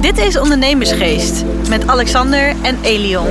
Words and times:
Dit 0.00 0.18
is 0.18 0.38
Ondernemersgeest 0.38 1.44
met 1.68 1.86
Alexander 1.86 2.54
en 2.62 2.78
Elion. 2.82 3.26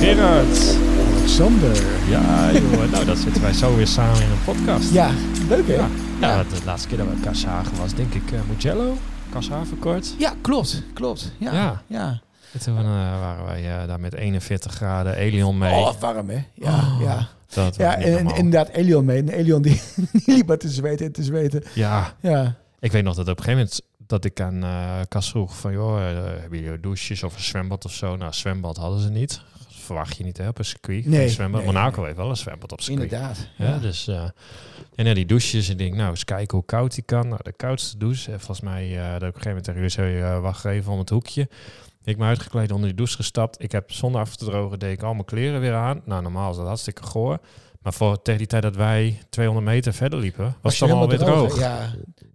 Gerard. 0.00 0.76
Alexander. 1.18 1.76
Ja, 2.08 2.50
joh. 2.52 2.90
nou, 2.90 3.04
dat 3.04 3.18
zitten 3.18 3.42
wij 3.42 3.52
zo 3.52 3.76
weer 3.76 3.86
samen 3.86 4.22
in 4.22 4.30
een 4.30 4.44
podcast. 4.54 4.92
Ja, 4.92 5.10
leuk 5.48 5.66
hè? 5.66 5.74
Ja, 5.74 5.88
Ja. 6.20 6.28
ja. 6.36 6.42
de 6.42 6.56
laatste 6.64 6.88
keer 6.88 6.98
dat 6.98 7.06
we 7.06 7.12
elkaar 7.14 7.36
zagen 7.36 7.72
was 7.80 7.94
denk 7.94 8.14
ik 8.14 8.30
uh, 8.32 8.38
Mugello. 8.48 8.96
Kashavenkort. 9.30 10.14
Ja, 10.18 10.32
klopt. 10.40 10.82
Klopt. 10.94 11.32
Ja. 11.38 11.52
Ja. 11.52 11.82
ja. 11.86 12.20
En 12.52 12.60
toen 12.60 12.78
eh, 12.78 12.84
waren 13.20 13.44
wij 13.44 13.80
eh, 13.80 13.86
daar 13.88 14.00
met 14.00 14.14
41 14.14 14.72
graden 14.72 15.16
Elion 15.16 15.58
mee. 15.58 15.72
Oh, 15.72 15.92
warm 16.00 16.28
hè? 16.28 16.44
Ja, 16.54 16.70
Oh, 16.70 17.00
ja. 17.02 17.28
Dat 17.54 17.76
Ja, 17.76 17.96
en, 17.96 18.26
inderdaad 18.34 18.68
Elion 18.68 19.04
mee. 19.04 19.18
En 19.18 19.28
Elion 19.28 19.62
die, 19.62 19.80
die 20.12 20.22
liep 20.34 20.46
maar 20.46 20.58
te 20.58 20.68
zweten 20.68 21.06
en 21.06 21.12
te 21.12 21.22
zweten. 21.22 21.62
Ja, 21.72 22.12
Ja. 22.20 22.54
Ik 22.84 22.92
weet 22.92 23.02
nog 23.04 23.14
dat 23.14 23.28
op 23.28 23.38
een 23.38 23.44
gegeven 23.44 23.58
moment 23.64 23.82
dat 24.06 24.24
ik 24.24 24.40
aan 24.40 24.64
eh 24.64 25.00
Kas 25.08 25.30
vroeg 25.30 25.56
van, 25.56 25.72
joh, 25.72 26.08
eh, 26.10 26.40
hebben 26.40 26.60
jullie 26.60 26.80
douches 26.80 27.22
of 27.22 27.34
een 27.34 27.42
zwembad 27.42 27.84
of 27.84 27.92
zo? 27.92 28.16
Nou, 28.16 28.32
zwembad 28.32 28.76
hadden 28.76 29.00
ze 29.00 29.10
niet. 29.10 29.40
Verwacht 29.68 30.16
je 30.16 30.24
niet 30.24 30.36
hè, 30.36 30.48
op 30.48 30.58
een 30.58 30.64
circuit. 30.64 31.06
Nee, 31.06 31.28
zwembad. 31.28 31.64
nee, 31.64 31.72
Monaco 31.72 31.96
nee. 31.96 32.04
heeft 32.04 32.16
wel 32.18 32.28
een 32.30 32.36
zwembad 32.36 32.72
op 32.72 32.80
circuit. 32.80 33.12
Inderdaad. 33.12 33.48
Ja, 33.58 33.66
Ja. 33.66 33.78
dus 33.78 34.08
eh, 34.08 34.22
en 34.94 35.06
ja, 35.06 35.14
die 35.14 35.26
douches. 35.26 35.66
En 35.66 35.72
ik 35.72 35.78
denk, 35.78 35.94
nou, 35.94 36.10
eens 36.10 36.24
kijken 36.24 36.56
hoe 36.56 36.66
koud 36.66 36.94
die 36.94 37.04
kan. 37.04 37.28
Nou, 37.28 37.40
de 37.42 37.52
koudste 37.52 37.98
douche. 37.98 38.32
En 38.32 38.38
volgens 38.38 38.60
mij, 38.60 38.98
eh 38.98 39.02
dat 39.12 39.14
op 39.14 39.20
een 39.22 39.26
gegeven 39.26 39.48
moment 39.48 39.64
tegen 39.64 39.80
jullie 39.80 39.94
zei, 40.22 40.40
wacht 40.40 40.64
even 40.64 40.92
om 40.92 40.98
het 40.98 41.10
hoekje. 41.10 41.48
Ik 42.04 42.18
ben 42.18 42.26
uitgekleed 42.26 42.70
onder 42.70 42.86
die 42.88 42.96
douche 42.96 43.16
gestapt. 43.16 43.62
Ik 43.62 43.72
heb 43.72 43.92
zonder 43.92 44.20
af 44.20 44.36
te 44.36 44.44
drogen, 44.44 44.78
deed 44.78 44.92
ik 44.92 45.02
al 45.02 45.12
mijn 45.12 45.24
kleren 45.24 45.60
weer 45.60 45.74
aan. 45.74 46.00
Nou, 46.04 46.22
normaal 46.22 46.50
is 46.50 46.56
dat 46.56 46.66
hartstikke 46.66 47.02
goor. 47.02 47.38
Maar 47.84 47.92
voor 47.92 48.22
tegen 48.22 48.38
die 48.38 48.46
tijd 48.48 48.62
dat 48.62 48.76
wij 48.76 49.18
200 49.28 49.66
meter 49.66 49.92
verder 49.94 50.18
liepen, 50.18 50.56
was, 50.60 50.72
het 50.80 50.90
allemaal 50.90 51.08
weer 51.08 51.18
droog. 51.18 51.58
Ja, 51.58 51.76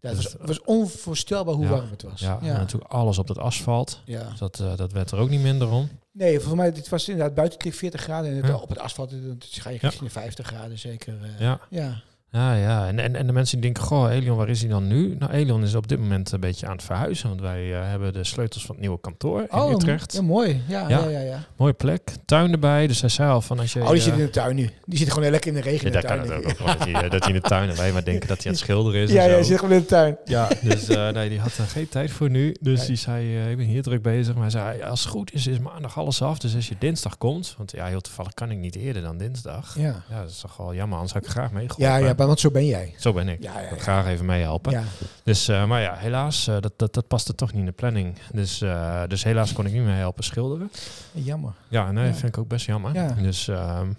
ja, 0.01 0.09
het 0.09 0.15
was, 0.15 0.23
het 0.33 0.47
was 0.47 0.61
onvoorstelbaar 0.61 1.53
hoe 1.55 1.63
Ja. 1.63 1.69
warm 1.69 1.89
het 1.91 2.01
was. 2.01 2.19
Ja, 2.19 2.37
ja. 2.41 2.53
en 2.53 2.59
natuurlijk 2.59 2.91
alles 2.91 3.17
op 3.17 3.27
het 3.27 3.37
asfalt. 3.37 4.01
ja. 4.05 4.29
Dus 4.29 4.39
dat, 4.39 4.59
eh, 4.59 4.75
dat 4.75 4.91
werd 4.91 5.11
er 5.11 5.17
ook 5.17 5.29
niet 5.29 5.41
minder 5.41 5.69
om. 5.71 5.89
Nee, 6.11 6.35
volgens 6.39 6.55
mij, 6.61 6.71
dit 6.71 6.89
was 6.89 7.09
inderdaad 7.09 7.35
buiten 7.35 7.59
tegen 7.59 7.77
40 7.77 8.01
graden. 8.01 8.31
En 8.31 8.43
het, 8.43 8.61
op 8.61 8.69
het 8.69 8.79
asfalt 8.79 9.11
eh, 9.11 9.17
ga 9.39 9.69
je 9.69 9.77
richting 9.81 10.03
de 10.03 10.09
50 10.09 10.47
graden 10.47 10.79
zeker. 10.79 11.13
eh, 11.23 11.39
Ja. 11.39 11.59
ja. 11.69 12.01
Ja, 12.31 12.53
ja. 12.53 12.87
En, 12.87 12.99
en, 12.99 13.15
en 13.15 13.27
de 13.27 13.33
mensen 13.33 13.61
die 13.61 13.71
denken, 13.71 13.83
goh, 13.83 14.11
Elion, 14.11 14.37
waar 14.37 14.49
is 14.49 14.59
hij 14.59 14.69
dan 14.69 14.87
nu? 14.87 15.15
Nou, 15.19 15.31
Elion 15.31 15.63
is 15.63 15.75
op 15.75 15.87
dit 15.87 15.99
moment 15.99 16.31
een 16.31 16.39
beetje 16.39 16.65
aan 16.67 16.71
het 16.75 16.83
verhuizen. 16.83 17.29
Want 17.29 17.41
wij 17.41 17.73
eh, 17.73 17.79
hebben 17.89 18.13
de 18.13 18.23
sleutels 18.23 18.65
van 18.65 18.71
het 18.75 18.79
nieuwe 18.83 18.99
kantoor 18.99 19.41
in 19.41 19.53
Oh, 19.59 19.71
Utrecht. 19.71 20.13
ja, 20.13 20.21
mooi. 20.21 20.61
Ja, 20.67 20.89
Ja. 20.89 20.99
ja, 20.99 21.07
ja. 21.09 21.19
ja. 21.19 21.43
Mooie 21.55 21.73
plek, 21.73 22.01
tuin 22.25 22.51
erbij. 22.51 22.87
Dus 22.87 23.01
hij 23.01 23.09
zei 23.09 23.29
al 23.29 23.41
van 23.41 23.59
als 23.59 23.73
je... 23.73 23.81
Oh, 23.81 23.89
die 23.91 24.01
zit 24.01 24.13
eh, 24.13 24.19
in 24.19 24.25
de 24.25 24.31
tuin 24.31 24.55
nu. 24.55 24.69
Die 24.85 24.97
zit 24.97 25.11
gewoon 25.13 25.29
lekker 25.31 25.49
in 25.49 25.55
de 25.55 25.61
regen 25.61 25.91
ja, 25.91 25.95
in 25.95 26.01
de 26.01 26.07
daar 26.07 26.17
kan 26.17 26.27
tuin. 26.27 26.43
het 26.43 26.51
ook 26.61 26.67
dat, 26.67 26.79
hij, 26.79 26.93
eh, 27.03 27.09
dat 27.11 27.23
hij 27.23 27.33
in 27.33 27.41
de 27.41 27.47
tuin 27.47 27.69
en 27.69 27.75
wij 27.75 27.91
maar 27.91 28.03
denken 28.03 28.27
dat 28.27 28.37
hij 28.37 28.45
aan 28.45 28.51
het 28.51 28.61
schilderen 28.61 29.01
is 29.01 29.11
Ja, 29.19 29.35
die 29.35 29.43
zit 29.43 29.59
gewoon 29.59 29.73
in 29.73 29.79
de 29.79 29.85
tuin. 29.85 30.17
Ja, 30.25 30.47
dus 30.69 30.87
nee, 30.87 31.29
die 31.29 31.39
had 31.39 31.57
er 31.57 31.65
geen 31.65 31.89
tijd 31.89 32.11
voor 32.11 32.29
nu. 32.29 32.55
Dus 32.61 32.85
die 32.85 32.95
zei, 32.95 33.49
ik 33.49 33.57
ben 33.57 33.65
hier 33.65 33.81
druk 33.83 34.01
bezig. 34.01 34.33
Maar 34.33 34.41
hij 34.41 34.51
zei, 34.51 34.81
als 34.81 34.99
het 35.03 35.09
goed 35.09 35.33
is, 35.33 35.47
is 35.47 35.59
maandag 35.59 35.97
alles 35.97 36.21
af. 36.21 36.39
Dus 36.39 36.55
als 36.55 36.67
je 36.67 36.75
dinsdag 36.79 37.17
komt, 37.17 37.53
want 37.57 37.71
ja, 37.71 37.85
heel 37.85 38.01
toevallig 38.01 38.33
kan 38.33 38.51
ik 38.51 38.57
niet 38.57 38.75
eerder 38.75 39.01
dan 39.01 39.17
dinsdag. 39.17 39.75
Ja, 39.77 40.03
Ja, 40.09 40.21
dat 40.21 40.29
is 40.29 40.39
toch 40.39 40.57
wel 40.57 40.73
jammer, 40.73 40.95
anders 40.97 41.13
had 41.13 41.23
ik 41.23 41.29
graag 41.29 41.51
meegeholpen. 41.51 41.85
ja, 41.85 41.97
ja 41.97 42.15
want 42.27 42.39
zo 42.39 42.51
ben 42.51 42.65
jij. 42.65 42.93
Zo 42.97 43.13
ben 43.13 43.27
ik. 43.27 43.43
Ja, 43.43 43.59
ja, 43.59 43.69
Ik 43.69 43.81
graag 43.81 44.07
even 44.07 44.25
meehelpen. 44.25 44.71
Ja. 44.71 44.83
Dus, 45.23 45.47
eh, 45.47 45.65
maar 45.65 45.81
ja, 45.81 45.95
helaas, 45.95 46.47
eh, 46.47 46.59
dat, 46.59 46.73
dat, 46.75 46.93
dat 46.93 47.07
paste 47.07 47.35
toch 47.35 47.51
niet 47.51 47.59
in 47.59 47.65
de 47.65 47.71
planning. 47.71 48.15
Dus, 48.33 48.61
eh, 48.61 49.03
dus 49.07 49.23
helaas 49.23 49.53
kon 49.53 49.65
ik 49.65 49.73
niet 49.73 49.83
meer 49.83 49.95
helpen 49.95 50.23
schilderen. 50.23 50.71
Jammer. 51.11 51.53
Ja, 51.67 51.91
nee, 51.91 52.13
vind 52.13 52.27
ik 52.27 52.37
ook 52.37 52.47
best 52.47 52.65
jammer. 52.65 52.93
Ja. 52.93 53.15
Dus, 53.21 53.47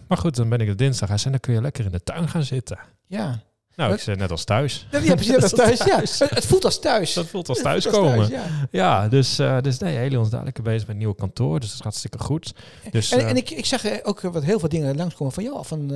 maar 0.07 0.19
goed, 0.19 0.37
dan 0.37 0.49
ben 0.49 0.59
ik 0.59 0.69
er 0.69 0.77
dinsdag. 0.77 1.09
Zei, 1.21 1.31
dan 1.31 1.41
kun 1.41 1.55
je 1.55 1.61
lekker 1.61 1.85
in 1.85 1.91
de 1.91 2.03
tuin 2.03 2.29
gaan 2.29 2.43
zitten. 2.43 2.79
Ja. 3.07 3.43
Nou, 3.77 3.93
ik 3.93 4.01
zei 4.01 4.17
net 4.17 4.31
als 4.31 4.45
thuis. 4.45 4.87
Ja, 4.91 4.99
ja, 4.99 5.15
precies. 5.15 5.35
Is 5.45 5.51
thuis. 5.51 5.85
Ja. 5.85 5.99
Het, 6.29 6.47
voelt 6.47 6.65
als 6.65 6.81
thuis. 6.81 7.13
Dat 7.13 7.27
voelt 7.27 7.49
als 7.49 7.63
thuiskomen. 7.63 8.17
thuis, 8.17 8.29
ja. 8.29 8.69
Ja, 8.71 9.09
dus, 9.09 9.39
eh 9.39 9.61
dus 9.61 9.79
nee, 9.79 9.97
Helion 9.97 10.25
is 10.25 10.31
dadelijk 10.31 10.63
bezig 10.63 10.81
met 10.81 10.89
een 10.89 10.97
nieuw 10.97 11.13
kantoor. 11.13 11.61
Dus 11.61 11.69
dat 11.69 11.79
is 11.79 11.83
hartstikke 11.85 12.19
goed. 12.19 12.55
Dus, 12.91 13.13
En, 13.13 13.19
eh, 13.19 13.29
en 13.29 13.37
ik, 13.37 13.51
ik 13.51 13.67
zag 13.67 13.85
eh, 13.85 13.99
ook 14.03 14.21
wat 14.21 14.43
heel 14.43 14.59
veel 14.59 14.69
dingen 14.69 14.97
langskomen 14.97 15.33
van 15.33 15.43
jou 15.43 15.67
van 15.67 15.93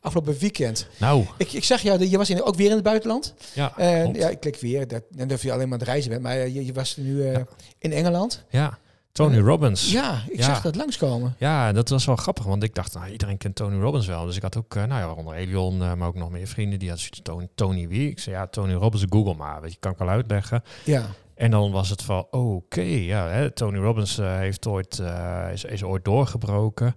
afgelopen 0.00 0.38
weekend. 0.38 0.86
nou, 0.98 1.26
Ik, 1.36 1.52
ik 1.52 1.64
zag 1.64 1.80
jou, 1.80 2.08
je 2.08 2.16
was 2.18 2.30
in, 2.30 2.42
ook 2.42 2.56
weer 2.56 2.68
in 2.68 2.74
het 2.74 2.84
buitenland. 2.84 3.34
ja, 3.52 3.76
En 3.76 4.14
ja, 4.14 4.28
ik 4.28 4.40
klik 4.40 4.56
weer. 4.56 4.88
Dat, 4.88 5.02
dan 5.10 5.28
durf 5.28 5.42
je 5.42 5.52
alleen 5.52 5.68
maar 5.68 5.78
aan 5.78 5.84
het 5.84 5.88
reizen 5.88 6.10
bent. 6.10 6.22
Maar 6.22 6.48
je, 6.48 6.64
je 6.64 6.72
was 6.72 6.96
nu 6.96 7.24
in 7.78 7.92
Engeland. 7.92 8.44
ja. 8.50 8.78
Tony 9.14 9.38
Robbins. 9.38 9.92
Ja, 9.92 10.22
ik 10.28 10.38
Ja. 10.38 10.44
zag 10.44 10.60
dat 10.62 10.76
langskomen. 10.76 11.34
Ja, 11.38 11.72
dat 11.72 11.88
was 11.88 12.04
wel 12.04 12.16
grappig, 12.16 12.44
want 12.44 12.62
ik 12.62 12.74
dacht, 12.74 12.94
nou, 12.94 13.10
iedereen 13.10 13.36
kent 13.36 13.54
Tony 13.54 13.80
Robbins 13.80 14.06
wel. 14.06 14.26
Dus 14.26 14.36
ik 14.36 14.42
had 14.42 14.56
ook, 14.56 14.74
eh, 14.74 14.84
nou 14.84 15.00
ja, 15.00 15.06
waaronder 15.06 15.34
Elion, 15.34 15.82
eh, 15.82 15.94
maar 15.94 16.08
ook 16.08 16.14
nog 16.14 16.30
meer 16.30 16.46
vrienden. 16.46 16.78
Die 16.78 16.88
hadden 16.88 17.06
zoiets, 17.06 17.22
Tony, 17.30 17.48
Tony 17.54 17.88
wie? 17.88 18.10
Ik 18.10 18.18
zei, 18.18 18.36
ja, 18.36 18.46
Tony 18.46 18.72
Robbins, 18.72 19.04
Google 19.08 19.34
maar. 19.34 19.60
Weet 19.60 19.72
je, 19.72 19.78
kan 19.80 19.92
ik 19.92 19.98
wel 19.98 20.08
uitleggen. 20.08 20.62
Ja. 20.84 21.02
En 21.34 21.50
dan 21.50 21.70
was 21.70 21.90
het 21.90 22.02
van, 22.02 22.26
oké, 22.30 22.80
ja, 22.82 23.28
hè, 23.28 23.50
Tony 23.50 23.78
Robbins 23.78 24.18
eh, 24.18 24.36
heeft 24.36 24.66
ooit, 24.66 25.02
is, 25.52 25.64
is 25.64 25.82
ooit 25.82 26.04
doorgebroken. 26.04 26.94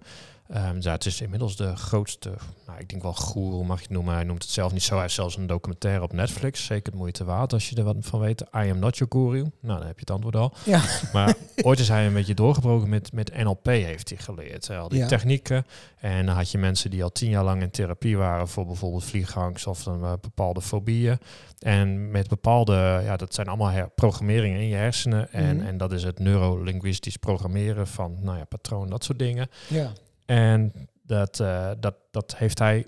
Ehm, 0.48 0.76
ja, 0.80 0.92
het 0.92 1.06
is 1.06 1.20
inmiddels 1.20 1.56
de 1.56 1.76
grootste, 1.76 2.32
nou, 2.66 2.78
ik 2.78 2.88
denk 2.88 3.02
wel 3.02 3.14
goeroe 3.14 3.64
mag 3.64 3.76
je 3.78 3.82
het 3.82 3.92
noemen. 3.92 4.14
Hij 4.14 4.24
noemt 4.24 4.42
het 4.42 4.52
zelf 4.52 4.72
niet 4.72 4.82
zo. 4.82 4.92
Hij 4.92 5.02
heeft 5.02 5.14
zelfs 5.14 5.36
een 5.36 5.46
documentaire 5.46 6.02
op 6.02 6.12
Netflix. 6.12 6.64
Zeker 6.64 6.92
de 6.92 6.98
moeite 6.98 7.24
waard 7.24 7.52
als 7.52 7.68
je 7.70 7.76
er 7.76 7.84
wat 7.84 7.96
van 8.00 8.20
weet. 8.20 8.40
I 8.40 8.46
am 8.70 8.78
not 8.78 8.96
your 8.98 9.12
guru. 9.12 9.40
Nou, 9.60 9.78
dan 9.78 9.86
heb 9.86 9.94
je 9.94 10.00
het 10.00 10.10
antwoord 10.10 10.36
al. 10.36 10.52
Ja. 10.64 10.82
Maar 11.12 11.34
ooit 11.62 11.78
is 11.78 11.88
hij 11.88 12.06
een 12.06 12.12
beetje 12.12 12.34
doorgebroken 12.34 12.88
met, 12.88 13.12
met 13.12 13.36
NLP 13.36 13.66
heeft 13.66 14.08
hij 14.08 14.18
geleerd. 14.18 14.66
hè, 14.68 14.78
Al 14.78 14.88
die 14.88 14.98
Ja. 14.98 15.06
technieken. 15.06 15.66
En 15.98 16.26
dan 16.26 16.34
had 16.36 16.50
je 16.50 16.58
mensen 16.58 16.90
die 16.90 17.02
al 17.02 17.12
tien 17.12 17.30
jaar 17.30 17.44
lang 17.44 17.62
in 17.62 17.70
therapie 17.70 18.16
waren 18.16 18.48
voor 18.48 18.66
bijvoorbeeld 18.66 19.04
vliegangst 19.04 19.66
of 19.66 19.86
een 19.86 20.02
eh, 20.02 20.12
bepaalde 20.20 20.60
fobieën. 20.62 21.18
En 21.58 22.10
met 22.10 22.28
bepaalde, 22.28 23.00
ja, 23.04 23.16
dat 23.16 23.34
zijn 23.34 23.48
allemaal 23.48 23.88
programmeringen 23.94 24.60
in 24.60 24.68
je 24.68 24.74
hersenen. 24.76 25.32
En, 25.32 25.56
Mhm. 25.56 25.66
en 25.66 25.76
dat 25.76 25.92
is 25.92 26.02
het 26.02 26.18
neurolinguistisch 26.18 27.16
programmeren 27.16 27.86
van, 27.86 28.16
nou 28.20 28.38
ja, 28.38 28.44
patroon, 28.44 28.88
dat 28.90 29.04
soort 29.04 29.18
dingen. 29.18 29.48
Ja. 29.68 29.92
En 30.28 30.72
dat, 31.02 31.40
eh, 31.40 31.70
dat, 31.80 31.94
dat 32.10 32.36
heeft 32.36 32.58
hij 32.58 32.86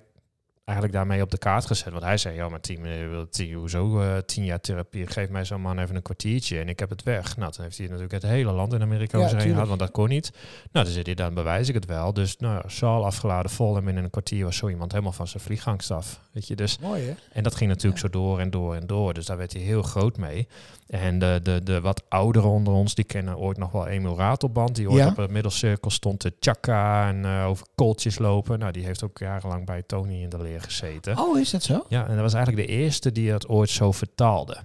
eigenlijk 0.65 0.99
daarmee 0.99 1.23
op 1.23 1.31
de 1.31 1.39
kaart 1.39 1.67
gezet. 1.67 1.93
Want 1.93 2.05
hij 2.05 2.17
zei, 2.17 2.35
ja, 2.35 2.49
maar 2.49 2.61
tien, 2.61 2.87
eh, 2.87 3.09
wil 3.09 3.29
tien, 3.29 3.53
hoezo 3.55 4.01
eh, 4.01 4.17
tien 4.19 4.45
jaar 4.45 4.61
therapie? 4.61 5.07
Geef 5.07 5.29
mij 5.29 5.45
zo'n 5.45 5.61
man 5.61 5.79
even 5.79 5.97
een 5.97 6.03
kwartiertje 6.03 6.59
en 6.61 6.69
ik 6.69 6.79
heb 6.79 6.91
het 6.91 7.03
weg. 7.03 7.37
Nou, 7.37 7.53
dan 7.57 7.65
heeft 7.65 7.79
hij 7.79 7.87
natuurlijk 7.87 8.13
het 8.13 8.23
hele 8.23 8.53
land 8.53 8.73
in 8.73 8.83
Amerika 8.83 9.19
Ja, 9.19 9.37
heen 9.37 9.53
gehad, 9.53 9.69
want 9.69 9.81
dat 9.81 9.91
kon 9.91 10.09
niet. 10.09 10.33
Nou, 10.73 10.85
dan 10.85 10.95
zit 10.95 11.07
hij, 11.07 11.15
dan 11.15 11.35
bewijs 11.35 11.69
ik 11.69 11.75
het 11.75 11.87
wel. 11.87 12.13
Dus 12.13 12.37
nou, 12.37 12.55
ja, 12.55 12.69
zaal 12.69 13.05
afgeladen 13.05 13.51
vol 13.51 13.77
en 13.77 13.85
binnen 13.85 14.05
een 14.05 14.11
kwartier 14.11 14.45
was 14.45 14.57
zo 14.57 14.69
iemand 14.69 14.93
helemaal 14.93 15.13
van 15.13 15.29
zijn 15.29 15.43
vliegangst 15.43 15.91
af. 15.91 16.21
Weet 16.33 16.47
je, 16.47 16.57
dus 16.57 16.79
Mooi 16.79 17.03
hè? 17.03 17.15
en 17.33 17.43
dat 17.43 17.55
ging 17.55 17.71
natuurlijk 17.71 18.01
zo 18.01 18.09
door 18.09 18.41
en 18.41 18.51
door 18.51 18.75
en 18.75 18.87
door. 18.87 19.15
Dus 19.15 19.27
daar 19.27 19.37
werd 19.37 19.53
hij 19.53 19.63
heel 19.63 19.83
groot 19.83 20.17
mee. 20.17 20.49
En 20.91 21.19
de, 21.19 21.41
de, 21.43 21.63
de 21.63 21.81
wat 21.81 22.03
ouderen 22.09 22.49
onder 22.51 22.73
ons, 22.73 22.95
die 22.95 23.05
kennen 23.05 23.39
ooit 23.39 23.57
nog 23.59 23.73
wel 23.73 23.87
Emil 23.87 24.17
Ratelband. 24.17 24.75
Die 24.77 24.91
ooit 24.91 24.99
Ja. 25.03 25.09
op 25.09 25.17
het 25.17 25.31
middelcirkel 25.31 25.91
stond 25.91 26.21
te 26.21 26.33
chakka 26.41 27.09
en 27.09 27.25
eh, 27.25 27.47
over 27.47 27.67
kooltjes 27.75 28.19
lopen. 28.19 28.59
Nou, 28.59 28.73
die 28.73 28.85
heeft 28.85 29.05
ook 29.05 29.19
jarenlang 29.19 29.67
bij 29.67 29.83
Tony 29.83 30.23
in 30.23 30.29
de 30.29 30.43
leer 30.43 30.61
gezeten. 30.61 31.19
Oh, 31.19 31.39
is 31.39 31.51
dat 31.51 31.63
zo? 31.63 31.85
Ja, 31.89 32.03
en 32.07 32.13
dat 32.15 32.21
was 32.21 32.35
eigenlijk 32.35 32.67
de 32.67 32.73
eerste 32.75 33.13
die 33.13 33.33
het 33.33 33.49
ooit 33.49 33.71
zo 33.71 33.93
vertaalde 33.93 34.57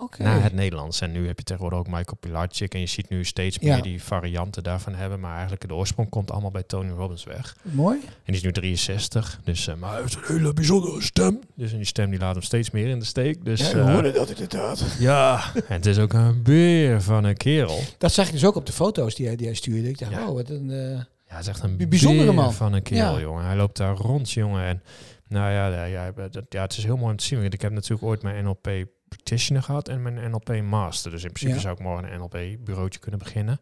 Oké. 0.00 0.22
naar 0.22 0.42
het 0.42 0.52
Nederlands. 0.52 1.00
En 1.00 1.12
nu 1.12 1.26
heb 1.26 1.38
je 1.38 1.44
tegenwoordig 1.44 1.78
ook 1.78 1.86
Michael 1.86 2.16
Pilarczyk. 2.20 2.74
En 2.74 2.80
je 2.80 2.86
ziet 2.86 3.08
nu 3.08 3.24
steeds 3.24 3.58
meer 3.58 3.82
die 3.82 4.02
varianten 4.02 4.62
daarvan 4.62 4.94
hebben. 4.94 5.20
Maar 5.20 5.32
eigenlijk 5.32 5.68
de 5.68 5.74
oorsprong 5.74 6.08
komt 6.08 6.30
allemaal 6.30 6.50
bij 6.50 6.62
Tony 6.62 6.90
Robbins 6.90 7.24
weg. 7.24 7.56
Mooi. 7.62 7.98
En 8.04 8.10
die 8.24 8.34
is 8.34 8.42
nu 8.42 8.52
63. 8.52 9.40
Dus, 9.44 9.66
eh, 9.66 9.74
maar 9.74 9.90
hij 9.92 10.00
heeft 10.00 10.14
een 10.14 10.36
hele 10.36 10.52
bijzondere 10.52 11.02
stem. 11.02 11.40
Dus 11.54 11.70
en 11.70 11.76
die 11.76 11.86
stem 11.86 12.10
die 12.10 12.18
laat 12.18 12.34
hem 12.34 12.42
steeds 12.42 12.70
meer 12.70 12.86
in 12.88 12.98
de 12.98 13.04
steek. 13.04 13.44
Dus, 13.44 13.60
Ja, 13.60 13.74
we 13.74 13.80
eh, 13.80 13.92
hoorden 13.92 14.14
dat 14.14 14.30
inderdaad. 14.30 14.84
ja, 14.98 15.40
en 15.54 15.62
het 15.74 15.86
is 15.86 15.98
ook 15.98 16.12
een 16.12 16.42
beer 16.42 17.02
van 17.02 17.24
een 17.24 17.36
kerel. 17.36 17.80
Dat 17.98 18.12
zag 18.12 18.26
ik 18.26 18.32
dus 18.32 18.44
ook 18.44 18.56
op 18.56 18.66
de 18.66 18.72
foto's 18.72 19.14
die 19.14 19.26
hij, 19.26 19.36
die 19.36 19.46
hij 19.46 19.54
stuurde. 19.56 19.88
Ik 19.88 19.98
dacht, 19.98 20.12
Ja. 20.12 20.26
oh, 20.28 20.34
wat 20.34 20.48
een... 20.50 20.70
eh, 20.70 20.90
Ja, 21.28 21.36
het 21.36 21.40
is 21.40 21.46
echt 21.46 21.62
een 21.62 21.88
Bijzondere 21.88 22.32
man. 22.32 22.52
van 22.54 22.72
een 22.72 22.82
kerel, 22.82 23.14
Ja. 23.14 23.20
jongen. 23.20 23.44
Hij 23.44 23.56
loopt 23.56 23.76
daar 23.76 23.94
rond, 23.96 24.30
jongen. 24.30 24.64
En 24.64 24.82
nou 25.28 25.52
ja, 25.52 25.66
ja, 25.68 25.84
ja, 25.84 26.12
dat, 26.30 26.44
ja, 26.48 26.62
het 26.62 26.76
is 26.76 26.84
heel 26.84 26.96
mooi 26.96 27.10
om 27.10 27.16
te 27.16 27.24
zien. 27.24 27.40
Want 27.40 27.54
ik 27.54 27.60
heb 27.62 27.72
natuurlijk 27.72 28.02
ooit 28.02 28.22
mijn 28.22 28.44
NLP 28.44 28.68
practitioner 29.14 29.62
gehad 29.62 29.88
en 29.88 30.02
mijn 30.02 30.30
NLP 30.30 30.62
master. 30.62 31.10
Dus 31.10 31.22
in 31.24 31.32
principe 31.32 31.54
Ja. 31.54 31.60
zou 31.60 31.74
ik 31.74 31.80
morgen 31.82 32.12
een 32.12 32.18
NLP 32.18 32.64
bureautje 32.64 33.00
kunnen 33.00 33.20
beginnen. 33.20 33.60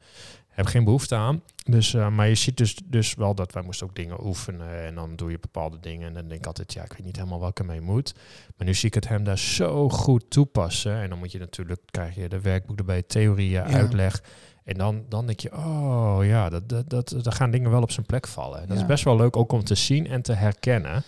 Heb 0.48 0.66
geen 0.66 0.84
behoefte 0.84 1.14
aan. 1.14 1.42
Dus, 1.64 1.94
eh, 1.94 2.08
maar 2.08 2.28
je 2.28 2.34
ziet 2.34 2.56
dus, 2.56 2.76
dus 2.84 3.14
wel 3.14 3.34
dat 3.34 3.52
wij 3.52 3.62
moesten 3.62 3.86
ook 3.86 3.94
dingen 3.96 4.24
oefenen. 4.26 4.84
En 4.84 4.94
dan 4.94 5.16
doe 5.16 5.30
je 5.30 5.38
bepaalde 5.38 5.80
dingen. 5.80 6.08
En 6.08 6.14
dan 6.14 6.28
denk 6.28 6.40
ik 6.40 6.46
altijd, 6.46 6.72
ja, 6.72 6.84
ik 6.84 6.92
weet 6.92 7.04
niet 7.04 7.16
helemaal 7.16 7.40
welke 7.40 7.64
mee 7.64 7.80
moet. 7.80 8.14
Maar 8.56 8.66
nu 8.66 8.74
zie 8.74 8.88
ik 8.88 8.94
het 8.94 9.08
hem 9.08 9.24
daar 9.24 9.38
zo 9.38 9.88
goed 9.88 10.30
toepassen. 10.30 10.94
En 11.00 11.08
dan 11.08 11.18
moet 11.18 11.32
je 11.32 11.38
natuurlijk, 11.38 11.80
krijg 11.90 12.14
je 12.14 12.28
de 12.28 12.40
werkboek 12.40 12.78
erbij, 12.78 13.02
theorieën, 13.02 13.62
uitleg. 13.62 14.22
En 14.64 14.74
dan, 14.74 15.04
dan 15.08 15.26
denk 15.26 15.40
je, 15.40 15.56
oh 15.56 16.18
ja, 16.22 16.48
dat, 16.48 16.68
dat, 16.68 16.90
dat, 16.90 17.14
daar 17.22 17.32
gaan 17.32 17.50
dingen 17.50 17.70
wel 17.70 17.82
op 17.82 17.90
zijn 17.90 18.06
plek 18.06 18.26
vallen. 18.26 18.60
Dat 18.60 18.76
Ja. 18.76 18.82
is 18.82 18.86
best 18.88 19.04
wel 19.04 19.16
leuk 19.16 19.36
ook 19.36 19.52
om 19.52 19.64
te 19.64 19.74
zien 19.74 20.06
en 20.06 20.22
te 20.22 20.32
herkennen. 20.32 21.02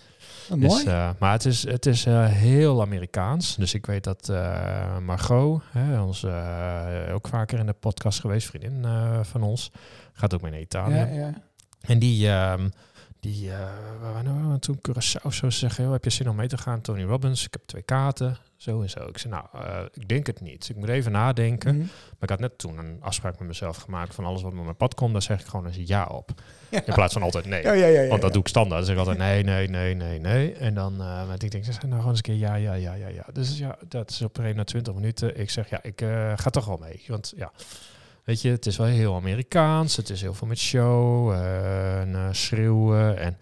Oh, 0.51 0.61
Dus, 0.61 0.69
mooi. 0.69 0.85
eh, 0.87 1.11
maar 1.19 1.33
het 1.33 1.45
is, 1.45 1.63
het 1.69 1.87
is 1.87 2.07
eh, 2.07 2.27
heel 2.27 2.81
Amerikaans. 2.81 3.57
Dus 3.57 3.75
ik 3.75 3.87
weet 3.87 4.05
dat 4.05 4.29
eh, 4.29 4.99
Margot, 4.99 5.63
hè, 5.71 6.01
onze, 6.03 6.29
eh, 6.29 7.15
ook 7.15 7.29
vaker 7.29 7.59
in 7.59 7.67
de 7.67 7.73
podcast 7.73 8.21
geweest, 8.21 8.47
vriendin 8.49 8.85
van 9.23 9.43
ons, 9.43 9.71
gaat 10.13 10.35
ook 10.35 10.43
mee 10.43 10.51
naar 10.51 10.61
Italië. 10.61 10.95
ja, 10.95 11.05
ja. 11.07 11.35
En 11.81 11.99
die, 11.99 12.29
ehm, 12.29 12.69
die, 13.21 13.51
eh 13.51 13.59
waar 14.01 14.13
waren 14.13 14.53
we 14.53 14.59
toen 14.59 14.81
Curaçao 14.89 15.29
zo 15.29 15.51
zeggen, 15.51 15.85
"Joh, 15.85 15.93
heb 15.93 16.05
je 16.05 16.11
zin 16.11 16.29
om 16.29 16.37
mee 16.37 16.49
te 16.49 16.59
gaan? 16.59 16.81
Tony 16.81 17.03
Robbins, 17.03 17.45
ik 17.45 17.53
heb 17.53 17.63
twee 17.67 17.83
kaarten, 17.83 18.37
zo 18.61 18.83
en 18.83 18.91
zo. 18.91 19.07
Ik 19.07 19.19
zei, 19.19 19.35
nou, 19.35 19.65
eh, 19.65 19.85
ik 19.95 20.09
denk 20.09 20.27
het 20.27 20.41
niet. 20.41 20.69
Ik 20.69 20.77
moet 20.77 20.89
even 20.89 21.13
nadenken. 21.13 21.77
Mhm. 21.77 21.85
Maar 21.87 22.21
ik 22.21 22.29
had 22.29 22.39
net 22.39 22.59
toen 22.59 22.79
een 22.79 22.97
afspraak 23.01 23.39
met 23.39 23.49
mezelf 23.49 23.77
gemaakt 23.77 24.15
van 24.15 24.25
alles 24.25 24.43
wat 24.43 24.53
op 24.53 24.63
mijn 24.65 24.77
pad 24.77 24.95
komt, 24.95 25.13
daar 25.13 25.23
zeg 25.23 25.41
ik 25.41 25.47
gewoon 25.47 25.67
eens 25.67 25.77
ja 25.85 26.05
op. 26.05 26.31
Ja. 26.69 26.87
In 26.87 26.95
plaats 26.95 27.13
van 27.13 27.23
altijd 27.23 27.45
nee. 27.45 27.63
Ja, 27.63 27.73
ja, 27.73 28.09
Want 28.09 28.23
dat 28.23 28.33
doe 28.33 28.43
ik 28.43 28.49
standaard. 28.49 28.77
Dan 28.77 28.85
zeg 28.85 28.95
ik 28.95 29.01
altijd 29.01 29.19
nee, 29.19 29.43
nee, 29.43 29.69
nee, 29.69 29.95
nee, 29.95 30.21
nee. 30.21 30.53
En 30.53 30.75
dan, 30.75 30.93
eh 30.93 30.99
maar 30.99 31.43
ik 31.43 31.51
denk, 31.51 31.65
zeg 31.65 31.83
nou 31.83 31.95
gewoon 31.95 32.09
eens 32.09 32.17
een 32.17 32.23
keer 32.23 32.35
ja, 32.35 32.55
ja, 32.55 32.75
ja, 32.75 32.95
ja, 32.95 33.09
ja. 33.09 33.27
Dus 33.33 33.59
ja, 33.59 33.79
dat 33.89 34.11
is 34.11 34.23
op 34.23 34.39
een 34.39 34.57
na 34.57 34.65
20 34.65 34.95
minuten. 34.95 35.41
Ik 35.41 35.51
zeg 35.51 35.71
ja, 35.71 35.83
ik 35.83 36.01
ga 36.37 36.51
toch 36.51 36.65
wel 36.65 36.77
mee. 36.77 37.05
Want 37.07 37.33
ja, 37.37 37.53
weet 38.31 38.41
je, 38.41 38.51
het 38.51 38.67
is 38.67 38.77
wel 38.77 38.87
heel 38.87 39.15
Amerikaans. 39.15 39.97
Het 39.97 40.11
is 40.11 40.21
heel 40.21 40.35
veel 40.35 40.47
met 40.47 40.59
show 40.59 41.33
eh, 41.33 42.01
en 42.01 42.15
eh, 42.15 42.29
schreeuwen. 42.31 43.19
En 43.19 43.39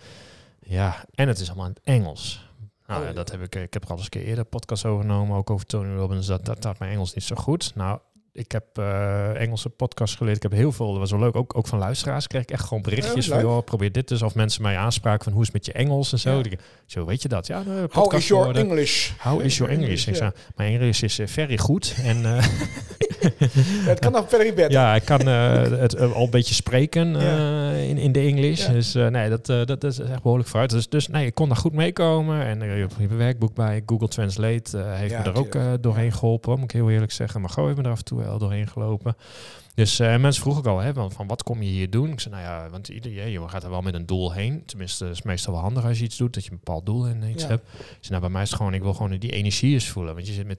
ja, 0.60 1.04
en 1.14 1.28
het 1.28 1.38
is 1.38 1.48
allemaal 1.48 1.66
in 1.66 1.72
het 1.72 1.84
Engels. 1.84 2.46
Nou, 2.86 3.00
Oh, 3.00 3.06
ja, 3.06 3.12
dat 3.12 3.30
heb 3.30 3.42
ik, 3.42 3.54
ik 3.54 3.72
heb 3.72 3.84
er 3.84 3.90
al 3.90 3.96
eens 3.96 4.04
een 4.04 4.10
keer 4.10 4.22
eerder 4.22 4.38
een 4.38 4.48
podcast 4.48 4.84
over 4.84 5.02
genomen, 5.02 5.36
ook 5.36 5.50
over 5.50 5.66
Tony 5.66 5.96
Robbins. 5.96 6.26
Dat, 6.26 6.44
dat 6.44 6.64
had 6.64 6.78
mijn 6.78 6.92
Engels 6.92 7.14
niet 7.14 7.24
zo 7.24 7.36
goed. 7.36 7.72
Nou, 7.74 7.98
ik 8.32 8.52
heb 8.52 8.64
eh, 8.78 9.40
Engelse 9.40 9.68
podcasts 9.68 10.16
geleerd. 10.16 10.36
Ik 10.36 10.42
heb 10.42 10.52
heel 10.52 10.72
veel, 10.72 10.90
dat 10.90 10.98
was 10.98 11.10
wel 11.10 11.20
leuk, 11.20 11.36
ook, 11.36 11.56
ook 11.56 11.66
van 11.66 11.78
luisteraars 11.78 12.26
kreeg 12.26 12.42
ik 12.42 12.50
echt 12.50 12.64
gewoon 12.64 12.82
berichtjes 12.82 13.26
Ja, 13.26 13.32
van, 13.32 13.40
joh, 13.40 13.64
probeer 13.64 13.92
dit 13.92 14.08
dus. 14.08 14.22
Of 14.22 14.34
mensen 14.34 14.62
mij 14.62 14.76
aanspraken 14.76 15.24
van, 15.24 15.32
hoe 15.32 15.42
is 15.42 15.48
het 15.48 15.56
met 15.56 15.66
je 15.66 15.72
Engels 15.72 16.12
en 16.12 16.18
zo. 16.18 16.38
Ja. 16.38 16.56
Zo, 16.86 17.04
weet 17.04 17.22
je 17.22 17.28
dat? 17.28 17.46
Ja, 17.46 17.62
de 17.62 17.88
How 17.92 18.14
is 18.14 18.28
your. 18.28 18.56
English? 18.56 19.10
How 19.18 19.40
is 19.40 19.56
your 19.56 19.72
English? 19.72 20.06
Ik 20.06 20.16
zei, 20.16 20.30
mijn 20.56 20.80
Engels 20.80 21.02
is 21.02 21.18
eh, 21.18 21.26
very 21.26 21.58
goed. 21.58 21.94
En 22.02 22.24
eh, 22.24 22.44
Ja, 22.97 22.97
het 23.90 23.98
kan 23.98 24.12
nog 24.12 24.28
verder 24.28 24.54
bed. 24.54 24.72
ja, 24.72 24.94
ik 24.94 25.04
kan 25.04 25.20
eh, 25.20 25.62
het 25.62 25.94
eh, 25.94 26.12
al 26.12 26.24
een 26.24 26.30
beetje 26.30 26.54
spreken 26.54 27.16
eh, 27.16 27.88
in, 27.88 27.98
in 27.98 28.12
de 28.12 28.20
Engels. 28.20 28.66
Ja. 28.66 28.72
Dus 28.72 28.94
nee, 28.94 29.28
dat, 29.28 29.46
dat 29.46 29.84
is 29.84 29.98
echt 29.98 30.22
behoorlijk 30.22 30.48
vooruit. 30.48 30.70
Dus, 30.70 30.88
dus 30.88 31.08
nee, 31.08 31.26
ik 31.26 31.34
kon 31.34 31.48
daar 31.48 31.56
goed 31.56 31.72
meekomen. 31.72 32.44
En 32.44 32.60
je 32.60 32.64
hebt 32.64 32.94
een 32.98 33.16
werkboek 33.16 33.54
bij. 33.54 33.82
Google 33.86 34.08
Translate 34.08 34.78
heeft 34.78 35.10
Ja, 35.10 35.18
me 35.18 35.24
er 35.24 35.38
ook 35.38 35.58
doorheen 35.80 36.12
geholpen, 36.12 36.58
moet 36.58 36.64
ik 36.64 36.70
heel 36.70 36.90
eerlijk 36.90 37.12
zeggen. 37.12 37.40
Maar 37.40 37.50
Go 37.50 37.64
heeft 37.64 37.76
me 37.76 37.82
er 37.82 37.90
af 37.90 37.98
en 37.98 38.04
toe 38.04 38.18
wel 38.18 38.38
doorheen 38.38 38.68
gelopen. 38.68 39.16
Dus 39.78 39.98
eh, 39.98 40.16
mensen 40.16 40.42
vroegen 40.42 40.62
ook 40.64 40.68
al, 40.68 40.78
hè, 40.78 40.92
van, 40.92 41.12
van 41.12 41.26
wat 41.26 41.42
kom 41.42 41.62
je 41.62 41.68
hier 41.68 41.90
doen? 41.90 42.10
Ik 42.12 42.20
zei, 42.20 42.34
nou 42.34 42.46
ja, 42.46 42.70
want 42.70 42.88
ieder, 42.88 43.12
je, 43.12 43.30
je 43.30 43.48
gaat 43.48 43.62
er 43.64 43.70
wel 43.70 43.82
met 43.82 43.94
een 43.94 44.06
doel 44.06 44.32
heen. 44.32 44.62
Tenminste, 44.66 45.04
het 45.04 45.12
is 45.14 45.22
meestal 45.22 45.52
wel 45.52 45.62
handig 45.62 45.84
als 45.84 45.98
je 45.98 46.04
iets 46.04 46.16
doet, 46.16 46.34
dat 46.34 46.44
je 46.44 46.50
een 46.50 46.56
bepaald 46.56 46.86
doel 46.86 47.06
in 47.06 47.22
iets 47.22 47.42
Ja. 47.42 47.48
hebt. 47.48 47.62
Ik 47.72 47.84
zei, 48.00 48.08
nou, 48.08 48.20
bij 48.20 48.30
mij 48.30 48.42
is 48.42 48.48
het 48.48 48.56
gewoon, 48.58 48.74
ik 48.74 48.82
wil 48.82 48.94
gewoon 48.94 49.18
die 49.18 49.32
energie 49.32 49.72
eens 49.72 49.88
voelen. 49.88 50.14
Want 50.14 50.26
je 50.26 50.32
zit 50.32 50.46
met 50.46 50.58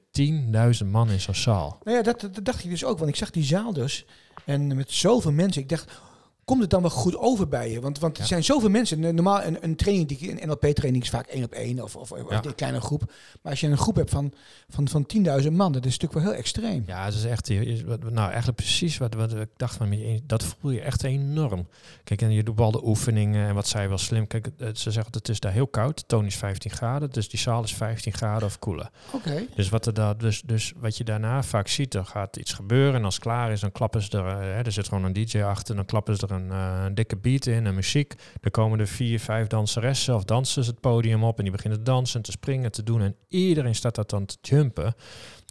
10.000 0.83 0.87
man 0.89 1.09
in 1.09 1.19
zo'n 1.19 1.35
zaal. 1.35 1.79
Nou 1.83 1.97
ja, 1.97 2.03
dat, 2.03 2.21
dat 2.21 2.45
dacht 2.45 2.63
ik 2.63 2.69
dus 2.69 2.85
ook. 2.85 2.97
Want 2.97 3.09
ik 3.09 3.15
zag 3.15 3.29
die 3.29 3.43
zaal 3.43 3.73
dus. 3.73 4.05
En 4.45 4.75
met 4.75 4.91
zoveel 4.91 5.31
mensen. 5.31 5.61
Ik 5.61 5.69
dacht, 5.69 6.01
komt 6.49 6.61
het 6.61 6.69
dan 6.69 6.81
wel 6.81 6.89
goed 6.89 7.17
over 7.17 7.47
bij 7.47 7.71
je? 7.71 7.79
Want, 7.81 7.99
want 7.99 8.15
er 8.15 8.21
Ja. 8.21 8.27
zijn 8.27 8.43
zoveel 8.43 8.69
mensen. 8.69 8.99
Normaal 9.15 9.43
een, 9.43 9.57
een 9.61 9.75
training, 9.75 10.07
die, 10.07 10.31
een 10.41 10.47
NLP-training 10.49 11.03
is 11.03 11.09
vaak 11.09 11.27
één 11.27 11.43
op 11.43 11.51
één. 11.51 11.83
Of, 11.83 11.95
of, 11.95 12.11
of 12.11 12.29
Ja. 12.29 12.43
een 12.45 12.55
kleine 12.55 12.81
groep. 12.81 13.03
Maar 13.41 13.51
als 13.51 13.59
je 13.59 13.67
een 13.67 13.77
groep 13.77 13.95
hebt 13.95 14.09
van, 14.09 14.33
van, 14.69 14.87
van 14.87 15.05
10.000 15.41 15.51
man. 15.51 15.71
Dat 15.71 15.85
is 15.85 15.91
natuurlijk 15.97 16.13
wel 16.13 16.23
heel 16.23 16.33
extreem. 16.41 16.83
Ja, 16.87 17.05
het 17.05 17.13
is 17.13 17.23
echt, 17.25 17.49
nou 17.49 18.27
eigenlijk 18.27 18.55
precies 18.55 18.97
wat, 18.97 19.13
wat 19.13 19.33
ik 19.33 19.49
dacht 19.57 19.75
van, 19.75 19.91
je- 19.99 20.21
dat 20.25 20.43
voel 20.43 20.71
je 20.71 20.81
echt 20.81 21.03
enorm. 21.03 21.67
Kijk, 22.03 22.21
en 22.21 22.31
je 22.31 22.43
doet 22.43 22.59
al 22.59 22.71
de 22.71 22.85
oefeningen 22.85 23.47
en 23.47 23.55
wat 23.55 23.67
zij 23.67 23.87
wel 23.89 23.97
slim. 23.97 24.27
Kijk, 24.27 24.49
ze 24.73 24.91
zeggen 24.91 25.11
het 25.13 25.29
is 25.29 25.39
daar 25.39 25.51
heel 25.51 25.67
koud, 25.67 25.97
de 25.97 26.03
toon 26.07 26.25
is 26.25 26.35
15 26.35 26.71
graden, 26.71 27.09
dus 27.11 27.29
die 27.29 27.39
zaal 27.39 27.63
is 27.63 27.73
15 27.73 28.13
graden 28.13 28.47
of 28.47 28.59
koeler. 28.59 28.89
Oké. 29.11 29.45
Dus 29.55 29.69
wat, 29.69 29.85
er 29.85 29.93
daar, 29.93 30.17
dus, 30.17 30.41
dus 30.41 30.73
wat 30.79 30.97
je 30.97 31.03
daarna 31.03 31.43
vaak 31.43 31.67
ziet, 31.67 31.93
er 31.93 32.05
gaat 32.05 32.35
iets 32.37 32.53
gebeuren 32.53 32.95
en 32.95 33.05
als 33.05 33.13
het 33.13 33.23
klaar 33.23 33.51
is, 33.51 33.59
dan 33.59 33.71
klappen 33.71 34.01
ze 34.01 34.17
er, 34.17 34.25
eh, 34.27 34.37
hè, 34.37 34.61
er 34.61 34.71
zit 34.71 34.87
gewoon 34.87 35.03
een 35.03 35.13
DJ 35.13 35.41
achter, 35.41 35.75
dan 35.75 35.85
klappen 35.85 36.15
ze 36.15 36.27
er 36.27 36.31
een, 36.35 36.38
eh, 36.51 36.81
een 36.85 36.95
dikke 36.95 37.17
beat 37.17 37.45
in, 37.45 37.65
een 37.65 37.75
muziek. 37.75 38.13
Dan 38.41 38.51
komen 38.51 38.79
er 38.79 38.87
vier, 38.87 39.19
vijf 39.19 39.47
danseressen 39.47 40.15
of 40.15 40.23
dansers 40.23 40.67
het 40.67 40.79
podium 40.79 41.23
op 41.23 41.37
en 41.37 41.43
die 41.43 41.51
beginnen 41.51 41.79
te 41.79 41.85
dansen, 41.85 42.21
te 42.21 42.31
springen, 42.31 42.71
te 42.71 42.83
doen 42.83 43.01
en 43.01 43.15
iedereen 43.27 43.75
staat 43.75 43.95
dat 43.95 44.09
dan 44.09 44.25
te 44.25 44.37
jumpen. 44.41 44.93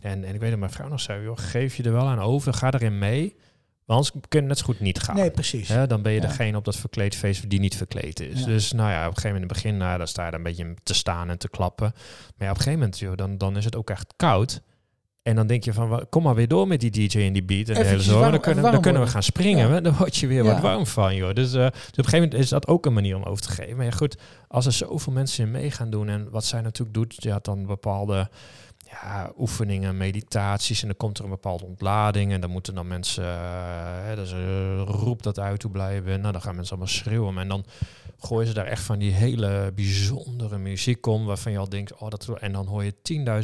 En, 0.03 0.25
en 0.25 0.35
ik 0.35 0.41
weet 0.41 0.51
dat 0.51 0.59
mijn 0.59 0.71
vrouw 0.73 0.89
nog 0.89 1.01
zei, 1.01 1.23
joh, 1.25 1.37
geef 1.39 1.77
je 1.77 1.83
er 1.83 1.93
wel 1.93 2.07
aan 2.07 2.21
over, 2.21 2.53
ga 2.55 2.73
erin 2.73 2.99
mee, 2.99 3.37
want 3.85 4.01
anders 4.11 4.27
kun 4.29 4.41
je 4.41 4.47
net 4.47 4.59
zo 4.59 4.65
goed 4.65 4.81
niet 4.81 4.99
gaan. 5.01 5.17
Nee, 5.17 5.31
precies. 5.31 5.69
Dan 5.87 6.03
ben 6.03 6.13
je 6.13 6.21
Ja. 6.21 6.27
degene 6.27 6.57
op 6.57 6.65
dat 6.65 6.77
verkleedfeest 6.77 7.51
die 7.51 7.61
niet 7.61 7.77
verkleed 7.77 8.21
is. 8.21 8.41
Ja. 8.41 8.47
Dus 8.47 8.73
nou 8.73 8.91
ja, 8.91 8.99
op 9.01 9.07
een 9.07 9.15
gegeven 9.15 9.31
moment 9.33 9.51
in 9.51 9.57
het 9.57 9.63
begin, 9.63 9.77
nou, 9.87 9.99
dan 9.99 10.07
sta 10.09 10.25
je 10.25 10.31
daar 10.31 10.39
een 10.41 10.47
beetje 10.47 10.75
te 10.83 10.95
staan 10.95 11.31
en 11.31 11.39
te 11.39 11.49
klappen. 11.49 11.91
Maar 11.95 12.47
ja, 12.47 12.51
op 12.51 12.57
een 12.57 12.63
gegeven 12.63 12.79
moment, 12.79 12.99
joh, 12.99 13.17
dan, 13.17 13.39
dan 13.39 13.57
is 13.57 13.65
het 13.65 13.77
ook 13.77 13.91
echt 13.91 14.13
koud. 14.17 14.63
En 15.23 15.35
dan 15.37 15.47
denk 15.47 15.65
je 15.65 15.73
van, 15.73 16.07
kom 16.11 16.23
maar 16.23 16.35
weer 16.35 16.49
door 16.49 16.69
met 16.69 16.81
die 16.81 16.91
DJ 16.91 17.19
en 17.21 17.33
die 17.33 17.45
beat 17.45 17.69
en 17.69 17.75
hele 17.75 17.87
Eventjes 17.87 18.13
zo. 18.13 18.19
warm- 18.19 18.31
Dan 18.33 18.41
kunnen, 18.41 18.73
dan 18.73 18.81
kunnen 18.81 19.03
we 19.03 19.09
gaan 19.09 19.23
springen. 19.23 19.69
Ja. 19.69 19.81
Dan 19.81 19.97
word 19.97 20.17
je 20.17 20.27
weer 20.27 20.45
Ja. 20.45 20.53
wat 20.53 20.61
warm 20.61 20.87
van, 20.87 21.15
joh. 21.15 21.33
Dus, 21.35 21.53
eh, 21.55 21.61
dus 21.61 21.67
op 21.69 21.75
een 21.75 22.05
gegeven 22.05 22.19
moment 22.21 22.35
is 22.35 22.49
dat 22.49 22.67
ook 22.67 22.87
een 22.87 22.93
manier 22.93 23.17
om 23.17 23.23
over 23.23 23.43
te 23.43 23.51
geven. 23.51 23.77
Maar 23.77 23.85
ja, 23.85 23.91
goed, 23.91 24.17
als 24.49 24.67
er 24.67 24.73
zoveel 24.73 25.13
mensen 25.13 25.45
in 25.45 25.51
mee 25.51 25.71
gaan 25.71 25.91
doen 25.91 26.09
en 26.09 26.31
wat 26.31 26.45
zij 26.45 26.61
natuurlijk 26.61 26.95
doet, 26.95 27.15
je 27.23 27.31
had 27.31 27.45
dan 27.45 27.67
bepaalde 27.67 28.29
ja, 28.91 29.33
oefeningen, 29.39 29.97
meditaties 29.97 30.81
en 30.83 30.89
dan 30.89 30.97
komt 30.97 31.19
er 31.19 31.25
een 31.25 31.31
bepaalde 31.31 31.65
ontlading 31.65 32.33
en 32.33 32.41
dan 32.41 32.51
moeten 32.51 32.75
dan 32.75 32.87
mensen, 32.87 33.25
hè, 34.05 34.15
dus, 34.15 34.33
eh, 34.33 34.83
roep 34.87 35.23
dat 35.23 35.39
uit, 35.39 35.63
hoe 35.63 35.73
blij 35.73 35.95
je 35.95 36.03
bent. 36.03 36.21
Nou, 36.21 36.33
dan 36.33 36.43
gaan 36.43 36.55
mensen 36.55 36.77
allemaal 36.77 36.95
schreeuwen 36.95 37.39
en 37.39 37.49
dan 37.49 37.65
gooien 38.21 38.47
ze 38.47 38.55
daar 38.55 38.67
echt 38.67 38.83
van 38.83 38.99
die 38.99 39.13
hele 39.13 39.73
bijzondere 39.75 40.59
muziek 40.59 41.07
om, 41.07 41.25
waarvan 41.25 41.53
je 41.53 41.59
al 41.59 41.69
denkt, 41.69 41.95
oh, 41.99 42.09
dat 42.09 42.29
en 42.41 42.53
dan 42.53 42.67
hoor 42.67 42.85
je 42.85 42.95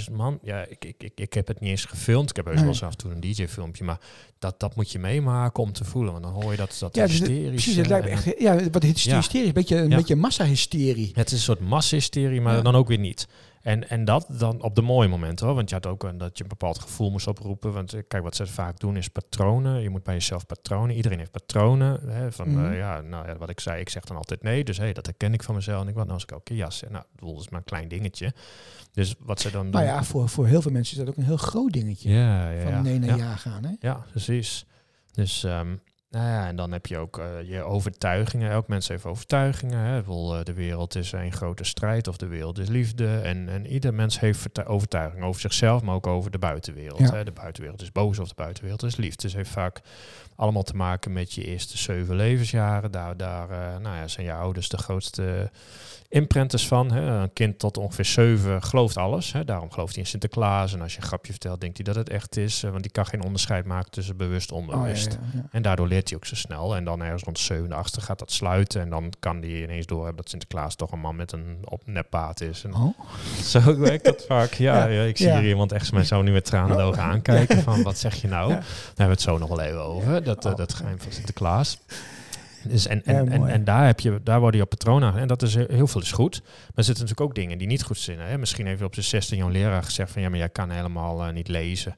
10.000 0.09 0.13
man. 0.13 0.39
Ja, 0.43 0.65
ik, 0.69 0.85
ik, 0.85 0.95
ik, 1.03 1.13
ik 1.15 1.33
heb 1.33 1.47
het 1.49 1.61
niet 1.61 1.71
eens 1.71 1.85
gefilmd. 1.85 2.31
Ik 2.31 2.37
heb 2.37 2.45
heus 2.45 2.59
wel 2.59 2.69
eens 2.69 2.83
af 2.83 2.91
en 2.91 2.97
toe 2.97 3.11
een 3.13 3.21
DJ-filmpje, 3.21 3.85
maar 3.85 4.01
dat, 4.39 4.61
dat 4.61 4.77
moet 4.77 4.91
je 4.91 4.99
meemaken 4.99 5.63
om 5.63 5.73
te 5.73 5.85
voelen, 5.85 6.13
want 6.13 6.25
dan 6.25 6.33
hoor 6.33 6.51
je 6.51 6.57
dat, 6.57 6.77
dat 6.81 6.95
Ja, 6.95 7.07
dus 7.07 7.19
hysterische. 7.19 7.51
precies. 7.51 7.77
Het 7.77 7.87
lijkt 7.87 8.05
me 8.07 8.11
echt. 8.11 8.35
Ja, 8.39 8.71
wat 8.71 8.83
hysterie 8.83 9.41
Ja. 9.41 9.47
een 9.47 9.53
beetje 9.53 9.77
een 9.77 9.91
Ja. 9.91 9.97
beetje 9.97 10.17
massahysterie. 10.17 11.11
het 11.15 11.27
is 11.27 11.33
een 11.33 11.39
soort 11.39 11.61
massahysterie, 11.61 12.41
maar 12.41 12.57
Ja. 12.57 12.63
dan 12.63 12.75
ook 12.77 12.89
weer 12.89 12.99
niet. 12.99 13.27
En, 13.65 13.89
en 13.91 14.05
dat 14.05 14.27
dan 14.39 14.63
op 14.63 14.75
de 14.75 14.83
mooie 14.83 15.09
momenten 15.09 15.47
hoor. 15.47 15.55
Want 15.55 15.69
je 15.69 15.75
had 15.75 15.87
ook 15.87 16.03
een, 16.05 16.19
dat 16.19 16.37
je 16.37 16.43
een 16.43 16.49
bepaald 16.49 16.79
gevoel 16.79 17.11
moest 17.11 17.27
oproepen. 17.27 17.73
Want 17.73 17.93
eh, 17.93 18.03
kijk, 18.09 18.23
wat 18.23 18.37
ze 18.37 18.47
vaak 18.47 18.79
doen 18.81 18.97
is 18.97 19.09
patronen. 19.09 19.81
Je 19.83 19.91
moet 19.91 20.03
bij 20.03 20.15
jezelf 20.15 20.47
patronen. 20.47 20.97
Iedereen 20.97 21.19
heeft 21.19 21.31
patronen. 21.31 22.01
Hè, 22.09 22.33
van 22.33 22.49
Mhm. 22.51 22.65
eh, 22.73 22.79
ja, 22.79 23.01
nou 23.01 23.29
ja, 23.29 23.37
wat 23.37 23.51
ik 23.51 23.61
zei, 23.61 23.81
ik 23.81 23.89
zeg 23.89 24.05
dan 24.05 24.17
altijd 24.17 24.43
nee. 24.43 24.65
Dus 24.65 24.77
hey, 24.79 24.93
dat 24.93 25.07
herken 25.07 25.33
ik 25.33 25.43
van 25.43 25.55
mezelf. 25.55 25.83
En 25.83 25.89
ik 25.89 25.95
wat 25.95 26.03
nou 26.05 26.15
als 26.15 26.23
ik 26.23 26.33
ook 26.33 26.49
een 26.49 26.57
jas. 26.57 26.83
Nou, 26.91 27.05
dat 27.17 27.41
is 27.41 27.49
maar 27.49 27.59
een 27.59 27.65
klein 27.67 27.89
dingetje. 27.89 28.33
Dus 28.93 29.15
wat 29.19 29.41
ze 29.41 29.51
dan 29.51 29.63
doen. 29.63 29.71
Maar 29.73 29.85
ja, 29.85 30.05
voor, 30.05 30.29
voor 30.29 30.47
heel 30.47 30.63
veel 30.63 30.73
mensen 30.73 30.93
is 30.99 31.05
dat 31.05 31.09
ook 31.15 31.17
een 31.21 31.25
heel 31.29 31.37
groot 31.37 31.73
dingetje. 31.73 32.11
ja, 32.11 32.51
ja, 32.51 32.63
van 32.73 32.83
nee 32.83 32.99
naar 32.99 33.09
ja. 33.09 33.17
ja 33.17 33.37
gaan. 33.37 33.65
Hè? 33.65 33.71
Ja, 33.81 34.05
precies. 34.11 34.67
Dus 35.13 35.45
ehm, 35.45 35.77
nou 36.15 36.29
ja, 36.29 36.47
en 36.47 36.57
dan 36.57 36.73
heb 36.73 36.87
je 36.87 36.99
ook 36.99 37.19
eh, 37.19 37.27
je 37.45 37.63
overtuigingen. 37.63 38.51
Elk 38.51 38.69
mens 38.69 38.89
heeft 38.89 39.05
overtuigingen. 39.05 39.79
Hè. 39.79 40.03
Eh, 40.03 40.45
de 40.45 40.53
wereld 40.53 40.95
is 40.95 41.13
een 41.13 41.33
grote 41.33 41.65
strijd 41.65 42.09
of 42.09 42.17
de 42.17 42.27
wereld 42.27 42.59
is 42.59 42.69
liefde. 42.69 43.19
En, 43.19 43.49
en 43.49 43.67
ieder 43.67 43.95
mens 43.95 44.21
heeft 44.21 44.39
vertu- 44.39 44.65
overtuigingen 44.65 45.27
over 45.27 45.41
zichzelf, 45.41 45.83
maar 45.83 45.95
ook 45.95 46.07
over 46.07 46.31
de 46.31 46.39
buitenwereld. 46.39 46.99
Ja. 46.99 47.11
Hè. 47.11 47.25
De 47.25 47.33
buitenwereld 47.33 47.83
is 47.83 47.93
boos 47.93 48.19
of 48.19 48.29
de 48.29 48.35
buitenwereld 48.35 48.83
is 48.83 48.97
liefde. 48.97 49.23
Dus 49.23 49.35
heeft 49.35 49.51
vaak 49.51 49.81
allemaal 50.37 50.63
te 50.63 50.77
maken 50.77 51.13
met 51.13 51.33
je 51.33 51.45
eerste 51.45 51.79
zeven 51.79 52.17
levensjaren. 52.17 52.91
Daar, 52.91 53.17
daar 53.17 53.51
eh, 53.51 53.79
nou 53.81 53.97
ja, 53.97 54.09
zijn 54.09 54.27
je 54.27 54.33
ouders 54.33 54.69
de 54.69 54.79
grootste 54.79 55.51
imprinters 56.09 56.67
van. 56.69 56.93
Hè. 56.93 57.01
Een 57.01 57.33
kind 57.33 57.59
tot 57.59 57.77
ongeveer 57.77 58.05
zeven 58.05 58.63
gelooft 58.63 58.97
alles. 58.97 59.33
Hè. 59.33 59.45
Daarom 59.45 59.71
gelooft 59.71 59.93
hij 59.95 60.03
in 60.03 60.09
Sinterklaas. 60.09 60.73
En 60.75 60.81
als 60.83 60.95
je 60.95 61.01
een 61.01 61.07
grapje 61.07 61.31
vertelt, 61.33 61.61
denkt 61.61 61.77
hij 61.77 61.85
dat 61.87 61.95
het 61.95 62.09
echt 62.09 62.37
is. 62.37 62.63
eh, 62.63 62.71
want 62.71 62.83
die 62.83 62.93
kan 62.93 63.07
geen 63.07 63.23
onderscheid 63.25 63.65
maken 63.65 63.91
tussen 63.91 64.17
bewust 64.17 64.51
en 64.51 64.57
Oh, 64.57 64.67
ja, 64.67 64.73
onbewust. 64.73 65.19
ja. 65.35 65.45
En 65.51 65.63
daardoor 65.63 65.89
leert 65.89 66.09
hij 66.09 66.19
ook 66.19 66.25
zo 66.27 66.35
snel. 66.35 66.77
En 66.77 66.85
dan 66.85 67.03
ergens 67.03 67.23
rond 67.23 67.37
de 67.37 67.43
zevende, 67.43 67.75
achtste 67.75 68.01
gaat 68.01 68.19
dat 68.19 68.33
sluiten. 68.33 68.81
En 68.81 68.91
dan 68.91 69.13
kan 69.21 69.39
hij 69.41 69.63
ineens 69.63 69.87
doorhebben 69.87 70.17
dat 70.17 70.29
Sinterklaas 70.31 70.75
toch 70.75 70.93
een 70.93 71.01
man 71.01 71.17
met 71.17 71.33
een 71.33 71.59
op 71.65 71.83
neppaat 71.87 72.41
is. 72.41 72.65
En 72.65 72.75
Oh. 72.75 72.99
zo 73.43 73.79
werkt 73.79 74.05
dat 74.05 74.25
vaak. 74.29 74.53
Ja, 74.53 74.87
Ja, 74.87 75.03
ik 75.03 75.17
zie 75.17 75.31
hier 75.39 75.49
iemand 75.49 75.73
echt 75.73 75.93
mij 75.93 76.05
zo 76.05 76.23
nu 76.23 76.33
met 76.33 76.45
tranen 76.45 76.71
in 76.71 76.77
de 76.77 76.83
ogen 76.83 77.03
aankijken. 77.03 77.63
Van 77.63 77.83
wat 77.83 77.99
zeg 77.99 78.15
je 78.15 78.29
nou? 78.29 78.49
Daar 78.49 78.63
hebben 78.87 79.05
we 79.07 79.13
het 79.13 79.21
zo 79.21 79.39
nog 79.39 79.49
wel 79.49 79.61
even 79.61 79.83
over. 79.85 80.24
Dat, 80.25 80.45
eh, 80.45 80.51
Oh. 80.51 80.57
dat 80.57 80.75
geheim 80.75 81.01
van 81.01 81.13
Sinterklaas. 81.13 81.79
Dus 82.69 82.87
en, 82.87 83.03
Ja, 83.05 83.13
en, 83.13 83.29
en, 83.29 83.49
en 83.49 83.65
daar, 83.65 83.87
heb 83.87 84.01
je, 84.01 84.21
daar 84.23 84.41
worden 84.41 84.57
je 84.57 84.65
op 84.65 84.71
patronen 84.71 85.13
aan. 85.13 85.19
En 85.19 85.29
dat 85.29 85.43
is 85.43 85.55
heel, 85.55 85.87
veel 85.87 86.01
is 86.01 86.13
goed. 86.13 86.41
Maar 86.43 86.73
er 86.75 86.85
zitten 86.85 87.05
natuurlijk 87.05 87.31
ook 87.31 87.35
dingen 87.35 87.59
die 87.59 87.67
niet 87.67 87.83
goed 87.83 87.99
zijn. 87.99 88.19
Hè? 88.19 88.39
Misschien 88.39 88.67
heeft 88.67 88.83
op 88.83 88.95
zijn 88.95 89.07
16 89.07 89.39
jouw 89.39 89.49
leraar 89.49 89.83
gezegd 89.83 90.13
van 90.13 90.23
ja, 90.23 90.29
maar 90.29 90.39
jij 90.39 90.49
kan 90.49 90.71
helemaal 90.71 91.25
eh, 91.25 91.33
niet 91.33 91.49
lezen. 91.49 91.97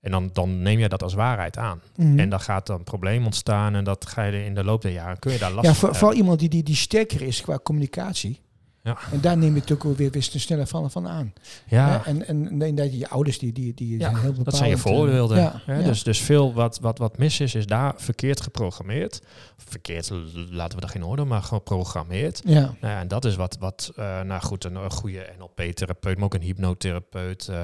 En 0.00 0.10
dan, 0.10 0.30
dan 0.32 0.62
neem 0.62 0.78
je 0.78 0.88
dat 0.88 1.02
als 1.02 1.14
waarheid 1.14 1.56
aan. 1.56 1.80
Mhm. 1.96 2.18
En 2.18 2.28
dan 2.28 2.40
gaat 2.40 2.66
dan 2.66 2.78
een 2.78 2.84
probleem 2.84 3.24
ontstaan 3.24 3.74
en 3.74 3.84
dat 3.84 4.06
ga 4.06 4.24
je 4.24 4.44
in 4.44 4.54
de 4.54 4.64
loop 4.64 4.82
der 4.82 4.92
jaren 4.92 5.18
kun 5.18 5.32
je 5.32 5.38
daar 5.38 5.52
last 5.52 5.66
ja, 5.66 5.74
van 5.74 5.94
vooral 5.94 6.16
iemand 6.16 6.38
die, 6.38 6.48
die, 6.48 6.62
die 6.62 6.76
sterker 6.76 7.22
is 7.22 7.40
qua 7.40 7.58
communicatie. 7.62 8.40
Ja. 8.88 8.98
En 9.12 9.20
daar 9.20 9.38
neem 9.38 9.54
je 9.54 9.60
het 9.60 9.72
ook 9.72 9.82
weer, 9.82 10.10
weer 10.10 10.22
sneller 10.22 10.66
van, 10.66 10.90
van 10.90 11.08
aan. 11.08 11.32
Ja? 11.66 12.04
En, 12.04 12.26
en 12.26 12.56
nee, 12.56 12.74
dat 12.74 12.98
je 12.98 13.08
ouders 13.08 13.38
die, 13.38 13.52
die, 13.52 13.74
die 13.74 14.00
zijn 14.00 14.16
heel 14.16 14.20
bepalend. 14.20 14.44
dat 14.44 14.56
zijn 14.56 14.68
je 14.68 14.74
eh, 14.74 14.80
voorbeelden. 14.80 15.38
Ja, 15.38 15.62
hè? 15.64 15.78
ja. 15.78 15.84
Dus, 15.84 16.02
dus 16.02 16.20
veel 16.20 16.52
wat, 16.52 16.78
wat, 16.80 16.98
wat 16.98 17.18
mis 17.18 17.40
is, 17.40 17.54
is 17.54 17.66
daar 17.66 17.94
verkeerd 17.96 18.40
geprogrammeerd. 18.40 19.20
Verkeerd, 19.66 20.10
laten 20.50 20.74
we 20.74 20.80
daar 20.80 20.90
geen 20.90 21.02
orde, 21.04 21.24
maar 21.24 21.42
geprogrammeerd. 21.42 22.40
ja. 22.44 22.60
Nou 22.60 22.76
ja, 22.94 23.00
en 23.00 23.08
dat 23.08 23.24
is 23.24 23.36
wat, 23.36 23.56
wat 23.60 23.92
eh, 23.96 24.20
nou 24.20 24.42
goed, 24.42 24.64
een, 24.64 24.74
een 24.74 24.90
goede 24.90 25.26
NLP-therapeut, 25.38 26.16
maar 26.16 26.24
ook 26.24 26.34
een 26.34 26.42
hypnotherapeut, 26.42 27.48
eh, 27.48 27.60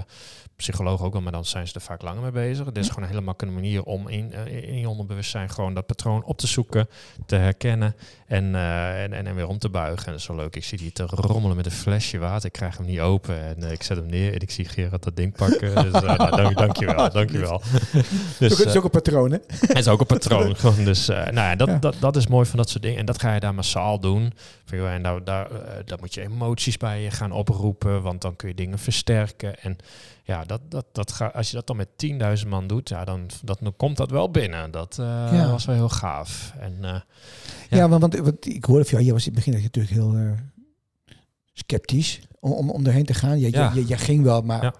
psycholoog 0.57 1.03
ook 1.03 1.13
wel, 1.13 1.23
maar 1.23 1.33
dan 1.33 1.45
zijn 1.45 1.69
ze 1.69 1.75
er 1.75 1.81
vaak 1.81 2.03
langer 2.03 2.23
mee 2.23 2.31
bezig. 2.31 2.67
Het 2.67 2.77
is 2.77 2.87
Ja. 2.87 2.89
gewoon 2.93 3.05
een 3.09 3.15
hele 3.15 3.25
makkelijke 3.27 3.61
manier 3.61 3.83
om 3.83 4.09
in, 4.09 4.33
eh, 4.33 4.69
in 4.69 4.79
je 4.79 4.89
onderbewustzijn 4.89 5.51
gewoon 5.51 5.75
dat 5.75 5.87
patroon 5.87 6.25
op 6.25 6.39
te 6.39 6.47
zoeken, 6.47 6.89
te 7.27 7.37
herkennen 7.37 7.95
en, 8.27 8.55
en, 8.55 9.13
en, 9.13 9.27
en 9.27 9.35
weer 9.35 9.47
om 9.49 9.59
te 9.59 9.69
buigen. 9.69 10.07
En 10.07 10.13
dat 10.13 10.21
is 10.21 10.27
wel 10.27 10.37
leuk. 10.37 10.57
Ik 10.57 10.65
zie 10.65 10.79
die 10.79 10.93
te 10.93 11.03
rommelen 11.07 11.57
met 11.57 11.67
een 11.67 11.73
flesje 11.73 12.19
water. 12.19 12.47
Ik 12.47 12.53
krijg 12.53 12.77
hem 12.77 12.87
niet 12.87 13.01
open 13.01 13.43
en 13.63 13.71
ik 13.73 13.83
zet 13.83 13.97
hem 13.97 14.07
neer 14.07 14.33
en 14.35 14.41
ik 14.41 14.51
zie 14.51 14.65
Gerard 14.65 15.03
dat 15.03 15.17
ding 15.17 15.37
pakken. 15.37 15.75
Dus 15.75 15.93
nou, 15.93 16.17
dank, 16.37 16.57
dankjewel, 16.65 17.11
dankjewel. 17.11 17.63
Dus, 18.39 18.59
het 18.59 18.67
is 18.67 18.77
ook 18.77 18.85
een 18.85 18.91
patroon, 18.91 19.31
hè? 19.31 19.39
het 19.67 19.79
is 19.79 19.89
ook 19.89 20.01
een 20.01 20.07
patroon. 20.07 20.57
gewoon. 20.57 20.85
Dus 20.85 21.07
nou 21.07 21.35
ja, 21.35 21.57
dat, 21.57 21.69
Ja. 21.69 21.79
Dat, 21.85 21.97
dat 22.01 22.17
is 22.17 22.27
mooi 22.27 22.47
van 22.47 22.57
dat 22.57 22.71
soort 22.71 22.83
dingen. 22.83 22.99
En 22.99 23.07
dat 23.07 23.21
ga 23.21 23.35
je 23.35 23.41
daar 23.41 23.55
massaal 23.55 24.01
doen. 24.01 24.33
En 24.71 25.03
daar, 25.03 25.25
daar, 25.25 25.51
eh, 25.51 25.77
daar 25.85 25.99
moet 26.01 26.15
je 26.15 26.21
emoties 26.21 26.77
bij 26.77 27.03
je 27.03 27.11
gaan 27.11 27.33
oproepen, 27.33 28.03
want 28.03 28.21
dan 28.23 28.37
kun 28.37 28.49
je 28.49 28.55
dingen 28.55 28.79
versterken. 28.79 29.61
En 29.63 29.77
ja, 30.23 30.45
dat, 30.45 30.61
dat, 30.69 30.87
dat 30.93 31.13
ga, 31.13 31.27
als 31.27 31.49
je 31.51 31.55
dat 31.57 31.67
dan 31.67 31.77
met 31.77 31.89
10.000 32.43 32.49
man 32.49 32.67
doet, 32.67 32.89
ja, 32.89 33.05
dan, 33.05 33.31
dat, 33.43 33.59
dan 33.61 33.77
komt 33.77 33.97
dat 33.97 34.11
wel 34.11 34.31
binnen. 34.31 34.71
Dat 34.71 34.99
eh, 34.99 35.07
Ja. 35.33 35.51
was 35.51 35.65
wel 35.65 35.75
heel 35.75 35.89
gaaf. 35.89 36.53
En 36.59 36.77
eh, 36.81 36.91
Ja, 37.71 37.77
Ja. 37.77 37.89
want, 37.89 38.01
want, 38.01 38.17
want 38.19 38.47
ik 38.47 38.65
hoorde 38.65 38.85
van 38.85 38.93
jou, 38.93 39.05
jij 39.05 39.13
was 39.13 39.27
in 39.27 39.35
het 39.35 39.45
begin 39.45 39.63
natuurlijk 39.63 39.95
heel 39.95 40.37
sceptisch 41.53 42.21
om, 42.41 42.53
om, 42.53 42.71
om 42.71 42.87
erheen 42.87 43.05
te 43.05 43.15
gaan. 43.15 43.39
Ja. 43.39 43.49
jij, 43.75 43.83
jij 43.83 43.99
ging 43.99 44.23
wel, 44.23 44.41
maar. 44.43 44.75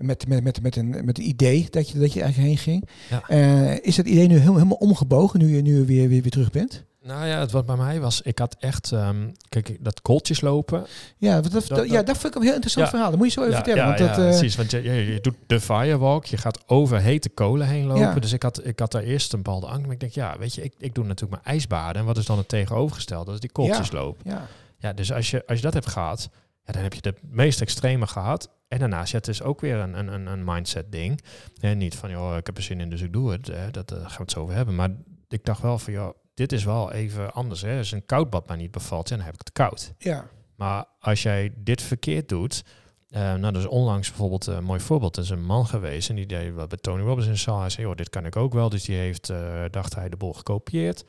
Met, 0.00 0.28
met, 0.28 0.42
met, 0.44 0.62
met, 0.62 0.76
een, 0.76 0.88
met 1.04 1.18
een 1.18 1.28
idee 1.28 1.66
dat 1.70 1.90
je, 1.90 1.98
dat 1.98 2.12
je 2.12 2.22
eigenlijk 2.22 2.48
heen 2.50 2.58
ging. 2.58 2.88
Ja. 3.10 3.22
Eh, 3.28 3.78
is 3.86 3.96
dat 3.96 4.06
idee 4.06 4.26
nu 4.26 4.34
helemaal, 4.34 4.54
helemaal 4.56 4.76
omgebogen 4.76 5.38
nu 5.40 5.56
je, 5.56 5.62
nu 5.62 5.76
je 5.76 5.84
weer, 5.84 6.08
weer, 6.08 6.22
weer 6.22 6.30
terug 6.30 6.50
bent? 6.50 6.84
nou 7.02 7.26
ja, 7.26 7.38
het 7.40 7.50
wat 7.50 7.66
bij 7.66 7.76
mij 7.76 8.00
was, 8.00 8.20
ik 8.22 8.38
had 8.38 8.56
echt, 8.58 8.92
ehm, 8.92 9.28
kijk, 9.48 9.76
dat 9.80 10.02
kooltjes 10.02 10.40
lopen. 10.40 10.86
Ja, 11.16 11.40
dat, 11.40 11.52
dat, 11.52 11.66
Dat- 11.68 11.90
ja, 11.90 12.02
dat 12.02 12.18
vind 12.18 12.34
ik 12.34 12.34
een 12.34 12.42
heel 12.46 12.52
interessant 12.54 12.84
Ja. 12.86 12.90
verhaal. 12.92 13.10
Dat 13.10 13.18
moet 13.18 13.26
je 13.26 13.32
zo 13.32 13.40
even 13.40 13.52
ja, 13.52 13.62
vertellen. 13.64 13.82
ja, 13.82 13.96
want 13.96 13.98
dat, 14.08 14.16
ja, 14.16 14.22
eh, 14.22 14.28
precies. 14.28 14.56
Want 14.56 14.70
je, 14.70 14.82
je, 14.82 14.92
je 15.12 15.20
doet 15.20 15.34
de 15.46 15.60
firewalk, 15.60 16.24
je 16.24 16.36
gaat 16.36 16.58
over 16.66 17.00
hete 17.00 17.28
kolen 17.28 17.66
heen 17.66 17.86
lopen. 17.86 18.20
Dus 18.20 18.32
ik 18.32 18.42
had, 18.42 18.66
ik 18.66 18.78
had 18.78 18.92
daar 18.92 19.02
eerst 19.02 19.32
een 19.32 19.42
bepaalde 19.42 19.66
angst. 19.66 19.82
Maar 19.84 19.92
ik 19.92 20.00
denk, 20.00 20.12
ja, 20.12 20.38
weet 20.38 20.54
je, 20.54 20.62
ik, 20.62 20.72
ik 20.78 20.94
doe 20.94 21.04
natuurlijk 21.04 21.42
mijn 21.42 21.56
ijsbaden. 21.56 22.00
En 22.00 22.06
wat 22.06 22.18
is 22.18 22.26
dan 22.26 22.38
het 22.38 22.48
tegenovergestelde? 22.48 23.24
Dat 23.24 23.34
is 23.34 23.40
die 23.40 23.52
kooltjes 23.52 23.90
lopen. 23.92 24.30
ja. 24.30 24.46
Ja, 24.78 24.92
dus 24.92 25.12
als 25.12 25.30
je, 25.30 25.42
als 25.46 25.56
je 25.58 25.64
dat 25.64 25.74
hebt 25.74 25.86
gehad, 25.88 26.28
ja, 26.70 26.76
dan 26.76 26.82
heb 26.82 26.94
je 26.94 27.00
de 27.00 27.14
meest 27.30 27.60
extreme 27.60 28.06
gehad. 28.06 28.50
En 28.68 28.78
daarnaast, 28.78 29.12
ja, 29.12 29.18
het 29.18 29.28
is 29.28 29.42
ook 29.42 29.60
weer 29.60 29.76
een, 29.76 30.12
een, 30.12 30.26
een, 30.26 30.44
mindset 30.44 30.92
ding. 30.92 31.20
En 31.60 31.78
niet 31.78 31.94
van, 31.94 32.10
joh, 32.10 32.36
ik 32.36 32.46
heb 32.46 32.56
er 32.56 32.62
zin 32.62 32.80
in, 32.80 32.90
dus 32.90 33.00
ik 33.00 33.12
doe 33.12 33.32
het. 33.32 33.46
Hè. 33.46 33.70
Dat 33.70 33.92
eh, 33.92 33.98
gaan 33.98 34.16
we 34.16 34.22
het 34.22 34.30
zo 34.30 34.40
over 34.40 34.54
hebben. 34.54 34.74
Maar 34.74 34.90
ik 35.28 35.44
dacht 35.44 35.62
wel 35.62 35.78
van, 35.78 35.92
joh, 35.92 36.14
dit 36.34 36.52
is 36.52 36.64
wel 36.64 36.92
even 36.92 37.32
anders. 37.32 37.62
Hè. 37.62 37.78
Als 37.78 37.92
een 37.92 38.06
koud 38.06 38.30
bad 38.30 38.48
mij 38.48 38.56
niet 38.56 38.70
bevalt, 38.70 39.08
ja, 39.08 39.16
dan 39.16 39.24
heb 39.24 39.34
ik 39.34 39.40
het 39.40 39.52
koud. 39.52 39.92
ja. 39.98 40.26
Maar 40.56 40.84
als 40.98 41.22
jij 41.22 41.52
dit 41.56 41.82
verkeerd 41.82 42.28
doet, 42.28 42.64
eh, 43.08 43.34
nou, 43.34 43.58
is 43.58 43.66
onlangs 43.66 44.08
bijvoorbeeld 44.08 44.46
een 44.46 44.64
mooi 44.64 44.80
voorbeeld. 44.80 45.16
Er 45.16 45.22
is 45.22 45.30
een 45.30 45.44
man 45.44 45.66
geweest 45.66 46.08
en 46.08 46.14
die 46.14 46.26
deed 46.26 46.54
wat 46.54 46.68
bij 46.68 46.78
Tony 46.78 47.02
Robbins 47.02 47.28
in 47.28 47.38
zaal. 47.38 47.60
Hij 47.60 47.70
zei, 47.70 47.86
joh, 47.86 47.96
dit 47.96 48.08
kan 48.08 48.26
ik 48.26 48.36
ook 48.36 48.52
wel. 48.52 48.68
Dus 48.68 48.84
die 48.84 48.96
heeft, 48.96 49.30
eh, 49.30 49.64
dacht 49.70 49.94
hij, 49.94 50.08
de 50.08 50.16
bol 50.16 50.32
gekopieerd. 50.32 51.04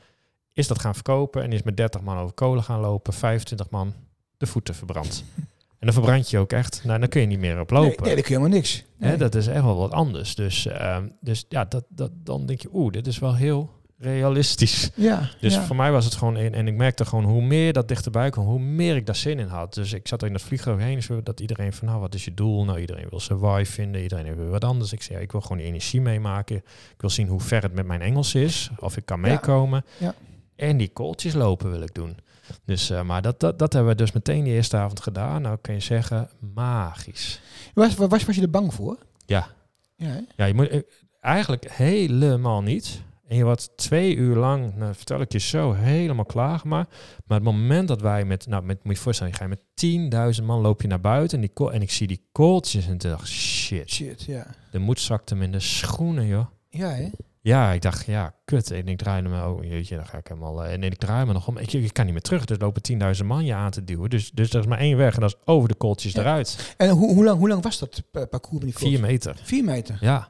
Is 0.52 0.66
dat 0.66 0.78
gaan 0.78 0.94
verkopen 0.94 1.42
en 1.42 1.52
is 1.52 1.62
met 1.62 1.76
30 1.76 2.00
man 2.00 2.18
over 2.18 2.34
kolen 2.34 2.62
gaan 2.62 2.80
lopen. 2.80 3.12
25 3.12 3.70
man 3.70 3.94
de 4.36 4.46
voeten 4.46 4.74
verbrand. 4.74 5.24
en 5.82 5.88
dan 5.88 5.92
verbrand 5.92 6.30
je 6.30 6.38
ook 6.38 6.52
echt. 6.52 6.80
Nou, 6.84 6.98
dan 7.00 7.08
kun 7.08 7.20
je 7.20 7.26
niet 7.26 7.38
meer 7.38 7.60
op 7.60 7.70
Nee, 7.70 7.80
lopen. 7.80 8.04
nee, 8.04 8.14
dat 8.14 8.24
kun 8.24 8.34
je 8.34 8.38
helemaal 8.40 8.58
niks. 8.58 8.84
Hè, 8.98 9.08
Nee. 9.08 9.16
dat 9.16 9.34
is 9.34 9.46
echt 9.46 9.62
wel 9.64 9.76
wat 9.76 9.90
anders. 9.92 10.34
Dus, 10.34 10.66
ehm, 10.66 11.08
dus 11.20 11.44
ja, 11.48 11.64
dat, 11.64 11.84
dat, 11.88 12.10
dan 12.14 12.46
denk 12.46 12.60
je, 12.60 12.68
oeh, 12.72 12.92
dit 12.92 13.06
is 13.06 13.18
wel 13.18 13.34
heel 13.34 13.70
realistisch. 13.98 14.90
ja, 14.94 15.30
Dus 15.40 15.54
ja. 15.54 15.62
voor 15.62 15.76
mij 15.76 15.92
was 15.92 16.04
het 16.04 16.14
gewoon 16.14 16.36
in. 16.36 16.54
En 16.54 16.66
ik 16.66 16.74
merkte 16.74 17.04
gewoon 17.04 17.24
hoe 17.24 17.42
meer 17.42 17.72
dat 17.72 17.88
dichterbij 17.88 18.30
kwam, 18.30 18.44
hoe 18.44 18.58
meer 18.60 18.96
ik 18.96 19.06
daar 19.06 19.16
zin 19.16 19.38
in 19.38 19.46
had. 19.46 19.74
Dus 19.74 19.92
ik 19.92 20.08
zat 20.08 20.20
er 20.20 20.26
in 20.26 20.32
dat 20.32 20.42
vliegtuig 20.42 20.78
heen. 20.80 21.02
Zo 21.02 21.22
dat 21.22 21.40
iedereen 21.40 21.72
van, 21.72 21.88
nou, 21.88 22.00
wat 22.00 22.14
is 22.14 22.24
je 22.24 22.34
doel? 22.34 22.64
Nou, 22.64 22.78
iedereen 22.78 23.06
wil 23.10 23.38
wife 23.38 23.72
vinden. 23.72 24.02
Iedereen 24.02 24.36
weer 24.36 24.50
wat 24.50 24.64
anders. 24.64 24.92
Ik 24.92 25.02
zei, 25.02 25.16
ja, 25.18 25.24
ik 25.24 25.32
wil 25.32 25.40
gewoon 25.40 25.58
die 25.58 25.66
energie 25.66 26.00
meemaken. 26.00 26.56
Ik 26.56 27.00
wil 27.00 27.10
zien 27.10 27.28
hoe 27.28 27.40
ver 27.40 27.62
het 27.62 27.72
met 27.74 27.86
mijn 27.86 28.00
Engels 28.00 28.34
is. 28.34 28.70
Of 28.78 28.96
ik 28.96 29.04
kan 29.04 29.20
meekomen. 29.20 29.84
Ja. 29.98 30.14
En 30.56 30.76
die 30.76 30.88
kooltjes 30.88 31.34
lopen 31.34 31.70
wil 31.70 31.82
ik 31.82 31.94
doen. 31.94 32.16
Dus, 32.64 32.90
eh, 32.90 33.02
maar 33.02 33.22
dat, 33.22 33.40
dat, 33.40 33.58
dat 33.58 33.72
hebben 33.72 33.92
we 33.92 33.98
dus 33.98 34.12
meteen 34.12 34.44
die 34.44 34.52
eerste 34.52 34.76
avond 34.76 35.00
gedaan. 35.00 35.42
Nou, 35.42 35.58
kan 35.60 35.74
je 35.74 35.80
zeggen, 35.80 36.30
magisch. 36.54 37.40
Was, 37.74 37.94
was, 37.94 38.24
was 38.24 38.36
je 38.36 38.42
er 38.42 38.50
bang 38.50 38.74
voor? 38.74 38.98
Ja. 39.26 39.48
Ja? 39.96 40.24
Ja, 40.36 40.44
je 40.44 40.54
moet 40.54 40.68
eh, 40.68 40.80
eigenlijk 41.20 41.70
helemaal 41.70 42.62
niet. 42.62 43.02
En 43.28 43.36
je 43.36 43.44
wordt 43.44 43.76
twee 43.76 44.16
uur 44.16 44.36
lang, 44.36 44.76
nou, 44.76 44.94
vertel 44.94 45.20
ik 45.20 45.32
je 45.32 45.38
zo, 45.38 45.72
helemaal 45.72 46.24
klaargemaakt. 46.24 46.90
Maar 47.26 47.36
het 47.36 47.46
moment 47.46 47.88
dat 47.88 48.00
wij 48.00 48.24
met, 48.24 48.46
nou, 48.46 48.62
met, 48.62 48.76
moet 48.76 48.92
je 48.92 48.92
je 48.92 49.04
voorstellen, 49.04 49.32
je 49.32 49.38
gaat 49.38 49.48
met 49.48 50.36
10.000 50.40 50.44
man 50.44 50.60
loop 50.60 50.82
je 50.82 50.88
naar 50.88 51.00
buiten 51.00 51.42
en, 51.42 51.50
die, 51.54 51.70
en 51.70 51.82
ik 51.82 51.90
zie 51.90 52.06
die 52.06 52.28
kooltjes 52.32 52.86
en 52.86 52.92
ik 52.92 53.00
dacht, 53.00 53.28
shit, 53.28 53.90
Shit, 53.90 54.22
ja. 54.22 54.46
de 54.70 54.78
moed 54.78 55.00
zakt 55.00 55.30
hem 55.30 55.42
in 55.42 55.52
de 55.52 55.60
schoenen, 55.60 56.26
joh. 56.26 56.46
Ja, 56.68 56.88
hè? 56.88 57.10
Ja, 57.44 57.72
ik 57.72 57.82
dacht, 57.82 58.06
ja, 58.06 58.34
kut. 58.44 58.70
En 58.70 58.88
ik 58.88 58.98
draai 58.98 59.22
me, 59.22 59.46
oh 59.46 59.64
jeetje, 59.64 59.96
dan 59.96 60.06
ga 60.06 60.18
ik 60.18 60.26
helemaal. 60.28 60.64
eh, 60.64 60.72
En 60.72 60.82
ik 60.82 60.94
draai 60.98 61.26
me 61.26 61.32
nog 61.32 61.48
om. 61.48 61.56
Ik, 61.58 61.72
ik 61.72 61.92
kan 61.92 62.04
niet 62.04 62.14
meer 62.14 62.22
terug. 62.22 62.44
Er 62.48 62.58
lopen 62.58 62.82
10.000 63.20 63.24
man 63.26 63.44
je 63.44 63.54
aan 63.54 63.70
te 63.70 63.84
duwen. 63.84 64.10
Dus, 64.10 64.30
dus 64.30 64.50
er 64.52 64.60
is 64.60 64.66
maar 64.66 64.78
één 64.78 64.96
weg 64.96 65.14
en 65.14 65.20
dat 65.20 65.30
is 65.30 65.40
over 65.44 65.68
de 65.68 65.74
kooltjes 65.74 66.12
Ja. 66.12 66.20
eruit. 66.20 66.74
En 66.76 66.88
hoe, 66.90 67.14
hoe, 67.14 67.24
lang, 67.24 67.38
hoe 67.38 67.48
lang 67.48 67.62
was 67.62 67.78
dat 67.78 68.02
parcours 68.12 68.50
met 68.52 68.60
die 68.62 68.88
Vier 68.88 69.00
meter. 69.00 69.40
Vier 69.42 69.64
meter. 69.64 69.96
Ja. 70.00 70.28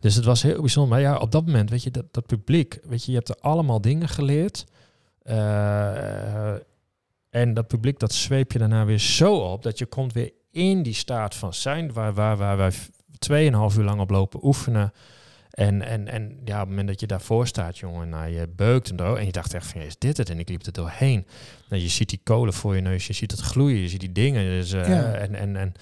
Dus 0.00 0.14
het 0.14 0.24
was 0.24 0.42
heel 0.42 0.60
bijzonder. 0.60 0.90
Maar 0.92 1.00
ja, 1.00 1.16
op 1.16 1.32
dat 1.32 1.46
moment, 1.46 1.70
weet 1.70 1.82
je, 1.82 1.90
dat, 1.90 2.04
dat 2.10 2.26
publiek, 2.26 2.78
weet 2.88 3.04
je, 3.04 3.10
je 3.10 3.16
hebt 3.16 3.28
er 3.28 3.36
allemaal 3.40 3.80
dingen 3.80 4.08
geleerd. 4.08 4.64
Eh, 5.22 6.52
en 7.30 7.54
dat 7.54 7.66
publiek, 7.66 7.98
dat 7.98 8.12
zweep 8.12 8.52
je 8.52 8.58
daarna 8.58 8.84
weer 8.84 8.98
zo 8.98 9.34
op 9.34 9.62
dat 9.62 9.78
je 9.78 9.86
komt 9.86 10.12
weer 10.12 10.32
in 10.50 10.82
die 10.82 10.94
staat 10.94 11.34
van 11.34 11.54
zijn, 11.54 11.92
waar, 11.92 12.14
waar, 12.14 12.36
waar 12.36 12.56
wij 12.56 12.72
v- 12.72 12.86
tweeënhalf 13.18 13.76
uur 13.78 13.84
lang 13.84 14.00
op 14.00 14.10
lopen 14.10 14.44
oefenen. 14.46 14.92
En, 15.56 15.82
en, 15.82 16.08
en 16.08 16.38
ja, 16.44 16.54
op 16.54 16.60
het 16.60 16.68
moment 16.68 16.88
dat 16.88 17.00
je 17.00 17.06
daarvoor 17.06 17.46
staat, 17.46 17.78
jongen, 17.78 18.08
nou, 18.08 18.28
je 18.30 18.48
beukt 18.56 18.90
en, 18.90 18.96
door, 18.96 19.16
en 19.18 19.24
je 19.26 19.32
dacht 19.32 19.54
echt 19.54 19.66
van, 19.66 19.80
is 19.80 19.98
dit 19.98 20.16
het? 20.16 20.30
En 20.30 20.38
ik 20.38 20.48
liep 20.48 20.66
er 20.66 20.72
doorheen. 20.72 21.26
Nou, 21.68 21.82
je 21.82 21.88
ziet 21.88 22.08
die 22.08 22.20
kolen 22.22 22.52
voor 22.52 22.74
je 22.74 22.80
neus, 22.80 23.06
je 23.06 23.12
ziet 23.12 23.30
het 23.30 23.40
gloeien, 23.40 23.80
je 23.80 23.88
ziet 23.88 24.00
die 24.00 24.12
dingen. 24.12 24.44
Dus, 24.44 24.72
eh, 24.72 24.88
Ja. 24.88 25.12
en, 25.12 25.34
en, 25.34 25.56
en 25.56 25.72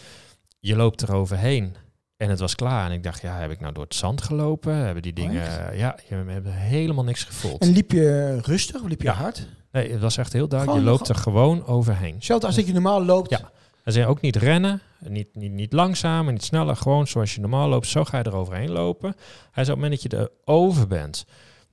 je 0.60 0.76
loopt 0.76 1.02
er 1.02 1.14
overheen. 1.14 1.76
En 2.16 2.30
het 2.30 2.38
was 2.38 2.54
klaar. 2.54 2.86
En 2.86 2.92
ik 2.92 3.02
dacht, 3.02 3.20
ja, 3.22 3.38
heb 3.38 3.50
ik 3.50 3.60
nou 3.60 3.72
door 3.72 3.84
het 3.84 3.94
zand 3.94 4.22
gelopen? 4.22 4.74
Hebben 4.74 5.02
die 5.02 5.12
dingen... 5.12 5.42
Oh, 5.42 5.76
ja, 5.76 5.98
je 6.08 6.14
hebt 6.14 6.48
helemaal 6.48 7.04
niks 7.04 7.24
gevoeld. 7.24 7.62
En 7.62 7.72
liep 7.72 7.90
je 7.90 8.38
rustig 8.42 8.80
of 8.82 8.88
liep 8.88 9.00
je 9.02 9.06
Ja. 9.08 9.14
hard? 9.14 9.48
Nee, 9.72 9.90
het 9.92 10.00
was 10.00 10.16
echt 10.16 10.32
heel 10.32 10.48
duidelijk. 10.48 10.78
Gewoon 10.78 10.92
je 10.92 10.98
loopt 10.98 11.08
er 11.16 11.22
gewoon 11.22 11.66
overheen. 11.66 12.14
Hetzelfde 12.14 12.46
als 12.46 12.56
dat 12.56 12.66
je 12.66 12.72
normaal 12.72 13.04
loopt. 13.04 13.30
Ja. 13.30 13.50
Hij 13.84 13.92
zei 13.92 14.06
ook 14.06 14.20
niet 14.20 14.36
rennen, 14.36 14.80
niet, 14.98 15.34
niet, 15.34 15.52
niet 15.52 15.72
langzaam 15.72 16.26
en 16.26 16.32
niet 16.32 16.44
sneller. 16.44 16.76
Gewoon 16.76 17.06
zoals 17.06 17.34
je 17.34 17.40
normaal 17.40 17.68
loopt, 17.68 17.86
zo 17.86 18.04
ga 18.04 18.18
je 18.18 18.24
er 18.24 18.36
overheen 18.36 18.70
lopen. 18.70 19.14
Hij 19.50 19.64
zei 19.64 19.76
op 19.76 19.82
het 19.82 19.90
moment 19.90 19.92
dat 19.92 20.02
je 20.02 20.18
er 20.18 20.30
over 20.44 20.86
bent, 20.86 21.26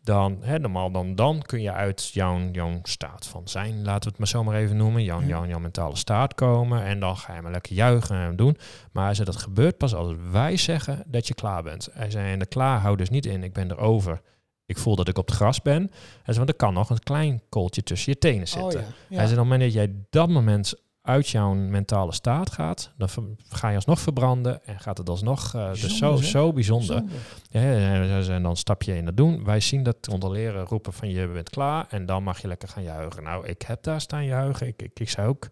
dan, 0.04 0.38
hè, 0.42 0.60
normaal 0.60 0.92
dan, 0.92 1.16
dan 1.16 1.42
kun 1.42 1.62
je 1.62 1.72
uit 1.72 2.10
jouw, 2.14 2.40
jouw 2.52 2.80
staat 2.84 3.28
van 3.28 3.48
zijn, 3.48 3.84
laten 3.84 4.04
we 4.04 4.10
het 4.10 4.18
maar 4.18 4.28
zo 4.28 4.44
maar 4.44 4.56
even 4.56 4.78
noemen, 4.78 5.04
jouw, 5.04 5.22
jouw, 5.22 5.46
jouw 5.46 5.60
mentale 5.60 5.96
staat 5.96 6.34
komen. 6.34 6.84
En 6.84 7.00
dan 7.00 7.18
ga 7.18 7.36
je 7.36 7.42
maar 7.42 7.52
lekker 7.52 7.74
juichen 7.74 8.16
en 8.16 8.36
doen. 8.36 8.58
Maar 8.92 9.06
hij 9.06 9.14
zei, 9.14 9.26
dat 9.26 9.42
gebeurt 9.42 9.78
pas 9.78 9.96
als 9.96 10.14
wij 10.32 10.58
zeggen 10.58 11.04
dat 11.08 11.28
je 11.28 11.34
klaar 11.34 11.64
bent. 11.64 11.90
Hij 11.92 12.12
zei, 12.12 12.32
en 12.32 12.40
de 12.40 12.46
klaar 12.46 12.80
houdt 12.80 13.00
dus 13.00 13.10
niet 13.10 13.26
in, 13.26 13.44
ik 13.44 13.54
ben 13.54 13.72
erover. 13.72 14.22
Ik 14.66 14.78
voel 14.78 14.96
dat 14.96 15.08
ik 15.08 15.18
op 15.18 15.28
het 15.28 15.36
gras 15.36 15.62
ben. 15.62 15.82
Hij 15.92 16.34
zei, 16.34 16.38
want 16.38 16.50
er 16.50 16.56
kan 16.56 16.74
nog 16.74 16.90
een 16.90 17.00
klein 17.00 17.42
kooltje 17.50 17.84
tussen 17.84 18.12
je 18.12 18.18
tenen 18.18 18.48
zitten. 18.48 18.80
Oh, 18.80 18.86
ja. 18.88 18.94
ja. 19.10 19.18
Hij 19.18 19.28
zei, 19.28 19.30
op 19.30 19.30
het 19.30 19.38
moment 19.38 19.62
dat 19.62 19.74
jij 19.74 19.94
dat 20.10 20.30
moment 20.30 20.74
uit 21.02 21.30
jouw 21.30 21.54
mentale 21.54 22.14
staat 22.14 22.52
gaat, 22.52 22.92
dan 22.98 23.10
ga 23.50 23.70
je 23.70 23.76
alsnog 23.76 24.00
verbranden 24.00 24.66
en 24.66 24.80
gaat 24.80 24.98
het 24.98 25.10
alsnog, 25.10 25.54
eh 25.56 25.70
dus 25.70 25.98
zo, 25.98 26.16
zo 26.16 26.54
bijzonder. 26.54 27.04
Bijzonder. 27.04 28.28
Ja, 28.28 28.36
en, 28.36 28.44
dan 28.44 28.58
stap 28.58 28.84
je 28.84 28.96
in 28.96 29.06
dat 29.06 29.18
doen. 29.18 29.44
Wij 29.44 29.60
zien 29.60 29.84
dat 29.84 29.98
controleren, 30.10 30.66
roepen 30.66 30.94
van 30.94 31.10
je 31.10 31.28
bent 31.28 31.50
klaar 31.50 31.86
en 31.90 32.06
dan 32.06 32.24
mag 32.24 32.42
je 32.42 32.48
lekker 32.48 32.68
gaan 32.68 32.84
juichen. 32.84 33.24
Nou, 33.24 33.48
ik 33.48 33.62
heb 33.62 33.84
daar 33.84 34.02
staan 34.02 34.26
juichen. 34.26 34.68
Ik, 34.68 34.82
ik, 34.82 35.00
ik 35.00 35.10
zei 35.10 35.28
ook, 35.28 35.48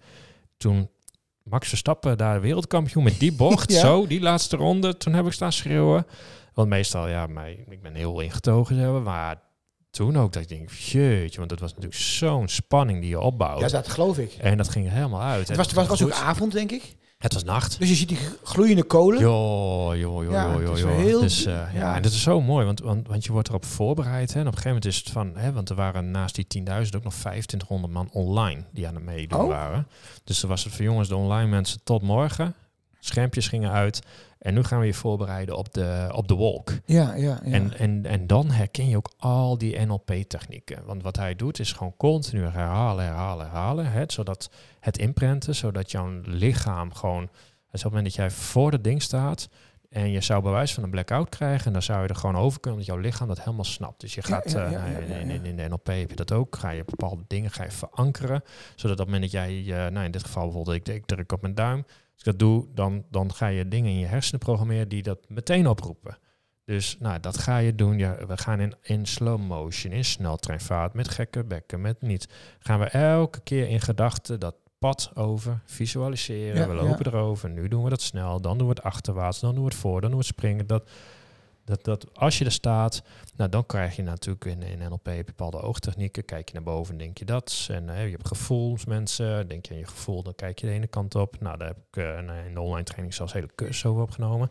toen 0.58 0.89
Max 1.44 1.68
Verstappen 1.70 2.18
daar 2.18 2.41
wereldkampioen 2.41 3.03
met 3.03 3.20
die 3.20 3.34
bocht, 3.44 3.72
Ja. 3.72 3.79
zo, 3.79 4.08
die 4.08 4.22
laatste 4.22 4.56
ronde, 4.56 4.98
toen 4.98 5.13
heb 5.13 5.25
ik 5.25 5.32
staan 5.32 5.51
schreeuwen. 5.51 6.06
Want 6.53 6.70
meestal, 6.70 7.08
ja, 7.08 7.27
mij, 7.27 7.65
ik 7.70 7.82
ben 7.82 7.96
heel 7.96 8.20
ingetogen, 8.20 9.03
maar 9.03 9.41
toen 9.91 10.17
ook 10.17 10.34
dat 10.34 10.41
ik 10.41 10.48
denk, 10.50 10.69
jeetje, 10.72 11.38
want 11.39 11.51
het 11.51 11.60
was 11.60 11.69
natuurlijk 11.74 12.01
zo'n 12.01 12.48
spanning 12.48 13.00
die 13.01 13.10
je 13.10 13.19
opbouwt. 13.19 13.60
Ja, 13.60 13.67
dat 13.67 13.88
geloof 13.88 14.17
ik. 14.17 14.34
En 14.34 14.58
dat 14.58 14.69
ging 14.69 14.86
er 14.86 14.91
helemaal 14.91 15.22
uit. 15.22 15.48
Het 15.48 15.58
was, 15.58 15.72
was, 15.74 15.88
was 15.88 16.03
ook 16.03 16.12
avond, 16.12 16.51
denk 16.51 16.72
ik. 16.72 16.98
Het 17.17 17.34
was 17.34 17.43
nacht. 17.43 17.79
Dus 17.79 17.89
je 17.89 17.96
ziet 17.96 18.10
die 18.10 18.17
gloeiende 18.43 18.84
kolen. 18.84 19.19
Jo, 19.19 19.96
jo, 19.96 20.24
jo, 20.24 20.31
Ja, 20.31 20.53
jo, 20.53 20.69
het 20.72 20.79
jo, 20.79 20.88
heel- 20.88 21.19
Dus, 21.22 21.46
eh, 21.46 21.53
ja. 21.53 21.69
ja. 21.74 21.96
en 21.96 22.01
dat 22.01 22.12
is 22.12 22.22
zo 22.22 22.41
mooi, 22.41 22.65
want, 22.65 22.79
want, 22.79 23.08
want 23.08 23.25
je 23.25 23.31
wordt 23.31 23.48
erop 23.48 23.65
voorbereid. 23.65 24.34
Hè, 24.34 24.39
en 24.39 24.48
op 24.48 24.53
een 24.55 24.58
gegeven 24.62 24.69
moment 24.69 24.86
is 24.86 24.98
het 24.98 25.10
van, 25.10 25.31
hè, 25.36 25.51
want 25.53 25.69
er 25.69 25.75
waren 25.75 26.12
naast 26.12 26.36
die 26.36 26.46
10.000 26.48 26.96
ook 26.96 27.03
nog 27.03 27.13
2500 27.13 27.93
man 27.93 28.10
online 28.12 28.63
die 28.72 28.88
aan 28.88 28.96
het 28.96 29.03
meedoen 29.03 29.39
Oh. 29.39 29.48
waren. 29.48 29.88
Dus 30.24 30.39
dan 30.39 30.50
was 30.50 30.63
het 30.63 30.74
voor 30.74 30.86
jongens, 30.86 31.08
de 31.08 31.15
online 31.15 31.50
mensen, 31.50 31.79
tot 31.84 32.01
morgen. 32.01 32.55
Schermpjes 33.00 33.48
gingen 33.48 33.72
uit. 33.72 34.01
En 34.39 34.53
nu 34.53 34.63
gaan 34.63 34.79
we 34.79 34.86
je 34.86 34.94
voorbereiden 34.94 35.58
op 35.58 35.74
de, 35.74 36.10
op 36.12 36.27
de 36.27 36.34
wolk. 36.34 36.72
Ja, 36.86 37.15
ja, 37.15 37.39
ja. 37.44 37.51
En, 37.51 37.77
en, 37.77 38.06
en 38.06 38.27
dan 38.27 38.51
herken 38.51 38.89
je 38.89 38.98
ook 38.98 39.12
al 39.18 39.58
die 39.58 39.79
NLP-technieken. 39.79 40.86
Want 40.86 41.03
wat 41.03 41.15
hij 41.15 41.36
doet 41.36 41.60
is 41.60 41.72
gewoon 41.72 41.94
continu 41.98 42.44
herhalen, 42.44 43.06
herhalen, 43.06 43.46
herhalen. 43.46 43.91
Hè, 43.91 44.03
zodat 44.08 44.50
het 44.79 44.98
inprenten, 44.98 45.56
zodat 45.56 45.91
jouw 45.91 46.22
lichaam 46.24 46.94
gewoon... 46.94 47.29
Dus 47.72 47.86
op 47.86 47.91
het 47.91 48.01
moment 48.01 48.03
dat 48.03 48.15
jij 48.15 48.32
voor 48.32 48.72
het 48.72 48.84
ding 48.84 49.01
staat 49.01 49.50
en 49.89 50.12
je 50.12 50.22
zou 50.22 50.44
bewijs 50.44 50.74
van 50.74 50.84
een 50.84 50.89
blackout 50.89 51.29
krijgen... 51.29 51.65
en 51.65 51.74
dan 51.74 51.82
zou 51.82 52.01
je 52.01 52.08
er 52.08 52.15
gewoon 52.15 52.36
over 52.36 52.60
kunnen, 52.60 52.79
omdat 52.79 52.96
jouw 52.96 53.03
lichaam 53.06 53.27
dat 53.27 53.39
helemaal 53.39 53.63
snapt. 53.63 54.01
Dus 54.01 54.15
je 54.15 54.22
gaat, 54.22 54.51
ja, 54.51 54.65
eh, 54.65 54.72
ja, 54.72 54.84
in, 54.86 55.29
in, 55.29 55.46
in 55.46 55.56
de 55.56 55.68
NLP 55.68 55.88
heb 55.88 56.10
je 56.10 56.15
dat 56.15 56.32
ook, 56.32 56.56
ga 56.56 56.70
je 56.70 56.84
bepaalde 56.86 57.24
dingen 57.27 57.51
ga 57.51 57.63
je 57.63 57.72
verankeren. 57.72 58.44
Zodat 58.75 59.00
op 59.00 59.06
het 59.06 59.13
moment 59.13 59.32
dat 59.32 59.32
jij, 59.32 59.89
nou 59.89 60.06
in 60.06 60.12
dit 60.12 60.24
geval 60.24 60.44
bijvoorbeeld, 60.44 60.75
ik, 60.75 60.88
ik 60.88 61.06
druk 61.06 61.32
op 61.32 61.41
mijn 61.41 61.56
duim... 61.56 61.86
Ik 62.19 62.25
dat 62.25 62.39
doe, 62.39 62.65
dan, 62.73 63.05
dan 63.09 63.33
ga 63.33 63.47
je 63.47 63.67
dingen 63.67 63.91
in 63.91 63.99
je 63.99 64.05
hersenen 64.05 64.39
programmeren 64.39 64.89
die 64.89 65.03
dat 65.03 65.19
meteen 65.27 65.67
oproepen. 65.67 66.17
Dus 66.65 66.97
nou, 66.99 67.19
dat 67.19 67.38
ga 67.38 67.57
je 67.57 67.75
doen. 67.75 67.97
Ja, 67.97 68.25
we 68.27 68.38
gaan 68.38 68.59
in, 68.59 68.73
in 68.81 69.05
slow 69.05 69.39
motion, 69.41 69.91
in 69.91 70.05
sneltreinvaart, 70.05 70.93
met 70.93 71.09
gekke 71.09 71.43
bekken, 71.43 71.81
met 71.81 72.01
niet. 72.01 72.29
Gaan 72.59 72.79
we 72.79 72.85
elke 72.85 73.39
keer 73.39 73.67
in 73.67 73.81
gedachten 73.81 74.39
dat 74.39 74.55
pad 74.79 75.11
over 75.13 75.61
visualiseren. 75.65 76.61
Ja, 76.61 76.67
we 76.67 76.73
lopen 76.73 77.05
erover. 77.05 77.49
Nu 77.49 77.67
doen 77.67 77.83
we 77.83 77.89
dat 77.89 78.01
snel. 78.01 78.41
Dan 78.41 78.57
doen 78.57 78.67
we 78.67 78.73
het 78.73 78.83
achterwaarts. 78.83 79.39
Dan 79.39 79.53
doen 79.53 79.63
we 79.63 79.69
het 79.69 79.79
voor. 79.79 80.01
Dan 80.01 80.09
doen 80.09 80.19
we 80.19 80.25
het 80.25 80.35
springen. 80.35 80.67
Dat, 80.67 80.89
dat, 81.65 81.83
dat 81.83 82.15
als 82.15 82.38
je 82.38 82.45
er 82.45 82.51
staat, 82.51 83.03
nou, 83.39 83.51
dan 83.51 83.65
krijg 83.65 83.96
je 83.96 84.03
natuurlijk 84.03 84.46
in, 84.46 84.79
NLP 84.79 85.03
bepaalde 85.03 85.62
oogtechnieken. 85.62 86.25
Kijk 86.25 86.48
je 86.48 86.53
naar 86.53 86.63
boven, 86.63 86.98
denk 86.98 87.17
je 87.17 87.25
dat. 87.25 87.67
En 87.72 87.89
eh, 87.89 88.05
je 88.05 88.12
hebt 88.12 88.27
gevoelsmensen. 88.27 89.48
Denk 89.48 89.65
je 89.65 89.74
aan 89.74 89.79
je 89.79 89.88
gevoel, 89.88 90.24
dan 90.24 90.36
kijk 90.36 90.60
je 90.60 90.67
de 90.67 90.74
ene 90.74 90.88
kant 90.88 91.15
op. 91.15 91.39
Nou, 91.39 91.58
daar 91.58 91.67
heb 91.67 91.77
ik 91.77 91.98
eh, 91.98 92.46
in 92.48 92.53
de 92.53 92.62
online 92.62 92.84
training 92.84 93.13
zelfs 93.13 93.34
hele 93.34 93.50
cursus 93.55 93.86
over 93.86 94.01
opgenomen. 94.01 94.50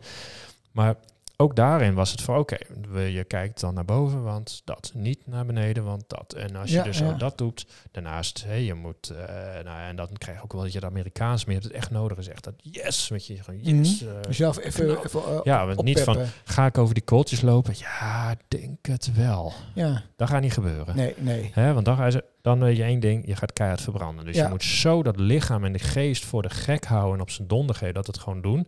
Maar 0.71 0.95
ook 1.41 1.55
daarin 1.55 1.93
was 1.93 2.11
het 2.11 2.21
voor, 2.21 2.37
oké, 2.37 2.57
we- 2.89 2.99
je 3.11 3.23
kijkt 3.23 3.59
dan 3.59 3.73
naar 3.73 3.85
boven, 3.85 4.23
want 4.23 4.61
dat. 4.65 4.91
Niet 4.95 5.27
naar 5.27 5.45
beneden, 5.45 5.83
want 5.83 6.03
dat. 6.07 6.33
En 6.33 6.55
als 6.55 6.69
je 6.69 6.75
Ja, 6.75 6.83
dus 6.83 6.97
ja. 6.97 7.09
zo 7.09 7.15
dat 7.17 7.37
doet, 7.37 7.67
daarnaast, 7.91 8.43
hé, 8.43 8.53
je 8.53 8.73
moet, 8.73 9.09
eh, 9.09 9.17
nou, 9.63 9.81
en 9.89 9.95
dan 9.95 10.07
krijg 10.17 10.37
je 10.37 10.43
ook 10.43 10.51
wel 10.53 10.61
dat 10.61 10.71
je 10.71 10.77
het 10.79 10.87
Amerikaans 10.87 11.45
meer 11.45 11.55
hebt, 11.55 11.67
het 11.67 11.75
echt 11.77 11.91
nodig 11.91 12.17
is. 12.17 12.27
Echt 12.27 12.43
dat 12.43 12.53
yes, 12.57 13.09
met 13.09 13.27
je 13.27 13.43
gewoon 13.43 13.59
yes. 13.61 14.01
eh, 14.39 14.65
even, 14.65 14.89
eh, 15.13 15.39
Ja, 15.43 15.65
want 15.65 15.83
niet 15.83 15.99
van- 16.01 16.17
ga 16.43 16.65
ik 16.65 16.77
over 16.77 16.93
die 16.93 17.03
kooltjes 17.03 17.41
lopen? 17.41 17.73
Ja, 17.77 18.35
denk 18.47 18.85
het 18.85 19.13
wel. 19.15 19.53
Ja, 19.75 20.03
Dat 20.15 20.29
gaat 20.29 20.41
niet 20.41 20.53
gebeuren. 20.53 20.95
nee, 20.95 21.13
nee. 21.17 21.49
Hè, 21.53 21.73
want 21.73 21.85
dan, 21.85 21.95
ga 21.95 22.05
je, 22.05 22.23
dan 22.41 22.59
weet 22.59 22.77
je 22.77 22.83
één 22.83 22.99
ding, 22.99 23.27
je 23.27 23.35
gaat 23.35 23.53
keihard 23.53 23.81
verbranden. 23.81 24.25
Dus 24.25 24.35
Ja. 24.35 24.43
je 24.43 24.49
moet 24.49 24.63
zo 24.63 25.03
dat 25.03 25.19
lichaam 25.19 25.63
en 25.65 25.71
de 25.73 25.79
geest 25.79 26.25
voor 26.25 26.41
de 26.41 26.49
gek 26.49 26.85
houden 26.85 27.13
en 27.15 27.21
op 27.21 27.29
zijn 27.29 27.47
donder 27.47 27.75
geven 27.75 27.93
dat 27.93 28.07
het 28.07 28.17
gewoon 28.19 28.41
doen. 28.41 28.67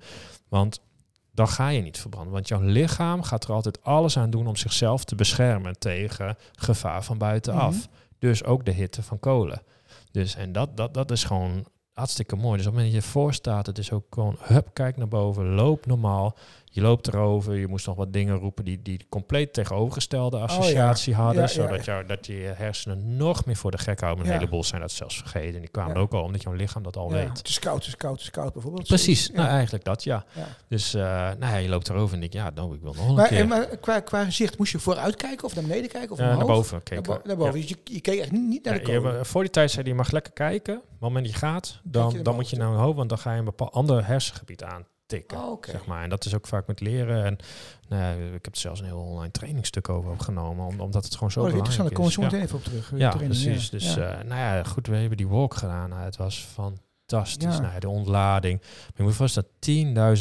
Want 0.50 0.80
dan 1.32 1.48
ga 1.48 1.68
je 1.68 1.82
niet 1.82 2.00
verbranden. 2.00 2.34
Want 2.34 2.48
jouw 2.48 2.62
lichaam 2.62 3.24
gaat 3.24 3.44
er 3.44 3.54
altijd 3.54 3.84
alles 3.84 4.18
aan 4.18 4.30
doen 4.30 4.48
om 4.48 4.56
zichzelf 4.56 5.04
te 5.04 5.16
beschermen 5.16 5.80
tegen 5.80 6.38
gevaar 6.56 7.04
van 7.04 7.18
buitenaf. 7.18 7.76
Mhm. 7.76 7.86
Dus 8.20 8.44
ook 8.44 8.66
de 8.66 8.72
hitte 8.72 9.04
van 9.04 9.20
kolen. 9.20 9.62
Dus 10.12 10.36
en 10.36 10.52
dat, 10.52 10.78
dat, 10.78 10.94
dat 10.94 11.12
is 11.12 11.24
gewoon 11.24 11.66
hartstikke 11.94 12.36
mooi. 12.36 12.58
Dus 12.58 12.68
op 12.68 12.74
het 12.74 12.82
moment 12.82 12.94
dat 12.94 13.04
je 13.04 13.10
voor 13.10 13.34
staat, 13.34 13.66
het 13.66 13.78
is 13.78 13.92
ook 13.92 14.06
gewoon, 14.10 14.38
hup, 14.40 14.70
kijk 14.74 14.98
naar 14.98 15.08
boven, 15.08 15.54
loop 15.54 15.86
normaal. 15.86 16.38
Je 16.74 16.82
loopt 16.82 17.08
erover, 17.08 17.56
je 17.56 17.68
moest 17.68 17.86
nog 17.86 17.96
wat 17.96 18.14
dingen 18.14 18.36
roepen 18.38 18.66
die, 18.66 18.82
die 18.82 19.06
compleet 19.10 19.54
tegenovergestelde 19.54 20.38
associatie 20.38 21.14
hadden. 21.16 21.44
Oh 21.44 21.50
Ja, 21.50 21.62
ja, 21.62 21.68
zodat, 21.68 21.86
ja. 21.86 21.94
jou, 21.94 22.06
dat 22.06 22.26
je 22.26 22.34
hersenen 22.56 23.18
nog 23.18 23.46
meer 23.46 23.56
voor 23.56 23.72
de 23.72 23.78
gek 23.78 24.00
houden. 24.00 24.26
Een 24.26 24.32
heleboel 24.32 24.64
zijn 24.64 24.82
dat 24.82 24.92
zelfs 24.92 25.18
vergeten. 25.18 25.54
En 25.56 25.60
die 25.60 25.70
kwamen 25.70 25.96
ook 25.96 26.14
al 26.14 26.24
omdat 26.24 26.42
jouw 26.42 26.54
lichaam 26.54 26.84
dat 26.84 26.98
al 26.98 27.12
weet. 27.12 27.38
Het 27.38 27.48
is 27.48 27.60
koud, 27.60 27.76
het 27.78 27.88
is 27.88 27.96
koud, 27.96 28.12
het 28.14 28.22
is 28.22 28.30
koud 28.30 28.54
bijvoorbeeld. 28.54 28.88
Precies, 28.88 29.32
nou 29.32 29.48
eigenlijk 29.48 29.84
dat, 29.84 30.04
ja. 30.04 30.26
Dus 30.68 30.94
eh, 30.94 31.02
nou 31.04 31.40
ja, 31.40 31.56
je 31.56 31.70
loopt 31.70 31.90
erover 31.90 32.14
en 32.14 32.20
denk 32.20 32.34
ja, 32.34 32.52
nou, 32.56 32.76
ik 32.76 32.82
wil 32.82 32.94
nog 32.94 33.08
een 33.10 33.16
Maar, 33.16 33.28
keer. 33.28 33.40
en 33.40 33.48
maar 33.48 33.66
qua, 33.78 34.00
qua 34.00 34.24
gezicht, 34.26 34.58
moest 34.58 34.72
je 34.72 34.80
vooruit 34.80 35.16
kijken 35.16 35.46
of 35.46 35.56
naar 35.56 35.64
beneden 35.64 35.90
kijken? 35.90 36.12
Of 36.12 36.20
omhoog? 36.20 36.38
naar 36.38 36.46
boven 36.46 36.72
Naar, 36.74 36.84
keken. 36.84 37.04
bo- 37.04 37.14
we. 37.14 37.28
naar 37.28 37.38
boven. 37.38 37.54
Dus 37.54 37.70
je, 37.70 37.78
je 37.84 38.02
keek 38.02 38.20
echt 38.20 38.32
niet, 38.32 38.48
niet 38.48 38.64
naar 38.66 38.84
de 38.84 38.92
hebt- 38.92 39.28
voor 39.28 39.42
die 39.42 39.52
tijd 39.52 39.70
zei 39.72 39.82
hij, 39.82 39.92
je 39.92 39.98
mag 39.98 40.12
lekker 40.12 40.34
kijken. 40.34 40.74
Maar 40.74 40.84
op 40.84 40.92
het 40.92 41.00
moment 41.02 41.26
dat 41.26 41.34
je 41.34 41.40
gaat, 41.40 41.80
dan, 41.84 42.12
je 42.14 42.22
dan 42.22 42.36
moet 42.36 42.50
je 42.50 42.58
naar 42.58 42.70
omhoog, 42.70 42.96
want 42.96 43.10
dan 43.10 43.18
ga 43.18 43.32
je 43.34 43.40
een 43.40 43.46
bepaald 43.46 43.72
ander 43.74 44.06
hersengebied 44.06 44.64
aantikken. 45.14 45.38
Oh. 45.38 45.58
Zeg 45.62 45.86
maar. 45.86 46.04
En 46.04 46.10
dat 46.10 46.26
is 46.26 46.36
ook 46.36 46.48
vaak 46.48 46.68
met 46.68 46.80
leren. 46.80 47.26
En 47.26 47.38
nou 47.90 48.02
ja, 48.04 48.26
ik 48.36 48.46
heb 48.46 48.54
er 48.54 48.60
zelfs 48.62 48.80
een 48.80 48.86
heel 48.86 49.00
online 49.00 49.32
trainingstuk 49.32 49.90
over 49.90 50.12
opgenomen, 50.12 50.66
om- 50.66 50.80
omdat 50.80 51.04
het 51.04 51.14
gewoon 51.14 51.32
zo 51.32 51.40
Oh, 51.40 51.46
dat 51.46 51.54
is 51.56 51.62
belangrijk 51.62 51.90
daar 51.90 51.98
komen 51.98 52.16
we 52.16 52.22
zo 52.22 52.22
meteen 52.22 52.42
even 52.42 52.58
op 52.58 52.64
terug. 52.64 52.90
Ja, 52.90 52.96
De 52.98 53.04
ja 53.04 53.10
training, 53.12 53.42
precies. 53.42 53.70
Dus 53.70 53.96
eh, 53.96 54.10
nou 54.10 54.40
ja, 54.40 54.64
goed, 54.64 54.88
we 54.88 54.96
hebben 54.96 55.18
die 55.18 55.28
walk 55.28 55.54
gedaan. 55.54 55.90
Nou, 55.90 56.02
het 56.02 56.18
was 56.18 56.48
fantastisch. 57.12 57.56
Ja. 57.56 57.62
Nou, 57.62 57.74
ja, 57.74 57.80
de 57.80 57.90
ontlading. 57.90 58.60
Maar 58.62 58.92
je 58.96 59.04
moet 59.04 59.16
vast 59.16 59.36
dat 59.36 59.46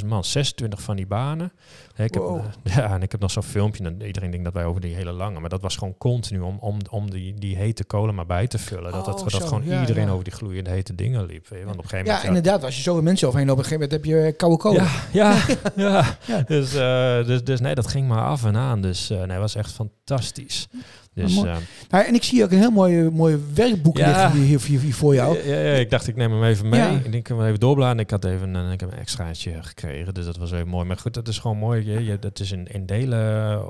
10.000 0.00 0.06
man, 0.06 0.24
26 0.24 0.82
van 0.82 0.96
die 0.96 1.06
banen. 1.06 1.52
Ja, 1.96 2.04
Ik 2.04 2.14
heb, 2.14 2.22
Wow. 2.22 2.40
eh, 2.64 2.76
ja, 2.76 2.94
en 2.94 3.02
ik 3.02 3.12
heb 3.12 3.20
nog 3.20 3.30
zo'n 3.30 3.42
filmpje. 3.42 3.84
En 3.84 4.02
iedereen 4.02 4.30
denkt 4.30 4.44
dat 4.44 4.54
wij 4.54 4.64
over 4.64 4.80
die 4.80 4.94
hele 4.94 5.12
lange, 5.12 5.40
maar 5.40 5.48
dat 5.48 5.60
was 5.62 5.76
gewoon 5.76 5.94
continu 5.98 6.40
om, 6.40 6.58
om, 6.60 6.78
om 6.90 7.10
die, 7.10 7.34
die 7.34 7.56
hete 7.56 7.84
kolen 7.84 8.14
maar 8.14 8.26
bij 8.26 8.46
te 8.46 8.58
vullen. 8.58 8.92
Dat, 8.92 9.04
dat, 9.04 9.20
Oh, 9.22 9.28
dat 9.28 9.42
gewoon 9.44 9.64
ja, 9.64 9.80
iedereen 9.80 10.04
ja. 10.06 10.10
over 10.10 10.24
die 10.24 10.32
gloeiende 10.32 10.70
hete 10.70 10.94
dingen 10.94 11.26
liep. 11.26 11.48
Weet? 11.48 11.64
Want 11.64 11.76
op 11.76 11.82
een 11.82 11.88
gegeven 11.90 12.10
ja, 12.12 12.16
moment... 12.18 12.36
inderdaad. 12.36 12.64
Als 12.64 12.76
je 12.76 12.82
zoveel 12.82 13.02
mensen 13.02 13.26
overheen 13.28 13.48
loopt, 13.48 13.58
op 13.58 13.64
een 13.64 13.70
gegeven 13.70 13.98
moment 13.98 14.20
heb 14.20 14.26
je 14.26 14.36
koude 14.36 14.56
kolen. 14.56 14.82
Ja, 15.12 15.36
ja, 15.46 15.56
ja. 15.90 16.16
Ja. 16.26 16.42
Dus, 16.46 16.74
eh, 16.74 17.26
dus, 17.26 17.44
dus 17.44 17.60
nee, 17.60 17.74
dat 17.74 17.86
ging 17.86 18.08
maar 18.08 18.24
af 18.24 18.44
en 18.44 18.56
aan. 18.56 18.80
Dus 18.80 19.10
eh, 19.10 19.22
nee, 19.22 19.38
was 19.38 19.54
echt 19.54 19.72
fantastisch. 19.72 20.68
Dus, 21.14 21.34
mooi. 21.34 21.48
eh, 21.50 21.56
Nou, 21.90 22.04
en 22.04 22.14
ik 22.14 22.22
zie 22.22 22.44
ook 22.44 22.50
een 22.50 22.58
heel 22.58 22.70
mooi, 22.70 23.10
mooi 23.10 23.38
werkboek 23.54 23.98
Ja. 23.98 24.06
liggen 24.06 24.30
hier, 24.32 24.46
hier, 24.46 24.60
hier, 24.66 24.80
hier 24.80 24.94
voor 24.94 25.14
jou. 25.14 25.38
Ja, 25.48 25.58
ja, 25.58 25.72
ik 25.72 25.90
dacht, 25.90 26.06
ik 26.06 26.16
neem 26.16 26.32
hem 26.32 26.44
even 26.44 26.68
mee. 26.68 26.94
Ik 26.96 27.12
denk, 27.12 27.28
hem 27.28 27.42
even 27.44 27.60
doorbladeren. 27.60 27.98
Ik 28.04 28.10
had 28.10 28.24
even 28.24 28.54
een, 28.54 28.72
ik 28.72 28.80
heb 28.80 28.92
een 28.92 28.98
extraatje 28.98 29.62
gekregen, 29.62 30.14
dus 30.14 30.24
dat 30.24 30.36
was 30.36 30.52
even 30.52 30.68
mooi. 30.68 30.86
Maar 30.86 30.96
goed, 30.96 31.14
dat 31.14 31.28
is 31.28 31.38
gewoon 31.38 31.56
mooi. 31.56 31.90
Je, 31.92 32.04
je, 32.04 32.18
dat 32.18 32.40
is 32.40 32.52
in, 32.52 32.66
in 32.66 32.86
delen 32.86 33.50
eh, 33.52 33.62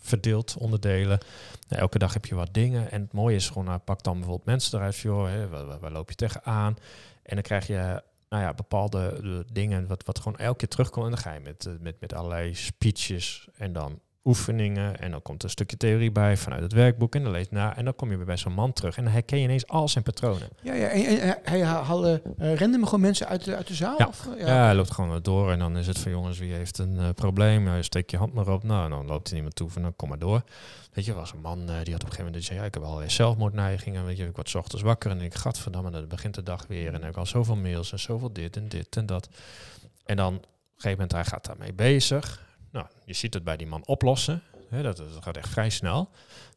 verdeeld, 0.00 0.56
onderdelen. 0.58 1.18
Nou, 1.68 1.82
elke 1.82 1.98
dag 1.98 2.12
heb 2.12 2.26
je 2.26 2.34
wat 2.34 2.48
dingen. 2.54 2.90
En 2.90 3.00
het 3.02 3.12
mooie 3.12 3.36
is 3.36 3.48
gewoon, 3.48 3.64
nou, 3.64 3.78
pak 3.78 4.02
dan 4.02 4.14
bijvoorbeeld 4.14 4.46
mensen 4.46 4.78
eruit. 4.78 4.96
Joh, 4.96 5.26
hè, 5.28 5.48
waar, 5.48 5.66
waar- 5.66 5.78
waar 5.80 5.92
loop 5.92 6.08
je 6.08 6.14
tegenaan? 6.16 6.76
En 7.22 7.34
dan 7.34 7.42
krijg 7.42 7.66
je 7.66 8.02
nou 8.28 8.42
ja, 8.42 8.54
bepaalde 8.54 9.20
eh, 9.22 9.30
dingen 9.52 9.86
wat, 9.86 10.02
wat 10.06 10.18
gewoon 10.18 10.38
elke 10.38 10.56
keer 10.58 10.68
terugkomt. 10.68 11.04
En 11.04 11.10
dan 11.10 11.20
ga 11.20 11.32
je 11.32 11.40
met, 11.40 11.66
eh, 11.66 11.72
met, 11.80 11.94
met 12.00 12.14
allerlei 12.14 12.54
speeches 12.54 13.48
en 13.56 13.72
dan 13.72 13.98
oefeningen. 14.24 15.00
En 15.00 15.10
dan 15.10 15.22
komt 15.22 15.42
een 15.42 15.50
stukje 15.50 15.76
theorie 15.76 16.12
bij 16.12 16.36
vanuit 16.36 16.62
het 16.62 16.72
werkboek. 16.72 17.14
En 17.14 17.22
dan 17.22 17.32
lees 17.32 17.46
je 17.50 17.54
na. 17.54 17.76
En 17.76 17.84
dan 17.84 17.94
kom 17.94 18.10
je 18.10 18.16
weer 18.16 18.26
bij 18.26 18.36
zo'n 18.36 18.52
man 18.52 18.72
terug. 18.72 18.96
En 18.96 19.04
dan 19.04 19.12
herken 19.12 19.38
je 19.38 19.44
ineens 19.44 19.66
al 19.66 19.88
zijn 19.88 20.04
patronen. 20.04 20.48
Ja, 20.62 20.74
ja. 20.74 20.86
En, 20.86 21.04
en, 21.04 21.20
en 21.20 21.38
hij 21.42 21.62
haalde 21.62 22.22
uh, 22.38 22.54
random 22.54 22.84
gewoon 22.84 23.00
mensen 23.00 23.26
uit 23.28 23.44
de, 23.44 23.56
uit 23.56 23.66
de 23.66 23.74
zaal? 23.74 23.94
Ja. 23.98 24.06
Of, 24.06 24.28
Ja, 24.38 24.64
hij 24.64 24.74
loopt 24.74 24.90
gewoon 24.90 25.22
door 25.22 25.52
en 25.52 25.58
dan 25.58 25.76
is 25.76 25.86
het 25.86 25.98
van 25.98 26.10
jongens, 26.10 26.38
wie 26.38 26.52
heeft 26.52 26.78
een 26.78 26.98
eh, 26.98 27.08
probleem? 27.14 27.62
Nou, 27.62 27.82
steek 27.82 28.10
je 28.10 28.16
hand 28.16 28.32
maar 28.32 28.48
op. 28.48 28.62
Nou, 28.62 28.90
dan 28.90 29.06
loopt 29.06 29.30
er 29.30 29.36
iemand 29.36 29.54
toe 29.54 29.70
van, 29.70 29.82
nou, 29.82 29.94
kom 29.96 30.08
maar 30.08 30.18
door. 30.18 30.42
Weet 30.92 31.04
je, 31.04 31.10
er 31.10 31.16
was 31.16 31.32
een 31.32 31.40
man 31.40 31.58
eh, 31.58 31.66
die 31.66 31.74
had 31.74 31.78
op 31.86 31.90
een 31.92 31.98
gegeven 32.00 32.24
moment 32.24 32.44
zei, 32.44 32.58
ja, 32.58 32.64
ik 32.64 32.74
heb 32.74 32.82
allerlei 32.82 33.10
zelfmoordneigingen. 33.10 34.04
Weet 34.04 34.16
je, 34.16 34.26
ik 34.26 34.36
word 34.36 34.48
's 34.48 34.54
ochtends 34.54 34.82
wakker 34.82 35.10
en 35.10 35.20
ik 35.20 35.34
gadverdamme, 35.34 35.90
dan 35.90 36.08
begint 36.08 36.34
de 36.34 36.42
dag 36.42 36.66
weer. 36.66 36.86
En 36.86 36.92
dan 36.92 37.02
heb 37.02 37.10
ik 37.10 37.16
al 37.16 37.26
zoveel 37.26 37.56
mails 37.56 37.92
en 37.92 37.98
zoveel 37.98 38.32
dit 38.32 38.56
en 38.56 38.68
dit 38.68 38.96
en 38.96 39.06
dat. 39.06 39.28
En 40.04 40.16
dan, 40.16 40.34
op 40.34 40.42
een 40.42 40.48
gegeven 40.76 40.90
moment, 40.90 41.12
hij 41.12 41.24
gaat 41.24 41.44
daarmee 41.44 41.72
bezig. 41.72 42.48
Nou, 42.70 42.86
je 43.04 43.12
ziet 43.12 43.34
het 43.34 43.44
bij 43.44 43.56
die 43.56 43.66
man 43.66 43.86
oplossen. 43.86 44.42
Dat 44.70 45.02
gaat 45.20 45.36
echt 45.36 45.48
vrij 45.48 45.70
snel. 45.70 46.10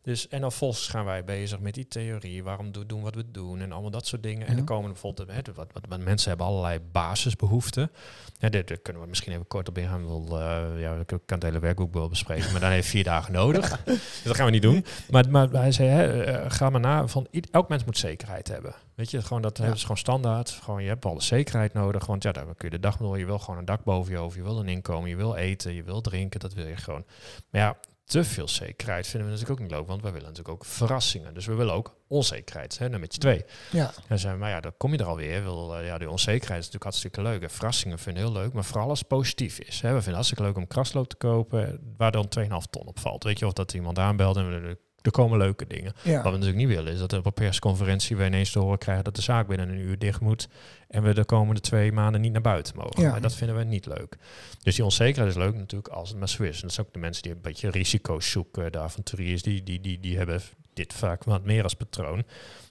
Dus, 0.03 0.27
en 0.27 0.41
dan 0.41 0.51
volgens 0.51 0.87
gaan 0.87 1.05
wij 1.05 1.23
bezig 1.23 1.59
met 1.59 1.73
die 1.73 1.87
theorie. 1.87 2.43
Waarom 2.43 2.71
do- 2.71 2.85
doen 2.85 3.01
wat 3.01 3.15
we 3.15 3.31
doen 3.31 3.61
en 3.61 3.71
allemaal 3.71 3.91
dat 3.91 4.07
soort 4.07 4.23
dingen. 4.23 4.41
En 4.45 4.49
Ja. 4.51 4.55
dan 4.57 4.65
komen 4.65 4.83
er 4.85 4.91
bijvoorbeeld, 4.91 5.31
hè, 5.31 5.53
wat, 5.53 5.67
wat, 5.73 5.83
wat 5.89 5.99
mensen 5.99 6.29
hebben 6.29 6.47
allerlei 6.47 6.79
basisbehoeften. 6.91 7.91
Ja, 8.37 8.49
daar 8.49 8.63
kunnen 8.63 9.01
we 9.01 9.07
misschien 9.07 9.33
even 9.33 9.47
kort 9.47 9.69
op 9.69 9.77
ingaan. 9.77 10.01
Eh, 10.31 10.81
ja, 10.81 10.95
ik 10.95 11.05
kan 11.07 11.19
het 11.25 11.43
hele 11.43 11.59
werkboek 11.59 11.93
wel 11.93 12.09
bespreken, 12.09 12.51
maar 12.51 12.61
dan 12.61 12.69
heeft 12.69 12.87
vier 12.87 13.03
dagen 13.03 13.33
nodig. 13.43 13.83
Dus 13.83 14.21
dat 14.23 14.35
gaan 14.35 14.45
we 14.45 14.51
niet 14.51 14.61
doen. 14.61 14.85
Maar, 15.09 15.29
maar 15.29 15.49
hij 15.49 15.71
zei, 15.71 15.89
hè, 15.89 16.23
eh, 16.23 16.51
ga 16.51 16.69
maar 16.69 16.81
na. 16.81 17.07
Van, 17.07 17.27
elk 17.51 17.69
mens 17.69 17.83
moet 17.83 17.97
zekerheid 17.97 18.47
hebben. 18.47 18.73
Weet 18.95 19.11
je, 19.11 19.21
gewoon 19.21 19.41
dat 19.41 19.57
hebben 19.57 19.75
ze 19.77 19.81
gewoon 19.81 19.97
standaard. 19.97 20.49
Gewoon, 20.49 20.81
je 20.83 20.87
hebt 20.87 21.01
de 21.01 21.13
zekerheid 21.17 21.73
nodig. 21.73 22.05
Want 22.05 22.23
ja, 22.23 22.31
daar 22.31 22.45
kun 22.45 22.55
je 22.69 22.69
de 22.69 22.79
dag 22.79 22.97
door. 22.97 23.19
Je 23.19 23.25
wil 23.25 23.39
gewoon 23.39 23.59
een 23.59 23.65
dak 23.65 23.83
boven 23.83 24.11
je 24.11 24.17
hoofd. 24.17 24.35
Je 24.35 24.43
wil 24.43 24.59
een 24.59 24.67
inkomen. 24.67 25.09
Je 25.09 25.15
wil 25.15 25.35
eten. 25.35 25.73
Je 25.73 25.83
wil 25.83 26.01
drinken. 26.01 26.39
Dat 26.39 26.53
wil 26.53 26.67
je 26.67 26.75
gewoon. 26.77 27.03
Maar 27.49 27.61
ja, 27.61 27.75
te 28.05 28.23
veel 28.23 28.47
zekerheid 28.47 29.07
vinden 29.07 29.29
we 29.29 29.33
natuurlijk 29.33 29.61
ook 29.61 29.67
niet 29.67 29.77
leuk. 29.77 29.87
Want 29.87 30.01
wij 30.01 30.11
willen 30.11 30.27
natuurlijk 30.27 30.55
ook 30.55 30.65
verrassingen. 30.65 31.33
Dus 31.33 31.45
we 31.45 31.53
willen 31.53 31.73
ook 31.73 31.95
onzekerheid. 32.07 32.77
Hè, 32.77 32.89
nummertje 32.89 33.19
twee. 33.19 33.45
Ja. 33.71 33.91
En 34.07 34.19
zei, 34.19 34.37
maar 34.37 34.49
ja, 34.49 34.59
dan 34.59 34.73
kom 34.77 34.91
je 34.91 34.97
er 34.97 35.05
alweer. 35.05 35.43
Wil, 35.43 35.77
eh, 35.77 35.85
ja, 35.85 35.97
die 35.97 36.09
onzekerheid 36.09 36.59
is 36.59 36.65
natuurlijk 36.65 36.83
hartstikke 36.83 37.21
leuk. 37.21 37.41
En 37.41 37.49
verrassingen 37.49 37.99
vinden 37.99 38.23
we 38.23 38.29
heel 38.29 38.41
leuk, 38.41 38.53
maar 38.53 38.63
vooral 38.63 38.89
als 38.89 38.99
het 38.99 39.07
positief 39.07 39.59
is. 39.59 39.81
Hè. 39.81 39.87
We 39.87 40.01
vinden 40.01 40.05
het 40.05 40.13
hartstikke 40.13 40.43
leuk 40.43 40.57
om 40.57 40.67
krasloop 40.67 41.09
te 41.09 41.15
kopen, 41.15 41.93
waar 41.97 42.11
dan 42.11 42.27
2,5 42.27 42.69
ton 42.69 42.85
op 42.85 42.99
valt. 42.99 43.23
Weet 43.23 43.39
je, 43.39 43.45
of 43.45 43.53
dat 43.53 43.73
iemand 43.73 43.99
aanbelt 43.99 44.37
en 44.37 44.61
we 44.61 44.77
er 45.03 45.11
komen 45.11 45.37
leuke 45.37 45.67
dingen. 45.67 45.93
Ja. 46.01 46.13
Wat 46.13 46.23
we 46.23 46.29
natuurlijk 46.29 46.57
niet 46.57 46.67
willen 46.67 46.93
is 46.93 46.99
dat 46.99 47.13
op 47.13 47.25
een 47.25 47.33
persconferentie 47.33 48.15
we 48.15 48.25
ineens 48.25 48.51
te 48.51 48.59
horen 48.59 48.77
krijgen 48.77 49.03
dat 49.03 49.15
de 49.15 49.21
zaak 49.21 49.47
binnen 49.47 49.69
een 49.69 49.79
uur 49.79 49.97
dicht 49.97 50.19
moet 50.19 50.47
en 50.87 51.03
we 51.03 51.13
de 51.13 51.25
komende 51.25 51.61
twee 51.61 51.91
maanden 51.91 52.21
niet 52.21 52.31
naar 52.31 52.41
buiten 52.41 52.75
mogen. 52.75 53.01
Ja. 53.01 53.11
Maar 53.11 53.21
dat 53.21 53.35
vinden 53.35 53.57
we 53.57 53.63
niet 53.63 53.85
leuk. 53.85 54.17
Dus 54.63 54.75
die 54.75 54.83
onzekerheid 54.83 55.29
is 55.29 55.41
leuk 55.41 55.55
natuurlijk 55.55 55.93
als 55.93 56.09
het 56.09 56.19
maar 56.19 56.29
zo 56.29 56.43
is. 56.43 56.55
En 56.55 56.61
dat 56.61 56.73
zijn 56.73 56.87
ook 56.87 56.93
de 56.93 56.99
mensen 56.99 57.23
die 57.23 57.31
een 57.31 57.41
beetje 57.41 57.69
risico's 57.69 58.31
zoeken, 58.31 58.71
de 58.71 58.79
avonturiers, 58.79 59.41
die, 59.41 59.63
die, 59.63 59.81
die, 59.81 59.99
die 59.99 60.17
hebben 60.17 60.41
dit 60.73 60.93
vaak 60.93 61.23
wat 61.23 61.43
meer 61.43 61.63
als 61.63 61.73
patroon. 61.73 62.23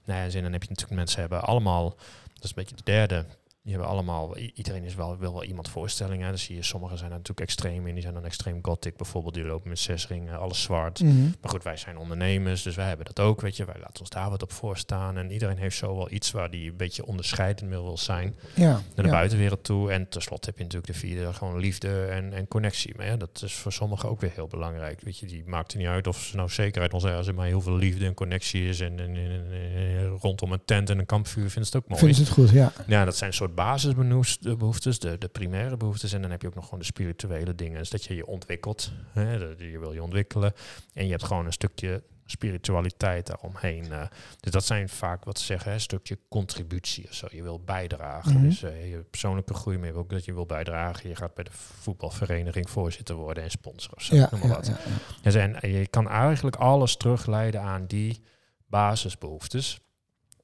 Nou 0.05 0.21
ja, 0.21 0.37
en 0.37 0.42
dan 0.42 0.53
heb 0.53 0.62
je 0.62 0.68
natuurlijk 0.68 0.97
mensen 0.97 1.21
hebben 1.21 1.42
allemaal, 1.42 1.88
dat 2.35 2.45
is 2.45 2.49
een 2.49 2.55
beetje 2.55 2.77
de 2.77 2.83
derde, 2.85 3.25
die 3.62 3.72
hebben 3.72 3.90
allemaal, 3.90 4.37
iedereen 4.37 4.85
is 4.85 4.94
wel, 4.94 5.16
wil 5.18 5.33
wel 5.33 5.44
iemand 5.44 5.68
voorstellingen. 5.68 6.29
Dan 6.29 6.38
zie 6.38 6.57
je, 6.57 6.62
sommigen 6.62 6.98
zijn 6.98 7.11
natuurlijk 7.11 7.40
extreem 7.40 7.87
in, 7.87 7.92
die 7.94 8.03
zijn 8.03 8.14
dan 8.14 8.25
extreem 8.25 8.59
gothic 8.62 8.96
bijvoorbeeld, 8.96 9.35
die 9.35 9.44
lopen 9.44 9.68
met 9.68 9.79
zes 9.79 10.09
ringen, 10.09 10.38
alles 10.38 10.62
zwart. 10.62 11.03
Mhm. 11.03 11.22
Maar 11.40 11.51
goed, 11.51 11.62
wij 11.62 11.77
zijn 11.77 11.96
ondernemers, 11.98 12.62
dus 12.62 12.77
wij 12.77 12.88
hebben 12.88 13.07
dat 13.07 13.20
ook, 13.20 13.40
weet 13.40 13.57
je. 13.57 13.64
Wij 13.64 13.77
laten 13.81 14.01
ons 14.01 14.11
daar 14.11 14.31
wat 14.31 14.42
op 14.42 14.53
voorstaan. 14.53 15.16
En 15.16 15.31
iedereen 15.33 15.57
heeft 15.57 15.77
zo 15.77 15.96
wel 15.96 16.11
iets 16.12 16.31
waar 16.31 16.51
die 16.51 16.70
een 16.70 16.77
beetje 16.77 17.07
onderscheidend 17.07 17.70
mee 17.70 17.79
wil 17.81 17.98
zijn 17.98 18.35
Ja. 18.55 18.70
naar 18.70 18.83
de 18.94 19.03
ja. 19.03 19.11
buitenwereld 19.11 19.64
toe. 19.64 19.90
En 19.92 20.09
tenslotte 20.09 20.48
heb 20.48 20.59
je 20.59 20.64
natuurlijk 20.64 20.92
de 20.92 20.98
vierde, 20.98 21.33
gewoon 21.33 21.59
liefde 21.59 22.05
en, 22.05 22.33
en 22.33 22.48
connectie. 22.48 22.94
Maar 22.96 23.07
ja, 23.07 23.16
dat 23.16 23.42
is 23.44 23.55
voor 23.55 23.72
sommigen 23.72 24.09
ook 24.09 24.20
weer 24.20 24.33
heel 24.35 24.46
belangrijk. 24.46 25.01
Weet 25.01 25.18
je, 25.18 25.27
die 25.27 25.42
maakt 25.46 25.72
er 25.72 25.79
niet 25.79 25.87
uit 25.87 26.07
of 26.07 26.20
ze 26.22 26.37
nou 26.37 26.48
zekerheid 26.48 26.92
ons 26.94 27.05
als 27.05 27.27
er 27.27 27.35
maar 27.35 27.46
heel 27.46 27.61
veel 27.61 27.77
liefde 27.77 28.07
en 28.07 28.14
connectie 28.14 28.68
is. 28.68 28.81
En, 28.81 29.01
en, 29.01 29.16
en- 29.16 29.51
en 29.53 30.09
rondom 30.09 30.53
een 30.53 30.64
tent 30.64 30.90
en 30.90 30.98
een 30.98 31.07
kampvuur 31.07 31.51
vindt 31.51 31.68
ze 31.68 31.77
het 31.77 31.85
ook 31.85 31.88
mooi. 31.90 32.01
Vinden 32.01 32.16
ze 32.16 32.22
het 32.22 32.33
goed, 32.33 32.51
ja. 32.51 32.72
Ja, 32.87 33.05
dat 33.05 33.16
zijn 33.16 33.33
een 33.40 33.52
soort 33.57 33.97
basisbehoeftes, 33.97 34.99
de, 34.99 35.19
de 35.19 35.29
primaire 35.29 35.77
behoeftes. 35.77 36.12
En 36.12 36.23
dan 36.23 36.31
heb 36.31 36.43
je 36.43 36.49
ook 36.49 36.55
nog 36.55 36.65
gewoon 36.65 36.79
de 36.81 36.85
spirituele 36.85 37.55
dingen. 37.55 37.79
Dus 37.79 37.91
dat 37.91 38.05
je 38.05 38.15
je 38.15 38.27
ontwikkelt. 38.27 38.93
Hè, 39.12 39.33
je 39.59 39.79
wil 39.79 39.93
je 39.93 40.03
ontwikkelen. 40.03 40.53
En 40.95 41.05
je 41.05 41.11
hebt 41.11 41.25
gewoon 41.25 41.47
een 41.47 41.53
stukje 41.53 42.03
spiritualiteit 42.27 43.27
daaromheen. 43.27 43.93
eh. 43.93 44.03
dus 44.41 44.53
dat 44.53 44.65
zijn 44.65 44.88
vaak 44.88 45.25
wat 45.25 45.38
ze 45.38 45.45
zeggen, 45.45 45.69
hè, 45.69 45.75
een 45.75 45.81
stukje 45.81 46.19
contributie 46.29 47.05
of 47.05 47.15
zo. 47.15 47.27
Je 47.31 47.43
wil 47.43 47.61
bijdragen. 47.61 48.33
Mhm. 48.33 48.43
Dus 48.43 48.62
eh, 48.62 48.91
je 48.91 48.99
persoonlijke 49.11 49.55
groei, 49.55 49.77
maar 49.79 49.87
je 49.87 49.93
wil 49.93 50.03
ook 50.03 50.11
dat 50.11 50.25
je 50.25 50.35
wil 50.35 50.47
bijdragen. 50.47 51.09
Je 51.09 51.17
gaat 51.17 51.35
bij 51.35 51.45
de 51.45 51.51
voetbalvereniging 51.53 52.71
voorzitter 52.71 53.15
worden 53.15 53.43
en 53.43 53.51
sponsor 53.51 53.93
of 53.95 54.03
zo. 54.03 54.15
Ja, 54.15 54.29
noem 54.31 54.41
maar 54.41 54.49
ja, 54.49 54.55
wat. 54.57 54.67
ja, 54.67 54.73
ja. 54.73 55.21
Dus 55.23 55.35
en 55.35 55.71
je 55.71 55.87
kan 55.87 56.09
eigenlijk 56.09 56.57
alles 56.57 56.97
terugleiden 56.97 57.61
aan 57.61 57.87
die 57.87 58.23
basisbehoeftes. 58.67 59.81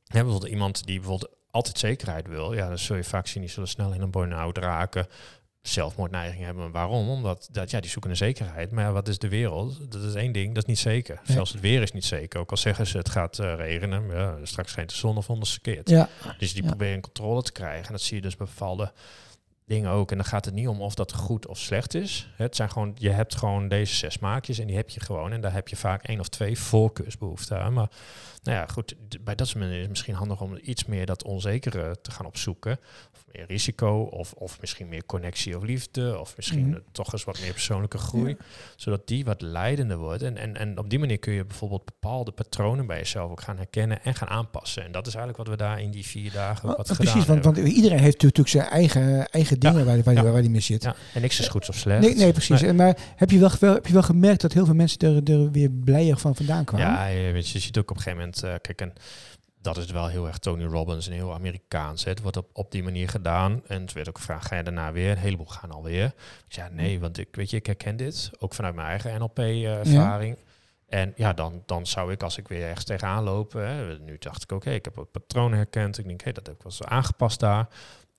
Hè, 0.06 0.22
bijvoorbeeld 0.22 0.52
iemand 0.52 0.86
die 0.86 0.98
bijvoorbeeld 1.00 1.36
altijd 1.58 1.78
zekerheid 1.78 2.26
wil, 2.26 2.52
ja, 2.52 2.68
dan 2.68 2.78
zul 2.78 2.96
je 2.96 3.04
vaak 3.04 3.26
zien, 3.26 3.42
die 3.42 3.50
zullen 3.50 3.68
snel 3.68 3.92
in 3.92 4.00
een 4.00 4.10
burn-out 4.10 4.58
raken, 4.58 5.06
zelfmoordneiging 5.62 6.44
hebben. 6.44 6.70
Waarom? 6.70 7.08
Omdat 7.08 7.48
dat, 7.52 7.70
ja, 7.70 7.80
die 7.80 7.90
zoeken 7.90 8.10
een 8.10 8.16
zekerheid. 8.16 8.70
Maar 8.70 8.84
ja, 8.84 8.92
wat 8.92 9.08
is 9.08 9.18
de 9.18 9.28
wereld? 9.28 9.92
Dat 9.92 10.02
is 10.02 10.14
één 10.14 10.32
ding, 10.32 10.48
dat 10.54 10.62
is 10.62 10.68
niet 10.68 10.78
zeker. 10.78 11.14
Nee. 11.26 11.36
Zelfs 11.36 11.52
het 11.52 11.60
weer 11.60 11.82
is 11.82 11.92
niet 11.92 12.04
zeker. 12.04 12.40
Ook 12.40 12.50
al 12.50 12.56
zeggen 12.56 12.86
ze 12.86 12.98
het 12.98 13.08
gaat 13.08 13.38
eh, 13.38 13.54
regenen, 13.54 14.06
ja, 14.10 14.36
straks 14.42 14.70
schijnt 14.70 14.90
de 14.90 14.96
zon 14.96 15.16
of 15.16 15.30
onderskeert. 15.30 15.88
Ja, 15.90 16.08
Dus 16.38 16.52
die 16.52 16.62
Ja. 16.62 16.68
proberen 16.68 16.94
in 16.94 17.00
controle 17.00 17.42
te 17.42 17.52
krijgen. 17.52 17.86
En 17.86 17.92
dat 17.92 18.00
zie 18.02 18.16
je 18.16 18.22
dus 18.22 18.36
bepaalde 18.36 18.92
dingen 19.66 19.90
ook. 19.90 20.10
En 20.10 20.16
dan 20.16 20.26
gaat 20.26 20.44
het 20.44 20.54
niet 20.54 20.68
om 20.68 20.80
of 20.82 20.94
dat 20.94 21.12
goed 21.12 21.46
of 21.46 21.58
slecht 21.58 21.94
is. 21.94 22.28
Het 22.36 22.56
zijn 22.56 22.70
gewoon, 22.70 22.92
je 22.98 23.10
hebt 23.10 23.36
gewoon 23.36 23.68
deze 23.68 23.94
zes 23.94 24.12
smaakjes 24.12 24.58
en 24.58 24.66
die 24.66 24.76
heb 24.76 24.88
je 24.90 25.00
gewoon. 25.00 25.32
En 25.32 25.40
daar 25.40 25.52
heb 25.52 25.68
je 25.68 25.76
vaak 25.76 26.04
één 26.06 26.20
of 26.20 26.28
twee 26.28 26.58
voorkeursbehoeften 26.58 27.60
aan. 27.60 27.72
Maar 27.72 27.88
nou 28.48 28.60
ja, 28.60 28.66
goed, 28.72 28.94
bij 29.24 29.34
dat 29.34 29.46
soort 29.46 29.58
mensen 29.58 29.74
is 29.76 29.82
het 29.82 29.90
misschien 29.90 30.14
handig 30.14 30.40
om 30.40 30.58
iets 30.62 30.84
meer 30.84 31.06
dat 31.06 31.24
onzekere 31.24 31.96
te 32.02 32.10
gaan 32.10 32.26
opzoeken. 32.26 32.78
Of 33.14 33.24
meer 33.32 33.44
risico, 33.46 34.00
of, 34.02 34.32
of 34.32 34.60
misschien 34.60 34.88
meer 34.88 35.04
connectie 35.06 35.56
of 35.56 35.62
liefde. 35.62 36.18
Of 36.20 36.36
misschien 36.36 36.66
Mhm. 36.66 36.74
eh, 36.74 36.80
toch 36.92 37.12
eens 37.12 37.24
wat 37.24 37.40
meer 37.40 37.52
persoonlijke 37.52 37.98
groei. 37.98 38.36
Zodat 38.76 39.06
die 39.06 39.24
wat 39.24 39.40
leidender 39.40 39.96
wordt. 39.96 40.22
En, 40.22 40.36
en, 40.36 40.56
en 40.56 40.78
op 40.78 40.90
die 40.90 40.98
manier 40.98 41.18
kun 41.18 41.32
je 41.32 41.44
bijvoorbeeld 41.44 41.84
bepaalde 41.84 42.30
patronen 42.30 42.86
bij 42.86 42.98
jezelf 42.98 43.30
ook 43.30 43.40
gaan 43.40 43.56
herkennen 43.56 44.02
en 44.02 44.14
gaan 44.14 44.28
aanpassen. 44.28 44.84
En 44.84 44.92
dat 44.92 45.06
is 45.06 45.14
eigenlijk 45.14 45.48
wat 45.48 45.58
we 45.58 45.62
daar 45.64 45.80
in 45.80 45.90
die 45.90 46.06
vier 46.06 46.32
dagen 46.32 46.68
ook 46.68 46.76
wat 46.76 46.86
Maar 46.86 46.96
gedaan 46.96 47.12
precies, 47.12 47.28
want, 47.28 47.44
hebben. 47.44 47.62
want 47.62 47.74
iedereen 47.76 47.98
heeft 47.98 48.22
natuurlijk 48.22 48.48
zijn 48.48 48.64
eigen, 48.66 49.28
eigen 49.30 49.60
dingen 49.60 49.84
waar, 49.84 50.02
waar, 50.02 50.14
ja. 50.14 50.22
waar, 50.22 50.32
waar 50.32 50.40
die 50.42 50.50
mee 50.50 50.60
zit. 50.60 50.82
Ja, 50.82 50.94
en 51.14 51.20
niks 51.20 51.40
is 51.40 51.48
goed 51.48 51.68
of 51.68 51.74
slecht. 51.74 52.00
Nee, 52.00 52.14
nee, 52.14 52.32
precies. 52.32 52.60
Nee. 52.60 52.70
En 52.70 52.76
Maar 52.76 52.96
heb 53.16 53.30
je, 53.30 53.38
wel, 53.38 53.50
wel- 53.60 53.74
heb 53.74 53.86
je 53.86 53.92
wel 53.92 54.02
gemerkt 54.02 54.40
dat 54.40 54.52
heel 54.52 54.64
veel 54.64 54.74
mensen 54.74 54.98
er, 54.98 55.32
er 55.34 55.50
weer 55.50 55.70
blijer 55.70 56.16
van 56.18 56.36
vandaan 56.36 56.64
kwamen? 56.64 56.86
Ja, 56.86 57.06
je, 57.06 57.32
weet 57.32 57.48
je, 57.48 57.58
je 57.58 57.64
ziet 57.64 57.78
ook 57.78 57.90
op 57.90 57.96
een 57.96 58.02
gegeven 58.02 58.18
moment, 58.18 58.37
eh, 58.42 58.54
kijk, 58.60 58.80
en 58.80 58.92
dat 59.60 59.76
is 59.76 59.90
wel 59.90 60.06
heel 60.06 60.26
erg 60.26 60.38
Tony 60.38 60.64
Robbins 60.64 61.06
en 61.06 61.12
heel 61.12 61.34
Amerikaans. 61.34 62.04
Hè. 62.04 62.10
Het 62.10 62.20
wordt 62.20 62.36
op, 62.36 62.48
op 62.52 62.70
die 62.70 62.82
manier 62.82 63.08
gedaan. 63.08 63.62
En 63.66 63.80
het 63.80 63.92
werd 63.92 64.08
ook 64.08 64.18
gevraagd, 64.18 64.46
ga 64.46 64.56
je 64.56 64.62
daarna 64.62 64.92
weer? 64.92 65.10
Een 65.10 65.16
heleboel 65.16 65.46
gaan 65.46 65.70
alweer. 65.70 66.04
Ik 66.46 66.52
zei, 66.52 66.68
ja, 66.68 66.74
nee, 66.74 67.00
want 67.00 67.18
ik, 67.18 67.36
weet 67.36 67.50
je, 67.50 67.56
ik 67.56 67.66
herken 67.66 67.96
dit. 67.96 68.30
Ook 68.38 68.54
vanuit 68.54 68.74
mijn 68.74 68.88
eigen 68.88 69.18
NLP-ervaring. 69.18 70.36
En 70.88 71.12
ja, 71.16 71.32
dan, 71.32 71.62
dan 71.66 71.86
zou 71.86 72.12
ik, 72.12 72.22
als 72.22 72.38
ik 72.38 72.48
weer 72.48 72.62
ergens 72.62 72.84
tegenaan 72.84 73.24
loop... 73.24 73.52
Hè, 73.52 73.98
nu 73.98 74.16
dacht 74.18 74.42
ik, 74.42 74.52
oké, 74.52 74.70
ik 74.70 74.84
heb 74.84 74.94
wat 74.94 75.10
patronen 75.10 75.56
herkend. 75.56 75.98
Ik 75.98 76.06
denk, 76.06 76.20
hé, 76.20 76.32
dat 76.32 76.46
heb 76.46 76.56
ik 76.56 76.62
wel 76.62 76.72
eens 76.72 76.82
aangepast 76.82 77.40
daar. 77.40 77.68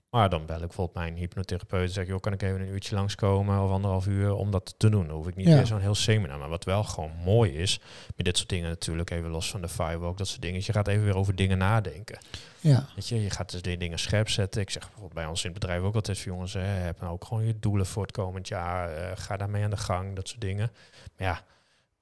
Maar 0.09 0.29
dan 0.29 0.45
bel 0.45 0.55
ik 0.55 0.61
bijvoorbeeld 0.67 0.97
mijn 0.97 1.15
hypnotherapeut 1.15 1.87
en 1.87 1.93
zeg 1.93 2.03
ik, 2.03 2.09
joh, 2.09 2.19
kan 2.19 2.33
ik 2.33 2.41
even 2.41 2.61
een 2.61 2.67
uurtje 2.67 2.95
langskomen 2.95 3.61
of 3.63 3.71
anderhalf 3.71 4.07
uur 4.07 4.33
om 4.33 4.51
dat 4.51 4.73
te 4.77 4.89
doen? 4.89 5.07
Dan 5.07 5.15
hoef 5.15 5.27
ik 5.27 5.35
niet 5.35 5.47
Ja. 5.47 5.55
weer 5.55 5.65
zo'n 5.65 5.79
heel 5.79 5.95
seminar. 5.95 6.37
Maar 6.39 6.49
wat 6.49 6.63
wel 6.63 6.83
gewoon 6.83 7.11
mooi 7.23 7.51
is, 7.57 7.79
met 8.15 8.25
dit 8.25 8.37
soort 8.37 8.49
dingen 8.49 8.69
natuurlijk, 8.69 9.09
even 9.09 9.29
los 9.29 9.49
van 9.51 9.61
de 9.61 9.67
firewalk, 9.67 10.17
dat 10.17 10.27
soort 10.27 10.41
dingen, 10.41 10.57
is 10.57 10.65
je 10.65 10.73
gaat 10.73 10.87
even 10.87 11.03
weer 11.03 11.15
over 11.15 11.35
dingen 11.35 11.57
nadenken. 11.57 12.19
Ja. 12.59 12.85
Weet 12.95 13.07
je, 13.07 13.21
je 13.21 13.29
gaat 13.29 13.51
dus 13.51 13.61
die 13.61 13.77
dingen 13.77 13.99
scherp 13.99 14.29
zetten. 14.29 14.61
Ik 14.61 14.69
zeg 14.69 14.81
bijvoorbeeld 14.83 15.13
bij 15.13 15.25
ons 15.25 15.43
in 15.43 15.51
het 15.51 15.59
bedrijf 15.59 15.81
ook 15.81 15.95
altijd 15.95 16.17
voor 16.19 16.31
jongens, 16.31 16.53
hè, 16.53 16.59
heb 16.61 16.99
nou 16.99 17.13
ook 17.13 17.25
gewoon 17.25 17.45
je 17.45 17.59
doelen 17.59 17.85
voor 17.85 18.01
het 18.01 18.11
komend 18.11 18.47
jaar. 18.47 18.89
eh, 18.93 19.11
ga 19.15 19.37
daarmee 19.37 19.63
aan 19.63 19.69
de 19.69 19.77
gang, 19.77 20.15
dat 20.15 20.27
soort 20.27 20.41
dingen. 20.41 20.71
Maar 21.17 21.27
ja, 21.27 21.41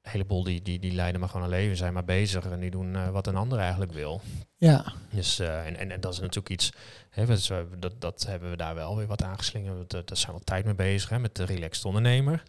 heleboel 0.09 0.43
die, 0.43 0.61
die, 0.61 0.79
die 0.79 0.91
leiden 0.93 1.19
maar 1.19 1.29
gewoon 1.29 1.43
een 1.45 1.49
leven, 1.51 1.77
zijn 1.77 1.93
maar 1.93 2.05
bezig 2.05 2.45
en 2.45 2.59
die 2.59 2.71
doen 2.71 2.95
eh, 2.95 3.09
wat 3.09 3.27
een 3.27 3.35
ander 3.35 3.59
eigenlijk 3.59 3.91
wil. 3.91 4.21
Ja. 4.57 4.93
Dus, 5.11 5.39
eh, 5.39 5.65
en, 5.65 5.77
en, 5.77 5.91
en 5.91 6.01
dat 6.01 6.13
is 6.13 6.19
natuurlijk 6.19 6.49
iets, 6.49 6.71
hè, 7.09 7.25
dus, 7.25 7.51
dat, 7.79 7.93
dat 8.01 8.25
hebben 8.27 8.49
we 8.49 8.57
daar 8.57 8.75
wel 8.75 8.97
weer 8.97 9.07
wat 9.07 9.23
aangeslingerd. 9.23 9.89
Dat- 9.89 10.07
Daar 10.07 10.17
zijn 10.17 10.35
we 10.35 10.43
tijd 10.43 10.65
mee 10.65 10.75
bezig, 10.75 11.09
hè, 11.09 11.19
met 11.19 11.35
de 11.35 11.43
Relaxed 11.43 11.85
Ondernemer. 11.85 12.43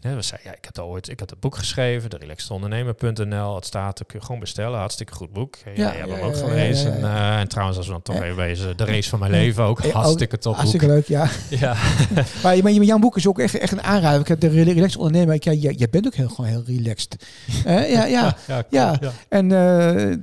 We 0.00 0.22
zeiden, 0.22 0.50
ja, 0.50 0.56
ik 0.56 0.64
heb 0.64 0.78
ooit 0.78 1.08
ik 1.08 1.20
had 1.20 1.30
een 1.30 1.36
boek 1.40 1.56
geschreven, 1.56 2.10
de 2.10 2.16
relaxedondernemer.nl. 2.16 3.54
Het 3.54 3.64
staat, 3.66 3.98
dat 3.98 4.06
kun 4.06 4.18
je 4.18 4.24
gewoon 4.24 4.40
bestellen. 4.40 4.78
Hartstikke 4.78 5.12
goed 5.14 5.32
boek. 5.32 5.56
Ja, 5.64 5.70
jij 5.74 5.84
hebt 5.96 6.10
hem 6.10 6.20
ook 6.20 6.36
gelezen. 6.36 6.98
ja. 6.98 7.32
Eh, 7.34 7.40
en 7.40 7.48
trouwens, 7.48 7.76
als 7.78 7.86
we 7.86 7.92
dan 7.92 8.02
toch 8.02 8.20
even 8.22 8.36
wezen, 8.36 8.76
de 8.76 8.84
race 8.84 9.08
van 9.08 9.18
mijn 9.18 9.30
leven 9.30 9.64
ook. 9.64 9.84
Ook 9.84 9.92
Hartstikke 9.92 10.36
top 10.38 10.44
boek. 10.44 10.54
Hartstikke 10.56 10.86
leuk, 10.86 11.06
ja. 11.06 11.28
Ja. 11.50 11.74
Maar, 12.42 12.56
je- 12.56 12.62
maar 12.62 12.72
je- 12.72 12.84
jouw 12.84 12.98
boek 12.98 13.16
is 13.16 13.26
ook 13.26 13.38
echt, 13.38 13.58
echt 13.58 13.72
een 13.72 13.82
aanrader. 13.82 14.20
Ik 14.20 14.28
heb 14.28 14.40
de 14.40 14.48
Rela- 14.48 14.72
relaxed 14.72 14.96
ondernemer. 15.00 15.36
Ja, 15.40 15.52
jij, 15.52 15.72
jij 15.72 15.88
bent 15.90 16.06
ook 16.06 16.14
heel, 16.14 16.28
gewoon 16.28 16.50
heel 16.50 16.62
relaxed. 16.66 17.26
Ja, 17.64 18.04
ja. 18.04 18.36
ja, 18.46 18.64
Ja. 18.70 18.96
ja. 19.00 19.12
En 19.28 19.52
eh, 19.52 20.16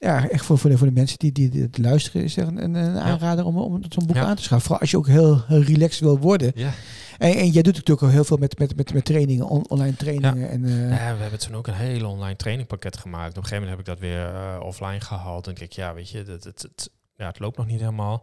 ja, 0.00 0.28
echt 0.28 0.44
voor, 0.44 0.58
voor, 0.58 0.70
de, 0.70 0.78
voor 0.78 0.86
de 0.86 0.92
mensen 0.92 1.18
die, 1.18 1.32
die, 1.32 1.62
het 1.62 1.78
luisteren 1.78 2.22
is 2.22 2.36
echt 2.36 2.48
een, 2.48 2.62
een, 2.64 2.74
een 2.74 2.98
aanrader 2.98 3.44
om, 3.44 3.56
om 3.58 3.80
zo'n 3.88 4.06
boek 4.06 4.16
Ja. 4.16 4.24
aan 4.24 4.36
te 4.36 4.42
schaffen. 4.42 4.60
Vooral 4.66 4.80
als 4.80 4.90
je 4.90 4.96
ook 4.96 5.06
heel, 5.06 5.42
heel 5.46 5.62
relaxed 5.62 6.00
wil 6.00 6.18
worden. 6.18 6.52
Ja. 6.54 6.70
En, 7.18 7.34
en 7.34 7.48
jij 7.50 7.62
doet 7.62 7.74
natuurlijk 7.74 8.02
ook 8.02 8.10
heel 8.10 8.24
veel 8.24 8.36
met, 8.36 8.58
met, 8.58 8.76
met, 8.76 8.92
met 8.92 9.04
trainingen, 9.04 9.46
on- 9.48 9.68
online 9.68 9.96
trainingen. 9.96 10.50
En, 10.50 10.64
eh, 10.64 10.90
Ja, 10.90 11.14
we 11.16 11.20
hebben 11.22 11.38
toen 11.38 11.54
ook 11.54 11.66
een 11.66 11.74
hele 11.74 12.06
online 12.06 12.36
trainingpakket 12.36 12.96
gemaakt. 12.96 13.30
Op 13.30 13.36
een 13.36 13.42
gegeven 13.48 13.68
moment 13.68 13.86
heb 13.86 13.96
ik 13.96 14.00
dat 14.00 14.10
weer 14.10 14.34
eh, 14.34 14.60
offline 14.66 15.00
gehaald. 15.00 15.46
En 15.46 15.54
kijk, 15.54 15.72
ja, 15.72 15.94
weet 15.94 16.10
je, 16.10 16.18
het, 16.18 16.44
het, 16.44 16.62
het, 16.62 16.90
ja, 17.20 17.26
het 17.26 17.38
loopt 17.38 17.56
nog 17.56 17.66
niet 17.66 17.80
helemaal. 17.80 18.22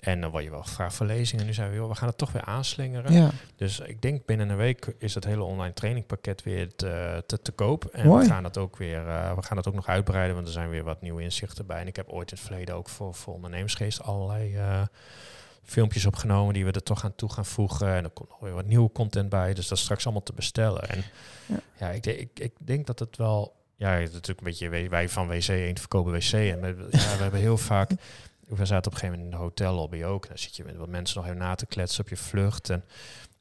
En 0.00 0.20
dan 0.20 0.30
word 0.30 0.44
je 0.44 0.50
wel 0.50 0.62
gevraagd 0.62 0.94
voor 0.94 1.06
lezingen. 1.06 1.40
En 1.40 1.46
nu 1.46 1.54
zijn 1.54 1.70
we, 1.70 1.76
joh, 1.76 1.88
we 1.88 1.94
gaan 1.94 2.08
het 2.08 2.18
toch 2.18 2.32
weer 2.32 2.44
aanslingeren. 2.44 3.12
ja. 3.12 3.30
Dus 3.56 3.80
ik 3.80 4.02
denk 4.02 4.26
binnen 4.26 4.48
een 4.48 4.56
week 4.56 4.94
is 4.98 5.14
het 5.14 5.24
hele 5.24 5.42
online 5.42 5.72
trainingpakket 5.74 6.42
weer 6.42 6.74
te, 6.76 7.22
te, 7.26 7.42
te 7.42 7.52
koop. 7.52 7.84
En 7.84 8.06
Mooi. 8.06 8.22
we 8.22 8.30
gaan 8.30 8.42
dat 8.42 8.58
ook 8.58 8.76
weer, 8.76 9.08
eh, 9.08 9.34
we 9.34 9.42
gaan 9.42 9.56
dat 9.56 9.68
ook 9.68 9.74
nog 9.74 9.86
uitbreiden, 9.88 10.34
want 10.34 10.46
er 10.46 10.52
zijn 10.52 10.68
weer 10.68 10.84
wat 10.84 11.02
nieuwe 11.02 11.22
inzichten 11.22 11.66
bij. 11.66 11.80
En 11.80 11.86
ik 11.86 11.96
heb 11.96 12.08
ooit 12.08 12.30
in 12.30 12.36
het 12.36 12.46
verleden 12.46 12.74
ook 12.74 12.88
voor, 12.88 13.14
voor 13.14 13.34
ondernemersgeest 13.34 14.02
allerlei 14.02 14.56
eh, 14.56 14.82
filmpjes 15.62 16.06
opgenomen 16.06 16.54
die 16.54 16.64
we 16.64 16.72
er 16.72 16.82
toch 16.82 17.04
aan 17.04 17.14
toe 17.14 17.32
gaan 17.32 17.46
voegen. 17.46 17.94
En 17.94 18.04
er 18.04 18.10
komt 18.10 18.28
nog 18.28 18.38
weer 18.40 18.52
wat 18.54 18.66
nieuwe 18.66 18.92
content 18.92 19.28
bij. 19.28 19.54
Dus 19.54 19.68
dat 19.68 19.78
is 19.78 19.84
straks 19.84 20.04
allemaal 20.04 20.22
te 20.22 20.32
bestellen. 20.32 20.88
En 20.88 21.04
Ja. 21.46 21.56
ja, 21.78 21.88
ik, 21.90 22.02
denk- 22.02 22.18
ik, 22.18 22.38
ik 22.40 22.52
denk 22.58 22.86
dat 22.86 22.98
het 22.98 23.16
wel. 23.16 23.60
Ja, 23.76 23.90
het 23.90 24.08
is 24.08 24.12
natuurlijk 24.14 24.38
een 24.38 24.44
beetje 24.52 24.68
wij- 24.68 24.88
wij 24.90 25.08
van 25.08 25.28
WC 25.28 25.48
1 25.48 25.78
verkopen 25.78 26.12
WC. 26.12 26.32
En 26.32 26.60
we, 26.60 26.86
ja, 26.90 27.16
we 27.16 27.22
hebben 27.22 27.40
heel 27.40 27.58
vaak. 27.58 27.90
We 28.56 28.64
zaten 28.64 28.86
op 28.86 28.92
een 28.92 28.98
gegeven 28.98 29.18
moment 29.18 29.24
in 29.24 29.30
de 29.30 29.44
hotellobby 29.44 30.04
ook. 30.04 30.28
Dan 30.28 30.38
zit 30.38 30.56
je 30.56 30.64
met 30.64 30.76
wat 30.76 30.88
mensen 30.88 31.16
nog 31.16 31.26
even 31.26 31.38
na 31.38 31.54
te 31.54 31.66
kletsen 31.66 32.04
op 32.04 32.08
je 32.08 32.16
vlucht. 32.16 32.70
En 32.70 32.84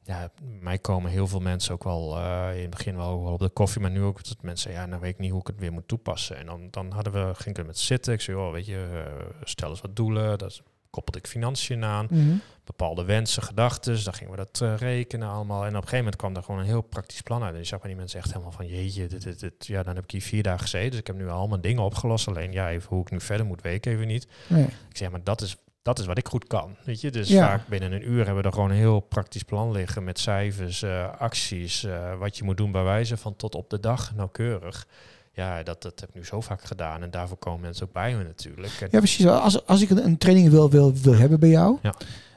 ja, 0.03 0.31
mij 0.59 0.77
komen 0.77 1.11
heel 1.11 1.27
veel 1.27 1.39
mensen 1.39 1.73
ook 1.73 1.83
wel 1.83 2.17
eh, 2.17 2.55
in 2.55 2.61
het 2.61 2.69
begin 2.69 2.95
wel, 2.95 3.17
op 3.17 3.39
de 3.39 3.49
koffie, 3.49 3.81
maar 3.81 3.91
nu 3.91 4.01
ook 4.01 4.23
dat 4.23 4.41
mensen 4.41 4.71
ja, 4.71 4.85
nou 4.85 5.01
weet 5.01 5.13
ik 5.13 5.19
niet 5.19 5.31
hoe 5.31 5.39
ik 5.39 5.47
het 5.47 5.59
weer 5.59 5.71
moet 5.71 5.87
toepassen. 5.87 6.37
En 6.37 6.45
dan, 6.45 6.67
dan 6.71 6.91
hadden 6.91 7.13
we, 7.13 7.35
ging 7.35 7.55
ik 7.55 7.57
er 7.57 7.65
met 7.65 7.77
zitten. 7.77 8.13
Ik 8.13 8.21
zei, 8.21 8.37
oh, 8.37 8.51
weet 8.51 8.65
je, 8.65 9.05
eh, 9.07 9.25
stel 9.43 9.69
eens 9.69 9.81
wat 9.81 9.95
doelen. 9.95 10.37
Dat 10.37 10.61
koppelde 10.91 11.19
ik 11.19 11.27
financiën 11.27 11.83
aan 11.83 12.07
Mhm. 12.09 12.35
bepaalde 12.65 13.03
wensen, 13.03 13.43
gedachten. 13.43 14.03
Dan 14.03 14.13
gingen 14.13 14.31
we 14.31 14.37
dat 14.37 14.61
eh, 14.61 14.75
rekenen 14.77 15.29
allemaal. 15.29 15.61
En 15.61 15.67
op 15.67 15.73
een 15.73 15.79
gegeven 15.81 15.97
moment 15.97 16.15
kwam 16.15 16.35
er 16.35 16.43
gewoon 16.43 16.59
een 16.59 16.65
heel 16.65 16.81
praktisch 16.81 17.21
plan 17.21 17.43
uit. 17.43 17.53
En 17.53 17.59
je 17.59 17.65
zag 17.65 17.79
bij 17.79 17.89
die 17.89 17.97
mensen 17.97 18.19
echt 18.19 18.29
helemaal 18.31 18.51
van, 18.51 18.67
jeetje, 18.67 19.07
dit, 19.07 19.23
dit, 19.23 19.39
dit. 19.39 19.67
Ja, 19.67 19.83
dan 19.83 19.95
heb 19.95 20.03
ik 20.03 20.11
hier 20.11 20.21
vier 20.21 20.43
dagen 20.43 20.59
gezeten. 20.61 20.89
Dus 20.89 20.99
ik 20.99 21.07
heb 21.07 21.15
nu 21.15 21.29
al 21.29 21.47
mijn 21.47 21.61
dingen 21.61 21.83
opgelost. 21.83 22.27
Alleen, 22.27 22.51
ja, 22.51 22.69
even 22.69 22.89
hoe 22.89 23.01
ik 23.01 23.11
nu 23.11 23.21
verder 23.21 23.45
moet, 23.45 23.61
weet 23.61 23.85
ik 23.85 23.93
even 23.93 24.07
niet. 24.07 24.27
Nee. 24.47 24.63
Ik 24.63 24.97
zeg, 24.97 25.09
maar 25.11 25.23
dat 25.23 25.41
is, 25.41 25.57
dat 25.81 25.99
is 25.99 26.05
wat 26.05 26.17
ik 26.17 26.27
goed 26.27 26.47
kan. 26.47 26.75
Weet 26.85 27.01
je, 27.01 27.11
dus 27.11 27.29
Ja. 27.29 27.47
vaak 27.47 27.67
binnen 27.67 27.91
een 27.91 28.09
uur 28.09 28.25
hebben 28.25 28.35
we 28.43 28.49
er 28.49 28.53
gewoon 28.53 28.69
een 28.69 28.75
heel 28.75 28.99
praktisch 28.99 29.43
plan 29.43 29.71
liggen. 29.71 30.03
Met 30.03 30.19
cijfers, 30.19 30.81
eh, 30.81 31.09
acties, 31.17 31.83
eh, 31.83 32.17
wat 32.17 32.37
je 32.37 32.43
moet 32.43 32.57
doen 32.57 32.71
bij 32.71 32.83
wijze 32.83 33.17
van 33.17 33.35
tot 33.35 33.55
op 33.55 33.69
de 33.69 33.79
dag 33.79 34.15
nauwkeurig. 34.15 34.87
Ja, 35.33 35.63
dat, 35.63 35.81
dat 35.81 35.99
heb 35.99 36.09
ik 36.09 36.15
nu 36.15 36.25
zo 36.25 36.41
vaak 36.41 36.63
gedaan. 36.63 37.01
En 37.03 37.11
daarvoor 37.11 37.37
komen 37.37 37.61
mensen 37.61 37.85
ook 37.87 37.93
bij 37.93 38.15
me 38.15 38.23
natuurlijk. 38.23 38.71
En- 38.81 38.87
Ja, 38.91 38.97
precies. 38.97 39.25
Als, 39.27 39.65
als 39.65 39.81
ik 39.81 39.89
een, 39.89 40.05
een 40.05 40.17
training 40.17 40.49
wil, 40.49 40.69
wil, 40.69 40.93
wil 40.93 41.15
hebben 41.15 41.39
bij 41.39 41.49
jou, 41.49 41.77
Ja. 41.81 41.93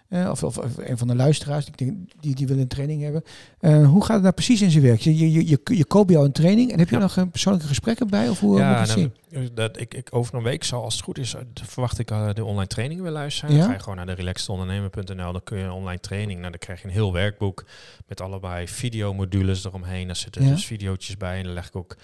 eh, 0.09 0.31
of, 0.31 0.43
of, 0.43 0.59
of 0.59 0.77
een 0.77 0.99
van 0.99 1.09
de 1.09 1.15
luisteraars, 1.15 1.67
ik 1.67 1.79
denk, 1.79 1.93
die, 2.21 2.35
die 2.35 2.47
wil 2.47 2.59
een 2.59 2.69
training 2.69 3.03
hebben. 3.03 3.23
eh, 3.61 3.87
hoe 3.89 4.01
gaat 4.05 4.13
het 4.15 4.23
nou 4.23 4.35
precies 4.35 4.63
in 4.63 4.71
zijn 4.71 4.83
werk? 4.85 5.01
Je, 5.01 5.17
je, 5.19 5.33
je, 5.33 5.49
je, 5.49 5.59
je 5.65 5.85
koopt 5.85 6.11
jou 6.11 6.25
een 6.25 6.33
training 6.33 6.73
en 6.73 6.79
heb 6.79 6.89
je 6.89 6.95
Ja. 6.95 7.01
nog 7.01 7.17
een 7.17 7.31
persoonlijke 7.31 7.69
gesprekken 7.69 8.09
bij? 8.09 8.29
Of 8.29 8.41
hoe 8.41 8.61
eh, 8.61 8.79
moet 8.79 8.87
nou, 8.89 9.11
zien? 9.31 9.51
dat, 9.55 9.81
ik, 9.81 9.95
ik, 9.95 10.09
over 10.11 10.35
een 10.35 10.43
week 10.43 10.65
zal, 10.65 10.83
als 10.83 10.95
het 10.95 11.03
goed 11.05 11.19
is, 11.19 11.35
eh, 11.35 11.41
verwacht 11.63 11.99
ik 11.99 12.11
eh, 12.11 12.29
de 12.35 12.45
online 12.45 12.67
training 12.67 13.01
weer 13.01 13.31
zijn. 13.31 13.53
Ja? 13.53 13.59
Dan 13.59 13.67
ga 13.67 13.73
je 13.73 13.81
gewoon 13.81 13.97
naar 13.97 14.07
de 14.07 14.13
relaxedondernemer.nl, 14.15 15.33
dan 15.33 15.43
kun 15.45 15.59
je 15.59 15.65
een 15.65 15.71
online 15.71 16.01
training. 16.01 16.39
Nou, 16.39 16.51
dan 16.51 16.61
krijg 16.61 16.81
je 16.81 16.87
een 16.87 16.93
heel 16.93 17.13
werkboek 17.13 17.65
met 18.07 18.21
allebei 18.21 18.69
videomodules 18.69 19.65
eromheen. 19.65 20.07
Daar 20.07 20.17
zitten 20.17 20.43
Ja. 20.45 20.51
dus 20.51 20.67
videootjes 20.67 21.17
bij 21.17 21.39
en 21.39 21.45
dan 21.45 21.53
leg 21.53 21.67
ik 21.67 21.77
ook 21.77 21.97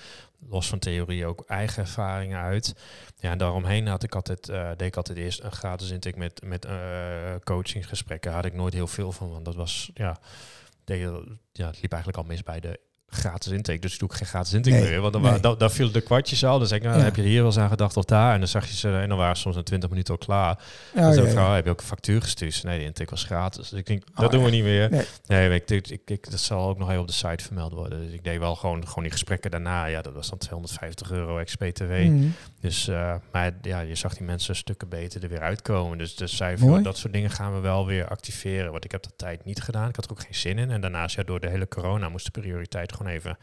los 0.49 0.69
van 0.69 0.79
theorie 0.79 1.27
ook 1.27 1.45
eigen 1.47 1.83
ervaringen 1.83 2.39
uit. 2.39 2.75
Ja, 3.17 3.31
en 3.31 3.39
daaromheen 3.39 3.87
had 3.87 4.03
ik 4.03 4.15
altijd, 4.15 4.49
eh, 4.49 4.69
deed 4.69 4.89
ik 4.89 4.97
altijd 4.97 5.19
eerst 5.19 5.43
een 5.43 5.53
gratis 5.53 5.91
intake 5.91 6.19
met, 6.19 6.43
met 6.45 6.65
eh, 6.65 7.35
coachingsgesprekken. 7.45 8.33
Had 8.33 8.45
ik 8.45 8.55
nooit 8.55 8.75
heel 8.75 8.87
veel 8.87 9.13
van, 9.13 9.31
want 9.31 9.45
dat 9.45 9.55
was, 9.55 9.91
ja, 9.95 10.19
deed, 10.85 11.01
ja, 11.53 11.67
het 11.67 11.83
liep 11.83 11.93
eigenlijk 11.93 12.23
al 12.23 12.29
mis 12.29 12.43
bij 12.43 12.61
de 12.61 12.81
gratis 13.11 13.53
intake. 13.53 13.79
Dus 13.79 13.99
doe 13.99 14.09
ik 14.09 14.15
geen 14.15 14.27
gratis 14.27 14.53
intake 14.53 14.77
Nee, 14.77 14.89
meer. 14.89 15.01
Want 15.01 15.13
dan, 15.13 15.23
nee. 15.23 15.57
dan 15.57 15.71
viel 15.71 15.91
de 15.91 16.01
kwartjes 16.01 16.45
al. 16.45 16.59
Dan 16.59 16.73
ik, 16.77 16.83
nou, 16.83 16.99
Ja. 16.99 17.05
heb 17.05 17.17
je 17.17 17.23
hier 17.23 17.37
wel 17.37 17.47
eens 17.47 17.59
aan 17.59 17.69
gedacht 17.69 17.97
of 17.97 18.05
daar? 18.05 18.33
En 18.33 18.39
dan 18.39 18.49
zag 18.49 18.67
je 18.69 18.75
ze, 18.77 18.93
en 18.97 19.09
dan 19.09 19.19
waren 19.19 19.37
ze 19.37 19.43
soms 19.43 19.57
in 19.57 19.63
20 19.65 19.89
minuten 19.91 20.15
al 20.15 20.19
klaar. 20.21 20.59
Oh, 20.95 21.03
dan 21.03 21.13
zei 21.15 21.27
ik, 21.27 21.33
ja. 21.33 21.47
oh, 21.49 21.55
heb 21.55 21.65
je 21.65 21.71
ook 21.71 21.81
een 21.81 21.87
factuur 21.87 22.23
gestuurd? 22.23 22.63
Nee, 22.63 22.79
de 22.79 22.85
intake 22.85 23.11
was 23.11 23.25
gratis. 23.25 23.69
Dus 23.69 23.79
ik 23.79 23.87
denk, 23.87 24.03
Oh, 24.15 24.17
dat 24.21 24.31
doen 24.31 24.45
we 24.45 24.51
niet 24.51 24.63
meer. 24.65 24.91
Nee. 24.91 25.05
Nee, 25.27 25.51
ik, 25.55 25.71
ik, 25.71 25.89
ik, 25.89 26.01
ik- 26.11 26.31
dat 26.31 26.41
zal 26.41 26.69
ook 26.69 26.79
nog 26.79 26.89
even 26.89 27.01
op 27.01 27.07
de 27.07 27.13
site 27.13 27.45
vermeld 27.45 27.73
worden. 27.73 28.01
Dus 28.01 28.13
ik 28.13 28.25
deed 28.25 28.39
wel 28.39 28.55
gewoon, 28.57 28.87
gewoon 28.87 29.03
die 29.03 29.13
gesprekken 29.13 29.51
daarna. 29.51 29.85
Ja, 29.87 30.03
dat 30.03 30.13
was 30.13 30.29
dan 30.29 30.39
250 30.39 31.11
euro 31.11 31.39
ex-BTW. 31.39 31.83
Mhm. 31.91 32.27
Dus, 32.61 32.89
eh, 32.89 33.15
maar 33.33 33.53
ja, 33.63 33.81
je 33.81 33.95
zag 33.95 34.15
die 34.17 34.27
mensen 34.27 34.57
stukken 34.57 34.89
beter 34.89 35.23
er 35.23 35.29
weer 35.29 35.41
uitkomen. 35.41 35.99
Dus, 35.99 36.15
dus 36.17 36.39
Mooi. 36.41 36.57
van, 36.59 36.83
dat 36.83 36.97
soort 36.99 37.13
dingen 37.13 37.31
gaan 37.31 37.55
we 37.55 37.61
wel 37.61 37.87
weer 37.87 38.09
activeren. 38.09 38.71
Want 38.73 38.85
ik 38.85 38.91
heb 38.93 39.03
dat 39.03 39.13
tijd 39.17 39.45
niet 39.45 39.63
gedaan. 39.63 39.89
Ik 39.89 39.97
had 39.97 40.05
er 40.05 40.11
ook 40.11 40.21
geen 40.23 40.35
zin 40.35 40.59
in. 40.59 40.71
En 40.71 40.81
daarnaast, 40.81 41.17
ja, 41.17 41.23
door 41.23 41.41
de 41.41 41.49
hele 41.49 41.69
corona 41.69 42.09
moest 42.09 42.25
de 42.35 42.41
prioriteit 42.41 42.93
gewoon 43.01 43.13
even 43.13 43.39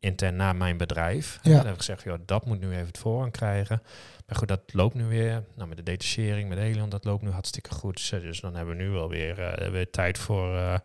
intern 0.00 0.36
naar 0.36 0.56
mijn 0.56 0.76
bedrijf. 0.76 1.38
Ja. 1.42 1.50
En 1.50 1.56
dan 1.56 1.64
heb 1.64 1.74
ik 1.74 1.80
gezegd, 1.80 2.02
joh, 2.02 2.18
dat 2.26 2.46
moet 2.46 2.60
nu 2.60 2.70
even 2.72 2.86
het 2.86 2.98
voorrang 2.98 3.32
krijgen. 3.32 3.82
Maar 4.26 4.36
goed, 4.36 4.48
dat 4.48 4.60
loopt 4.66 4.94
nu 4.94 5.04
weer. 5.04 5.44
Nou, 5.54 5.68
met 5.68 5.76
de 5.76 5.82
detachering, 5.82 6.48
met 6.48 6.58
Helion, 6.58 6.88
dat 6.88 7.04
loopt 7.04 7.22
nu 7.22 7.30
hartstikke 7.30 7.70
goed. 7.70 8.10
Dus, 8.10 8.40
dan 8.40 8.54
hebben 8.54 8.76
we 8.76 8.82
nu 8.82 8.88
wel 8.90 9.08
weer, 9.08 9.40
eh, 9.40 9.70
weer 9.70 9.90
tijd 9.90 10.18
voor... 10.18 10.56
eh, 10.56 10.78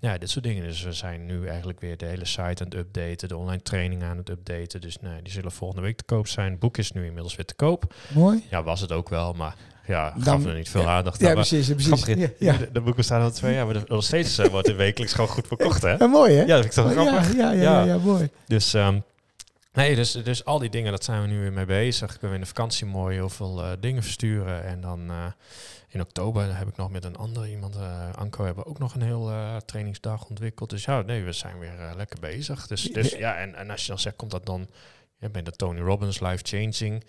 ja, 0.00 0.18
dit 0.18 0.30
soort 0.30 0.44
dingen. 0.44 0.62
Dus 0.62 0.82
we 0.82 0.92
zijn 0.92 1.26
nu 1.26 1.46
eigenlijk 1.46 1.80
weer 1.80 1.96
de 1.96 2.06
hele 2.06 2.24
site 2.24 2.42
aan 2.42 2.68
het 2.68 2.74
updaten, 2.74 3.28
de 3.28 3.36
online 3.36 3.62
training 3.62 4.02
aan 4.02 4.16
het 4.16 4.28
updaten. 4.28 4.80
Dus 4.80 5.00
nee, 5.00 5.22
die 5.22 5.32
zullen 5.32 5.52
volgende 5.52 5.82
week 5.82 5.96
te 5.96 6.04
koop 6.04 6.26
zijn. 6.26 6.50
Het 6.50 6.60
boek 6.60 6.76
is 6.76 6.92
nu 6.92 7.04
inmiddels 7.04 7.36
weer 7.36 7.46
te 7.46 7.54
koop. 7.54 7.94
Mooi. 8.14 8.44
Ja, 8.50 8.62
was 8.62 8.80
het 8.80 8.92
ook 8.92 9.08
wel, 9.08 9.32
maar 9.32 9.56
ja, 9.86 10.10
Dan- 10.10 10.22
gaf 10.22 10.44
er 10.44 10.54
niet 10.54 10.68
veel 10.68 10.88
aandacht 10.88 11.20
Ja, 11.20 11.28
aan. 11.28 11.34
Maar 11.34 11.46
precies. 11.46 11.74
precies. 11.74 12.02
grappig, 12.02 12.18
Ja, 12.38 12.52
ja. 12.52 12.58
De, 12.58 12.72
de 12.72 12.80
boeken 12.80 13.04
staan 13.04 13.22
al 13.22 13.30
twee 13.30 13.54
jaar, 13.54 13.66
maar 13.66 13.82
nog 13.86 14.04
steeds 14.04 14.38
eh, 14.38 14.46
wordt 14.50 14.66
het 14.66 14.76
wekelijks 14.76 15.12
gewoon 15.14 15.30
goed 15.30 15.46
verkocht, 15.46 15.82
hè? 15.82 15.90
Ja, 15.94 16.06
mooi 16.06 16.34
hè? 16.34 16.40
Ja, 16.44 16.60
dat 16.60 16.74
vind 16.74 16.76
ik 16.76 16.94
toch 16.96 17.04
ja, 17.04 17.10
grappig. 17.12 17.36
ja, 17.36 17.52
ja, 17.52 17.62
Ja. 17.62 17.78
ja, 17.78 17.84
ja, 17.84 17.98
mooi. 17.98 18.28
Dus, 18.46 18.74
ehm, 18.74 18.98
nee, 19.72 19.94
dus, 19.94 20.12
dus 20.12 20.44
al 20.44 20.58
die 20.58 20.70
dingen, 20.70 20.90
dat 20.90 21.04
zijn 21.04 21.20
we 21.22 21.26
nu 21.28 21.40
weer 21.40 21.52
mee 21.52 21.64
bezig. 21.64 22.14
Ik 22.14 22.20
ben 22.20 22.28
weer 22.30 22.38
in 22.38 22.44
de 22.44 22.46
vakantie 22.54 22.86
mooi 22.86 23.14
heel 23.14 23.28
veel 23.28 23.62
eh, 23.62 23.70
dingen 23.80 24.02
versturen. 24.02 24.64
En 24.64 24.80
dan 24.80 25.10
eh, 25.10 25.24
in 25.88 26.00
oktober 26.00 26.56
heb 26.58 26.68
ik 26.68 26.76
nog 26.76 26.90
met 26.90 27.04
een 27.04 27.16
ander 27.16 27.48
iemand, 27.48 27.76
Anko, 28.14 28.44
hebben 28.44 28.64
we 28.64 28.70
ook 28.70 28.78
nog 28.78 28.94
een 28.94 29.02
heel 29.02 29.30
trainingsdag 29.66 30.24
ontwikkeld. 30.24 30.70
Dus 30.70 30.84
ja, 30.84 31.02
nee, 31.02 31.22
we 31.22 31.32
zijn 31.32 31.58
weer 31.58 31.72
lekker 31.96 32.20
bezig. 32.20 32.66
Dus, 32.66 32.82
dus 32.82 33.10
ja, 33.12 33.34
en, 33.36 33.54
en 33.54 33.70
als 33.70 33.80
je 33.82 33.88
dan 33.88 33.98
zegt, 33.98 34.16
komt 34.16 34.30
dat 34.30 34.46
dan 34.46 34.66
ja, 35.18 35.28
bij 35.28 35.42
de 35.42 35.50
Tony 35.50 35.80
Robbins 35.80 36.20
Life 36.20 36.38
Changing. 36.42 37.04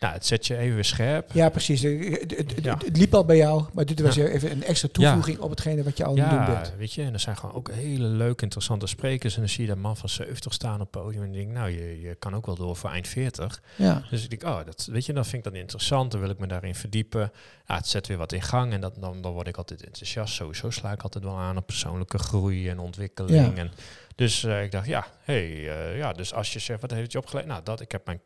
Nou, 0.00 0.14
het 0.14 0.26
zet 0.26 0.46
je 0.46 0.56
even 0.56 0.74
weer 0.74 0.84
scherp. 0.84 1.32
Ja, 1.32 1.48
precies. 1.48 1.82
Het, 1.82 2.20
het, 2.20 2.36
het, 2.56 2.64
Ja. 2.64 2.78
het 2.84 2.96
liep 2.96 3.14
al 3.14 3.24
bij 3.24 3.36
jou, 3.36 3.64
maar 3.72 3.84
dit 3.86 4.00
was 4.00 4.14
Ja. 4.14 4.24
even 4.26 4.50
een 4.50 4.64
extra 4.64 4.88
toevoeging 4.92 5.38
op 5.38 5.50
hetgene 5.50 5.82
wat 5.82 5.96
je 5.96 6.04
al 6.04 6.14
doen 6.14 6.24
Ja, 6.24 6.46
bent. 6.46 6.74
weet 6.78 6.92
je, 6.92 7.02
en 7.02 7.12
er 7.12 7.20
zijn 7.20 7.36
gewoon 7.36 7.54
ook 7.54 7.70
hele 7.72 8.06
leuke, 8.06 8.42
interessante 8.42 8.86
sprekers. 8.86 9.34
En 9.34 9.40
dan 9.40 9.48
zie 9.48 9.62
je 9.62 9.68
dat 9.68 9.78
man 9.78 9.96
van 9.96 10.08
70 10.08 10.52
staan 10.52 10.80
op 10.80 10.92
het 10.94 11.02
podium. 11.02 11.22
En 11.22 11.32
je 11.32 11.38
denkt, 11.38 11.52
nou, 11.52 11.70
je, 11.70 12.00
je 12.00 12.14
kan 12.14 12.34
ook 12.34 12.46
wel 12.46 12.54
door 12.56 12.76
voor 12.76 12.90
eind 12.90 13.08
40. 13.08 13.62
Ja. 13.76 14.02
Dus 14.10 14.24
ik 14.24 14.30
denk, 14.30 14.42
oh, 14.54 14.64
dat, 14.64 14.88
weet 14.90 15.06
je, 15.06 15.12
dan 15.12 15.24
vind 15.24 15.46
ik 15.46 15.52
dat 15.52 15.60
interessant. 15.60 16.10
Dan 16.10 16.20
wil 16.20 16.30
ik 16.30 16.38
me 16.38 16.46
daarin 16.46 16.74
verdiepen. 16.74 17.32
Ja, 17.66 17.76
het 17.76 17.86
zet 17.88 18.06
weer 18.06 18.16
wat 18.18 18.32
in 18.32 18.42
gang. 18.42 18.72
En 18.72 18.80
dat, 18.80 18.94
dan, 19.00 19.22
dan 19.22 19.32
word 19.32 19.48
ik 19.48 19.56
altijd 19.56 19.84
enthousiast. 19.84 20.34
Sowieso 20.34 20.70
sla 20.70 20.92
ik 20.92 21.02
altijd 21.02 21.24
wel 21.24 21.36
aan 21.38 21.56
op 21.56 21.66
persoonlijke 21.66 22.18
groei 22.18 22.68
en 22.68 22.78
ontwikkeling. 22.78 23.58
En 23.58 23.70
dus 24.14 24.44
eh, 24.44 24.62
ik 24.62 24.70
dacht, 24.70 24.86
ja, 24.86 25.06
hey, 25.22 25.68
eh, 25.68 25.96
ja, 25.96 26.12
dus 26.12 26.34
als 26.34 26.52
je 26.52 26.58
zegt, 26.58 26.80
wat 26.80 26.90
heeft 26.90 27.12
je 27.12 27.18
opgeleid? 27.18 27.46
Nou, 27.46 27.62
dat, 27.62 27.80
ik 27.80 27.92
heb 27.92 28.06
mijn 28.06 28.20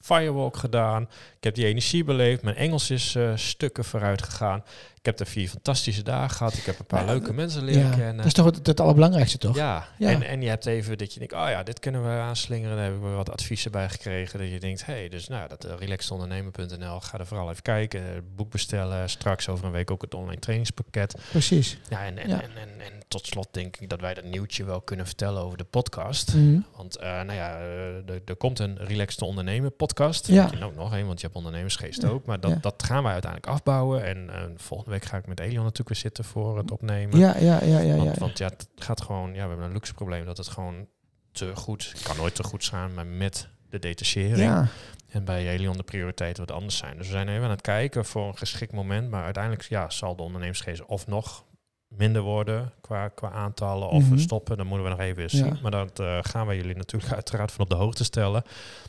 firewalk 0.00 0.56
gedaan. 0.56 1.02
Ik 1.36 1.44
heb 1.44 1.54
die 1.54 1.66
energie 1.66 2.04
beleefd. 2.04 2.42
Mijn 2.42 2.56
Engels 2.56 2.90
is 2.90 3.14
eh, 3.14 3.32
stukken 3.34 3.84
vooruit 3.84 4.22
gegaan. 4.22 4.64
Ik 4.94 5.04
heb 5.06 5.20
er 5.20 5.26
vier 5.26 5.48
fantastische 5.48 6.02
dagen 6.02 6.36
gehad. 6.36 6.54
Ik 6.54 6.64
heb 6.64 6.78
een 6.78 6.86
paar 6.86 7.04
Ja, 7.04 7.06
leuke 7.06 7.32
mensen 7.32 7.64
leren 7.64 7.82
ja. 7.82 7.96
kennen. 7.96 8.16
Dat 8.16 8.26
is 8.26 8.32
toch 8.32 8.44
het, 8.44 8.66
het 8.66 8.80
allerbelangrijkste, 8.80 9.38
toch? 9.38 9.56
Ja, 9.56 9.88
Ja. 9.98 10.10
En, 10.10 10.22
en 10.22 10.42
je 10.42 10.48
hebt 10.48 10.66
even 10.66 10.98
dat 10.98 11.12
je 11.12 11.18
denkt, 11.18 11.34
oh 11.34 11.48
ja, 11.48 11.62
dit 11.62 11.78
kunnen 11.78 12.02
we 12.02 12.08
aanslingeren. 12.08 12.76
Daar 12.76 12.84
heb 12.84 12.94
ik 12.94 13.00
weer 13.00 13.14
wat 13.14 13.30
adviezen 13.30 13.70
bij 13.70 13.88
gekregen. 13.88 14.38
Dat 14.38 14.48
je 14.50 14.60
denkt, 14.60 14.86
hé, 14.86 14.92
hey, 14.92 15.08
dus 15.08 15.28
nou, 15.28 15.48
dat 15.48 15.64
uh, 15.64 16.96
ga 17.00 17.18
er 17.18 17.26
vooral 17.26 17.50
even 17.50 17.62
kijken. 17.62 18.24
boek 18.36 18.50
bestellen. 18.50 19.08
Straks 19.08 19.48
over 19.48 19.64
een 19.64 19.72
week 19.72 19.90
ook 19.90 20.02
het 20.02 20.14
online 20.14 20.40
trainingspakket. 20.40 21.16
Precies. 21.30 21.78
Ja, 21.88 22.04
en, 22.04 22.18
en, 22.18 22.28
Ja. 22.28 22.42
En, 22.42 22.50
en, 22.56 22.80
en 22.80 22.95
tot 23.08 23.26
slot 23.26 23.48
denk 23.50 23.76
ik 23.76 23.88
dat 23.88 24.00
wij 24.00 24.14
dat 24.14 24.24
nieuwtje 24.24 24.64
wel 24.64 24.80
kunnen 24.80 25.06
vertellen 25.06 25.42
over 25.42 25.58
de 25.58 25.64
podcast. 25.64 26.34
Mhm. 26.34 26.60
Want 26.76 26.96
uh, 26.98 27.02
nou 27.04 27.32
ja, 27.32 27.58
uh, 27.60 28.08
er, 28.10 28.20
er 28.24 28.36
komt 28.36 28.58
een 28.58 28.76
Relaxed 28.78 29.22
Ondernemer 29.22 29.70
podcast. 29.70 30.26
Ja. 30.26 30.48
Je 30.50 30.56
nou 30.58 30.74
nog 30.74 30.92
een, 30.92 31.06
want 31.06 31.18
je 31.20 31.24
hebt 31.26 31.36
ondernemersgeest 31.38 32.02
Ja. 32.02 32.08
ook. 32.08 32.24
Maar 32.24 32.40
dat, 32.40 32.50
Ja. 32.50 32.58
dat 32.60 32.82
gaan 32.82 33.02
wij 33.02 33.12
uiteindelijk 33.12 33.52
afbouwen. 33.52 34.04
En 34.04 34.26
uh, 34.26 34.42
volgende 34.56 34.90
week 34.92 35.04
ga 35.04 35.16
ik 35.16 35.26
met 35.26 35.40
Elion 35.40 35.62
natuurlijk 35.62 35.88
weer 35.88 35.96
zitten 35.98 36.24
voor 36.24 36.56
het 36.58 36.70
opnemen. 36.70 37.18
Ja, 37.18 37.36
ja, 37.38 37.64
ja, 37.64 37.78
ja. 37.78 37.96
Want, 37.96 38.14
ja. 38.14 38.20
want 38.20 38.38
ja, 38.38 38.46
het 38.46 38.68
gaat 38.76 39.00
gewoon, 39.00 39.28
ja, 39.34 39.42
we 39.42 39.48
hebben 39.48 39.66
een 39.66 39.72
luxe 39.72 39.94
probleem 39.94 40.24
dat 40.24 40.36
het 40.36 40.48
gewoon 40.48 40.86
te 41.32 41.56
goed, 41.56 41.94
kan 42.02 42.16
nooit 42.16 42.34
te 42.34 42.42
goed 42.44 42.64
gaan, 42.64 42.94
maar 42.94 43.06
met 43.06 43.48
de 43.70 43.78
detachering. 43.78 44.36
ja. 44.38 44.68
En 45.08 45.24
bij 45.24 45.42
Helion 45.44 45.76
de 45.76 45.82
prioriteiten 45.82 46.46
wat 46.46 46.56
anders 46.56 46.76
zijn. 46.76 46.96
Dus 46.96 47.06
we 47.06 47.12
zijn 47.12 47.28
even 47.28 47.44
aan 47.44 47.50
het 47.50 47.60
kijken 47.60 48.04
voor 48.04 48.26
een 48.28 48.36
geschikt 48.36 48.72
moment. 48.72 49.10
Maar 49.10 49.24
uiteindelijk 49.24 49.62
ja, 49.62 49.90
zal 49.90 50.16
de 50.16 50.22
ondernemersgeest 50.22 50.84
of 50.84 51.06
nog 51.06 51.44
minder 51.88 52.22
worden 52.22 52.72
qua, 52.80 53.08
qua 53.08 53.30
aantallen 53.30 53.88
of 53.88 54.02
Mhm. 54.02 54.10
we 54.14 54.18
stoppen. 54.18 54.56
Dan 54.56 54.66
moeten 54.66 54.84
we 54.84 54.90
nog 54.90 55.00
even 55.00 55.22
Ja. 55.22 55.28
zien. 55.28 55.58
Maar 55.62 55.70
dat 55.70 56.00
uh, 56.00 56.18
gaan 56.22 56.46
wij 56.46 56.56
jullie 56.56 56.76
natuurlijk 56.76 57.12
uiteraard 57.20 57.52
van 57.52 57.64
op 57.64 57.70
de 57.70 57.76
hoogte 57.76 58.04
stellen. 58.04 58.42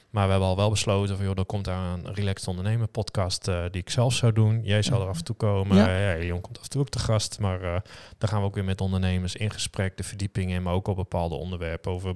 Maar 0.10 0.26
we 0.26 0.32
hebben 0.32 0.50
al 0.50 0.56
wel 0.56 0.70
besloten 0.70 1.16
van 1.18 1.26
joh, 1.26 1.38
er 1.38 1.46
komt 1.46 1.66
daar 1.66 1.94
een 1.94 2.14
Relaxed 2.14 2.48
Ondernemer 2.48 2.88
podcast 2.88 3.48
uh, 3.48 3.60
die 3.72 3.82
ik 3.82 3.90
zelf 3.90 4.14
zou 4.14 4.34
doen. 4.34 4.62
Jij 4.64 4.82
zal 4.82 5.02
er 5.02 5.08
af 5.08 5.18
en 5.18 5.24
toe 5.24 5.36
komen. 5.36 5.78
Ja. 5.78 6.16
Komt 6.42 6.58
af 6.58 6.64
en 6.64 6.70
toe 6.70 6.82
ook 6.82 6.90
te 6.90 7.00
gast. 7.00 7.40
Maar 7.40 7.62
uh, 7.64 7.76
dan 8.18 8.30
gaan 8.30 8.40
we 8.40 8.46
ook 8.46 8.56
weer 8.56 8.64
met 8.64 8.82
ondernemers 8.82 9.36
in 9.36 9.52
gesprek, 9.52 9.98
de 9.98 10.04
verdieping 10.04 10.52
in, 10.52 10.64
maar 10.64 10.74
ook 10.74 10.88
op 10.88 10.96
bepaalde 10.96 11.36
onderwerpen 11.36 11.92
over 11.92 12.16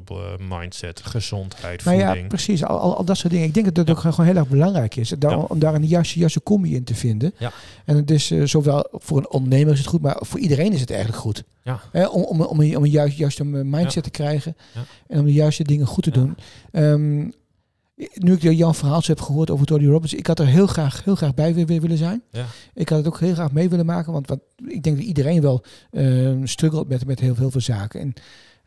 mindset, 0.50 1.02
gezondheid, 1.06 1.84
Nou 1.84 1.98
voeding. 1.98 2.22
ja, 2.22 2.28
precies. 2.28 2.64
Al, 2.64 2.80
al, 2.80 2.98
al, 2.98 3.06
dat 3.06 3.18
soort 3.18 3.34
dingen. 3.34 3.48
Ik 3.48 3.54
denk 3.54 3.66
dat 3.66 3.76
dat 3.76 3.88
ja. 3.88 3.94
ook 3.94 4.00
gewoon 4.00 4.26
heel 4.26 4.36
erg 4.36 4.48
belangrijk 4.48 4.96
is. 4.96 5.10
Daar. 5.10 5.38
Om 5.38 5.60
daar 5.60 5.74
een 5.74 5.86
juiste, 5.86 6.20
juiste 6.20 6.44
combi 6.44 6.76
in 6.76 6.84
te 6.84 6.96
vinden. 6.96 7.34
Ja. 7.38 7.52
En 7.86 7.96
het 7.96 8.12
is 8.12 8.28
zowel 8.28 8.88
voor 8.92 9.18
een 9.18 9.30
ondernemer 9.30 9.74
is 9.74 9.80
het 9.80 9.88
goed, 9.88 10.02
maar 10.02 10.18
voor 10.20 10.40
iedereen 10.40 10.71
is 10.72 10.80
het 10.80 10.90
eigenlijk 10.90 11.22
goed. 11.22 11.44
Ja. 11.64 11.82
Eh, 11.92 12.14
om, 12.14 12.24
om, 12.24 12.42
om, 12.42 12.60
een, 12.60 12.78
om 12.78 12.84
een 12.84 12.90
juist, 12.90 13.18
juiste 13.18 13.44
mindset 13.44 13.94
Ja. 13.94 14.02
te 14.02 14.10
krijgen 14.10 14.56
Ja. 14.74 14.82
en 15.08 15.20
om 15.20 15.26
de 15.26 15.34
juiste 15.34 15.64
dingen 15.64 15.86
goed 15.86 16.04
te 16.04 16.12
doen. 16.12 16.38
Um, 16.72 17.32
nu 18.14 18.34
ik 18.34 18.42
jouw 18.42 18.74
verhaal 18.74 19.02
heb 19.06 19.22
gehoord 19.22 19.50
over 19.50 19.66
Tony 19.66 19.88
Robbins, 19.88 20.14
ik 20.14 20.28
had 20.28 20.40
er 20.40 20.48
heel 20.48 20.68
graag, 20.68 21.04
heel 21.04 21.16
graag 21.16 21.34
bij 21.34 21.54
willen, 21.54 21.82
willen 21.82 21.98
zijn. 21.98 22.24
Ja. 22.32 22.46
Ik 22.74 22.90
had 22.90 22.98
het 22.98 23.08
ook 23.08 23.20
heel 23.20 23.34
graag 23.34 23.52
mee 23.52 23.70
willen 23.70 23.86
maken, 23.86 24.14
want, 24.14 24.28
want 24.28 24.42
ik 24.68 24.84
denk 24.84 24.96
dat 24.96 25.06
iedereen 25.06 25.42
wel 25.42 25.64
uh, 25.92 26.38
struggelt 26.44 26.88
met, 26.88 27.06
met 27.06 27.20
heel, 27.20 27.36
heel 27.36 27.52
veel 27.52 27.62
zaken. 27.62 28.00
En 28.00 28.14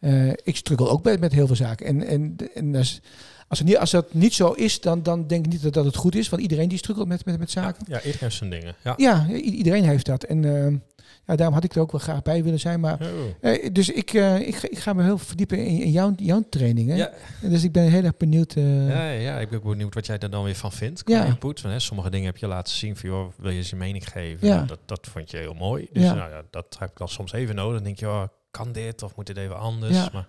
uh, 0.01 0.33
ik 0.43 0.57
struggle 0.57 0.89
ook 0.89 1.05
met, 1.05 1.21
met 1.21 1.33
heel 1.33 1.47
veel 1.47 1.57
zaken. 1.57 1.87
En, 1.87 2.07
en, 2.07 2.37
en 2.55 2.77
als, 2.77 3.01
als, 3.49 3.59
het 3.59 3.69
niet, 3.69 3.79
als 3.79 3.91
dat 3.91 4.15
niet 4.15 4.35
zo 4.35 4.51
is, 4.53 4.81
dan, 4.81 5.03
dan 5.03 5.27
denk 5.27 5.45
ik 5.47 5.53
niet 5.53 5.63
dat, 5.63 5.73
dat 5.73 5.85
het 5.85 5.97
goed 5.97 6.15
is. 6.15 6.29
Want 6.29 6.43
iedereen 6.43 6.69
die 6.69 6.79
struggelt 6.79 7.09
met, 7.09 7.25
met, 7.25 7.39
met 7.39 7.51
zaken. 7.51 7.85
Ja, 7.89 7.97
iedereen 7.97 8.19
heeft 8.21 8.37
zijn 8.37 8.51
dingen. 8.51 8.75
Ja, 8.85 8.95
ja 8.97 9.27
iedereen 9.31 9.85
heeft 9.85 10.07
dat. 10.07 10.25
En 10.25 10.43
uh, 10.43 10.67
ja, 11.27 11.37
daarom 11.37 11.55
had 11.55 11.65
ik 11.65 11.75
er 11.75 11.81
ook 11.81 11.93
wel 11.93 12.01
graag 12.01 12.23
bij 12.23 12.43
willen 12.45 12.61
zijn. 12.61 12.81
Maar, 12.81 12.99
oh. 13.01 13.51
uh, 13.53 13.69
dus 13.73 13.89
ik, 13.91 14.13
uh, 14.13 14.41
ik, 14.49 14.57
ik 14.63 14.79
ga 14.79 14.93
me 14.93 15.03
heel 15.03 15.19
verdiepen 15.19 15.59
in, 15.59 15.81
in 15.83 15.91
jouw, 15.91 16.13
jouw 16.17 16.45
trainingen. 16.51 16.97
Ja. 16.97 17.11
Dus 17.43 17.65
ik 17.65 17.73
ben 17.73 17.91
heel 17.91 18.03
erg 18.05 18.17
benieuwd. 18.17 18.55
uh, 18.57 18.89
Ja, 18.89 19.11
ja, 19.11 19.39
ik 19.39 19.49
ben 19.49 19.63
benieuwd 19.63 19.95
wat 19.95 20.07
jij 20.07 20.19
er 20.19 20.31
dan 20.31 20.45
weer 20.45 20.55
van 20.55 20.73
vindt. 20.73 21.03
Qua 21.03 21.15
Ja. 21.15 21.25
input. 21.25 21.61
Want, 21.61 21.75
hè, 21.75 21.81
sommige 21.81 22.11
dingen 22.11 22.27
heb 22.27 22.37
je 22.37 22.47
laten 22.47 22.75
zien 22.75 22.97
van, 22.97 23.09
joh, 23.11 23.33
wil 23.37 23.51
je 23.51 23.57
eens 23.57 23.71
je 23.71 23.77
mening 23.77 24.09
geven? 24.09 24.47
Ja. 24.49 24.55
Nou, 24.55 24.67
dat, 24.67 24.79
dat 24.87 25.07
vond 25.11 25.31
je 25.31 25.37
heel 25.37 25.55
mooi. 25.55 25.89
Dus 25.93 26.03
Ja. 26.03 26.15
nou, 26.15 26.31
ja, 26.31 26.43
dat 26.51 26.77
heb 26.79 26.91
ik 26.91 26.97
dan 26.97 27.09
soms 27.09 27.33
even 27.33 27.55
nodig. 27.55 27.75
Dan 27.75 27.85
denk 27.85 27.99
je, 27.99 28.07
oh, 28.07 28.23
kan 28.51 28.73
dit 28.73 29.03
of 29.03 29.17
moet 29.17 29.27
dit 29.27 29.37
even 29.37 29.59
anders? 29.59 29.95
Ja. 29.97 30.09
Maar 30.13 30.27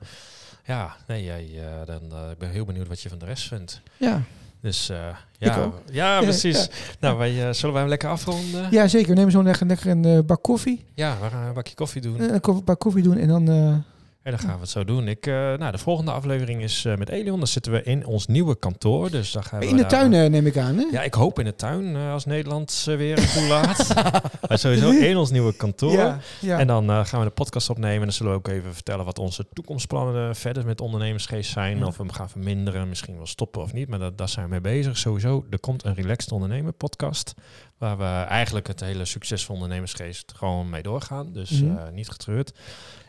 ja, 0.66 0.96
nee, 1.08 1.24
jij, 1.24 1.50
uh, 1.54 1.62
dan, 1.86 2.02
uh, 2.12 2.32
ik 2.32 2.38
ben 2.38 2.50
heel 2.50 2.66
benieuwd 2.66 2.88
wat 2.88 3.02
je 3.02 3.10
van 3.10 3.20
de 3.20 3.26
rest 3.26 3.48
vindt. 3.48 3.82
ja. 3.98 4.22
Dus 4.62 4.90
uh, 4.90 4.98
ja, 5.38 5.72
ja, 5.92 6.22
precies. 6.22 6.64
Ja. 6.64 6.70
Nou, 7.00 7.18
wij, 7.18 7.54
zullen 7.54 7.74
wij 7.74 7.82
hem 7.82 7.90
lekker 7.90 8.10
afronden? 8.10 8.68
ja, 8.72 8.88
zeker. 8.88 9.10
We 9.10 9.16
nemen 9.16 9.32
zo 9.32 9.44
lekker, 9.44 9.68
lekker 9.68 9.88
een 9.88 10.26
bak 10.26 10.44
koffie. 10.44 10.86
Ja, 10.94 11.18
we 11.22 11.30
gaan 11.30 11.48
een 11.48 11.54
bakje 11.54 11.76
koffie 11.76 12.02
doen. 12.02 12.20
Een 12.20 12.64
bak 12.64 12.80
koffie 12.80 13.04
doen 13.04 13.18
en 13.18 13.28
dan... 13.28 13.84
En 14.26 14.32
dan 14.32 14.40
gaan 14.40 14.54
we 14.54 14.60
het 14.62 14.70
zo 14.70 14.84
doen. 14.84 15.08
Ik, 15.08 15.28
eh, 15.28 15.34
nou, 15.34 15.72
de 15.72 15.78
volgende 15.78 16.12
aflevering 16.12 16.62
is 16.62 16.86
eh, 16.86 16.96
met 16.96 17.10
Elion. 17.10 17.38
Dan 17.38 17.48
zitten 17.48 17.72
we 17.72 17.84
in 17.84 18.06
ons 18.06 18.28
nieuwe 18.28 18.56
kantoor. 18.60 19.10
Dus 19.12 19.32
daar 19.32 19.44
gaan 19.44 19.60
we 19.60 19.68
In 19.68 19.78
de 19.78 19.86
tuin 19.86 20.14
eh, 20.14 20.30
neem 20.30 20.46
ik 20.46 20.58
aan, 20.58 20.78
hè? 20.78 20.84
Ja, 20.92 21.02
ik 21.02 21.14
hoop 21.14 21.40
in 21.40 21.46
de 21.46 21.56
tuin 21.56 21.96
als 21.96 22.26
Nederland 22.26 22.84
weer 22.86 23.32
toelaat. 23.34 23.94
maar 24.48 24.60
sowieso 24.60 24.90
in 24.90 25.18
ons 25.18 25.32
nieuwe 25.32 25.54
kantoor. 25.56 25.92
ja. 25.92 26.20
ja. 26.42 26.60
En 26.60 26.68
dan 26.68 27.06
gaan 27.06 27.20
we 27.20 27.26
de 27.26 27.32
podcast 27.32 27.70
opnemen. 27.70 27.96
En 27.98 28.02
dan 28.04 28.12
zullen 28.12 28.32
we 28.32 28.38
ook 28.38 28.48
even 28.48 28.74
vertellen 28.74 29.06
wat 29.06 29.20
onze 29.20 29.46
toekomstplannen 29.54 30.36
verder 30.36 30.66
met 30.66 30.82
ondernemersgeest 30.82 31.52
zijn. 31.52 31.78
Ja. 31.78 31.86
Of 31.86 31.98
we 31.98 32.04
hem 32.04 32.12
gaan 32.12 32.30
verminderen, 32.30 32.90
misschien 32.90 33.16
wel 33.18 33.28
stoppen 33.28 33.62
of 33.62 33.74
niet. 33.74 33.88
Maar 33.90 34.00
dat, 34.00 34.18
daar 34.18 34.30
zijn 34.30 34.46
we 34.46 34.52
mee 34.52 34.62
bezig. 34.62 34.98
Sowieso, 34.98 35.46
er 35.50 35.60
komt 35.60 35.84
een 35.86 35.94
Relaxed 35.94 36.32
Ondernemer 36.32 36.72
podcast. 36.74 37.34
Waar 37.78 37.98
we 37.98 38.04
eigenlijk 38.28 38.68
het 38.68 38.80
hele 38.80 39.06
succesvol 39.06 39.56
ondernemersgeest 39.56 40.34
gewoon 40.36 40.70
mee 40.70 40.82
doorgaan. 40.84 41.34
Dus 41.34 41.50
Mhm. 41.62 41.94
niet 41.94 42.10
getreurd. 42.10 42.54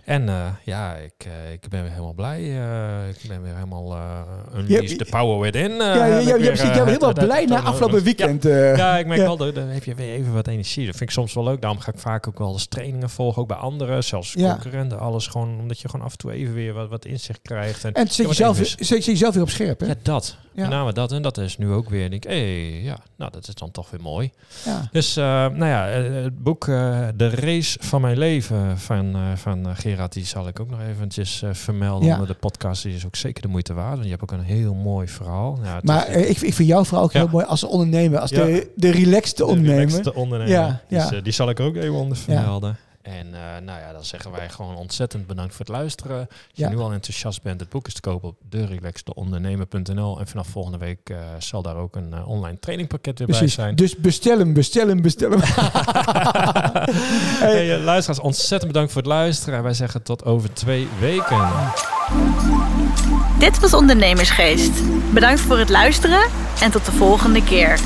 En 0.06 0.28
eh, 0.28 0.46
ja, 0.64 0.94
ik, 0.94 1.12
eh, 1.24 1.52
ik 1.52 1.68
ben 1.68 1.80
weer 1.82 1.90
helemaal 1.90 2.12
blij. 2.14 2.40
eh, 2.40 3.08
ik 3.08 3.28
ben 3.28 3.42
weer 3.42 3.54
helemaal 3.54 3.92
uh, 3.96 4.20
the 4.96 5.06
power 5.10 5.40
within. 5.40 5.70
eh, 5.70 5.78
ja, 5.78 6.06
ja, 6.06 6.18
ja, 6.18 6.36
precies. 6.36 6.60
eh, 6.60 6.74
Jij 6.74 6.84
bent 6.84 6.86
helemaal 7.02 7.12
blij 7.12 7.44
na 7.44 7.60
afgelopen 7.62 8.02
weekend. 8.02 8.42
ja, 8.42 8.98
ik 8.98 9.06
merk 9.06 9.20
wel, 9.20 9.36
dat- 9.36 9.54
dan 9.54 9.68
heb 9.68 9.84
je 9.84 9.94
weer 9.94 10.12
even 10.14 10.32
wat 10.32 10.46
energie. 10.46 10.86
Dat 10.86 10.96
vind 10.96 11.08
ik 11.10 11.16
soms 11.16 11.34
wel 11.34 11.44
leuk. 11.44 11.60
Daarom 11.60 11.80
ga 11.80 11.92
ik 11.92 11.98
vaak 11.98 12.28
ook 12.28 12.38
wel 12.38 12.52
eens 12.52 12.66
trainingen 12.66 13.10
volgen, 13.10 13.42
ook 13.42 13.48
bij 13.48 13.56
anderen, 13.56 14.04
zelfs 14.04 14.34
concurrenten, 14.50 14.98
alles 14.98 15.26
gewoon, 15.26 15.58
omdat 15.60 15.80
je 15.80 15.88
gewoon 15.88 16.06
af 16.06 16.12
en 16.12 16.18
toe 16.18 16.32
even 16.32 16.54
weer 16.54 16.72
wat, 16.72 16.88
wat 16.88 17.04
inzicht 17.04 17.40
krijgt. 17.42 17.84
En, 17.84 17.92
En 17.92 18.08
zet 18.08 18.26
jezelf, 18.26 18.58
zet 18.78 19.04
jezelf 19.04 19.34
weer 19.34 19.42
op 19.42 19.50
scherp, 19.50 19.80
hè? 19.80 19.86
ja, 19.86 19.94
dat. 20.02 20.36
Met 20.52 20.68
name 20.68 20.92
dat. 20.92 21.12
En 21.12 21.22
dat 21.22 21.38
is 21.38 21.58
nu 21.58 21.70
ook 21.72 21.88
weer, 21.90 22.10
denk 22.10 22.24
ik, 22.24 22.30
hé, 22.30 22.78
ja, 22.82 22.98
nou, 23.16 23.30
dat 23.32 23.48
is 23.48 23.54
dan 23.54 23.70
toch 23.70 23.90
weer 23.90 24.00
mooi. 24.00 24.30
Ja. 24.64 24.88
Dus, 24.92 25.14
nou 25.14 25.64
ja, 25.66 25.84
het 25.86 26.42
boek 26.42 26.64
De 27.16 27.30
Race 27.34 27.78
van 27.82 28.00
Mijn 28.00 28.18
Leven 28.18 28.78
van, 28.78 29.16
van 29.36 29.66
eh, 29.66 29.70
Die 30.12 30.24
zal 30.24 30.48
ik 30.48 30.60
ook 30.60 30.70
nog 30.70 30.80
eventjes 30.90 31.42
eh, 31.42 31.50
vermelden 31.52 32.06
Ja. 32.08 32.12
onder 32.12 32.28
de 32.28 32.34
podcast. 32.34 32.82
Die 32.82 32.94
is 32.94 33.06
ook 33.06 33.16
zeker 33.16 33.42
de 33.42 33.48
moeite 33.48 33.74
waard, 33.74 33.92
want 33.92 34.04
je 34.04 34.10
hebt 34.10 34.22
ook 34.22 34.32
een 34.32 34.40
heel 34.44 34.74
mooi 34.74 35.08
verhaal. 35.08 35.58
Ja, 35.62 35.78
Maar 35.82 36.08
is- 36.08 36.14
eh, 36.14 36.30
ik, 36.30 36.40
ik 36.40 36.54
vind 36.54 36.68
jouw 36.68 36.84
vrouw 36.84 37.02
ook 37.02 37.12
Ja. 37.12 37.18
heel 37.20 37.28
mooi 37.28 37.44
als 37.44 37.64
ondernemer, 37.64 38.18
als 38.18 38.30
de, 38.30 38.70
de 38.74 38.90
relaxed 38.90 39.36
de 39.36 39.44
ondernemer. 39.46 39.86
relaxte 39.86 40.14
ondernemer. 40.14 40.80
Ja, 40.88 41.10
Dus, 41.10 41.22
die 41.22 41.32
zal 41.32 41.48
ik 41.50 41.60
ook 41.60 41.76
even 41.76 41.94
onder 41.94 42.16
vermelden. 42.16 42.76
En 43.06 43.34
eh, 43.34 43.40
nou 43.64 43.80
ja, 43.80 43.92
dan 43.92 44.04
zeggen 44.04 44.30
wij 44.30 44.48
gewoon 44.48 44.76
ontzettend 44.76 45.26
bedankt 45.26 45.54
voor 45.54 45.66
het 45.66 45.74
luisteren. 45.74 46.18
Als 46.18 46.28
Ja. 46.52 46.68
je 46.68 46.74
nu 46.74 46.80
al 46.80 46.92
enthousiast 46.92 47.42
bent, 47.42 47.60
het 47.60 47.68
boek 47.68 47.86
is 47.86 47.94
te 47.94 48.00
kopen 48.00 48.28
op 48.28 48.36
derelaxteondernemer.nl. 48.48 50.18
En 50.20 50.26
vanaf 50.26 50.46
volgende 50.46 50.78
week 50.78 50.98
eh, 51.10 51.16
zal 51.38 51.62
daar 51.62 51.76
ook 51.76 51.96
een 51.96 52.12
eh, 52.12 52.28
online 52.28 52.58
trainingpakket 52.58 53.18
weer 53.18 53.26
Precies. 53.28 53.56
bij 53.56 53.64
zijn. 53.64 53.76
Dus 53.76 53.96
bestel 53.96 54.38
hem, 54.38 54.52
bestel 54.52 54.88
hem, 54.88 55.02
bestel 55.02 55.30
hem. 55.30 55.40
hey, 57.50 57.78
luisteraars, 57.78 58.20
ontzettend 58.20 58.72
bedankt 58.72 58.92
voor 58.92 59.02
het 59.02 59.10
luisteren. 59.10 59.56
En 59.58 59.62
wij 59.64 59.74
zeggen 59.74 60.02
tot 60.02 60.24
over 60.24 60.52
twee 60.52 60.88
weken. 61.00 61.48
Dit 63.38 63.60
was 63.60 63.74
Ondernemersgeest. 63.74 64.72
Bedankt 65.12 65.40
voor 65.40 65.58
het 65.58 65.68
luisteren 65.70 66.28
en 66.60 66.70
tot 66.70 66.84
de 66.84 66.92
volgende 66.92 67.44
keer. 67.44 67.80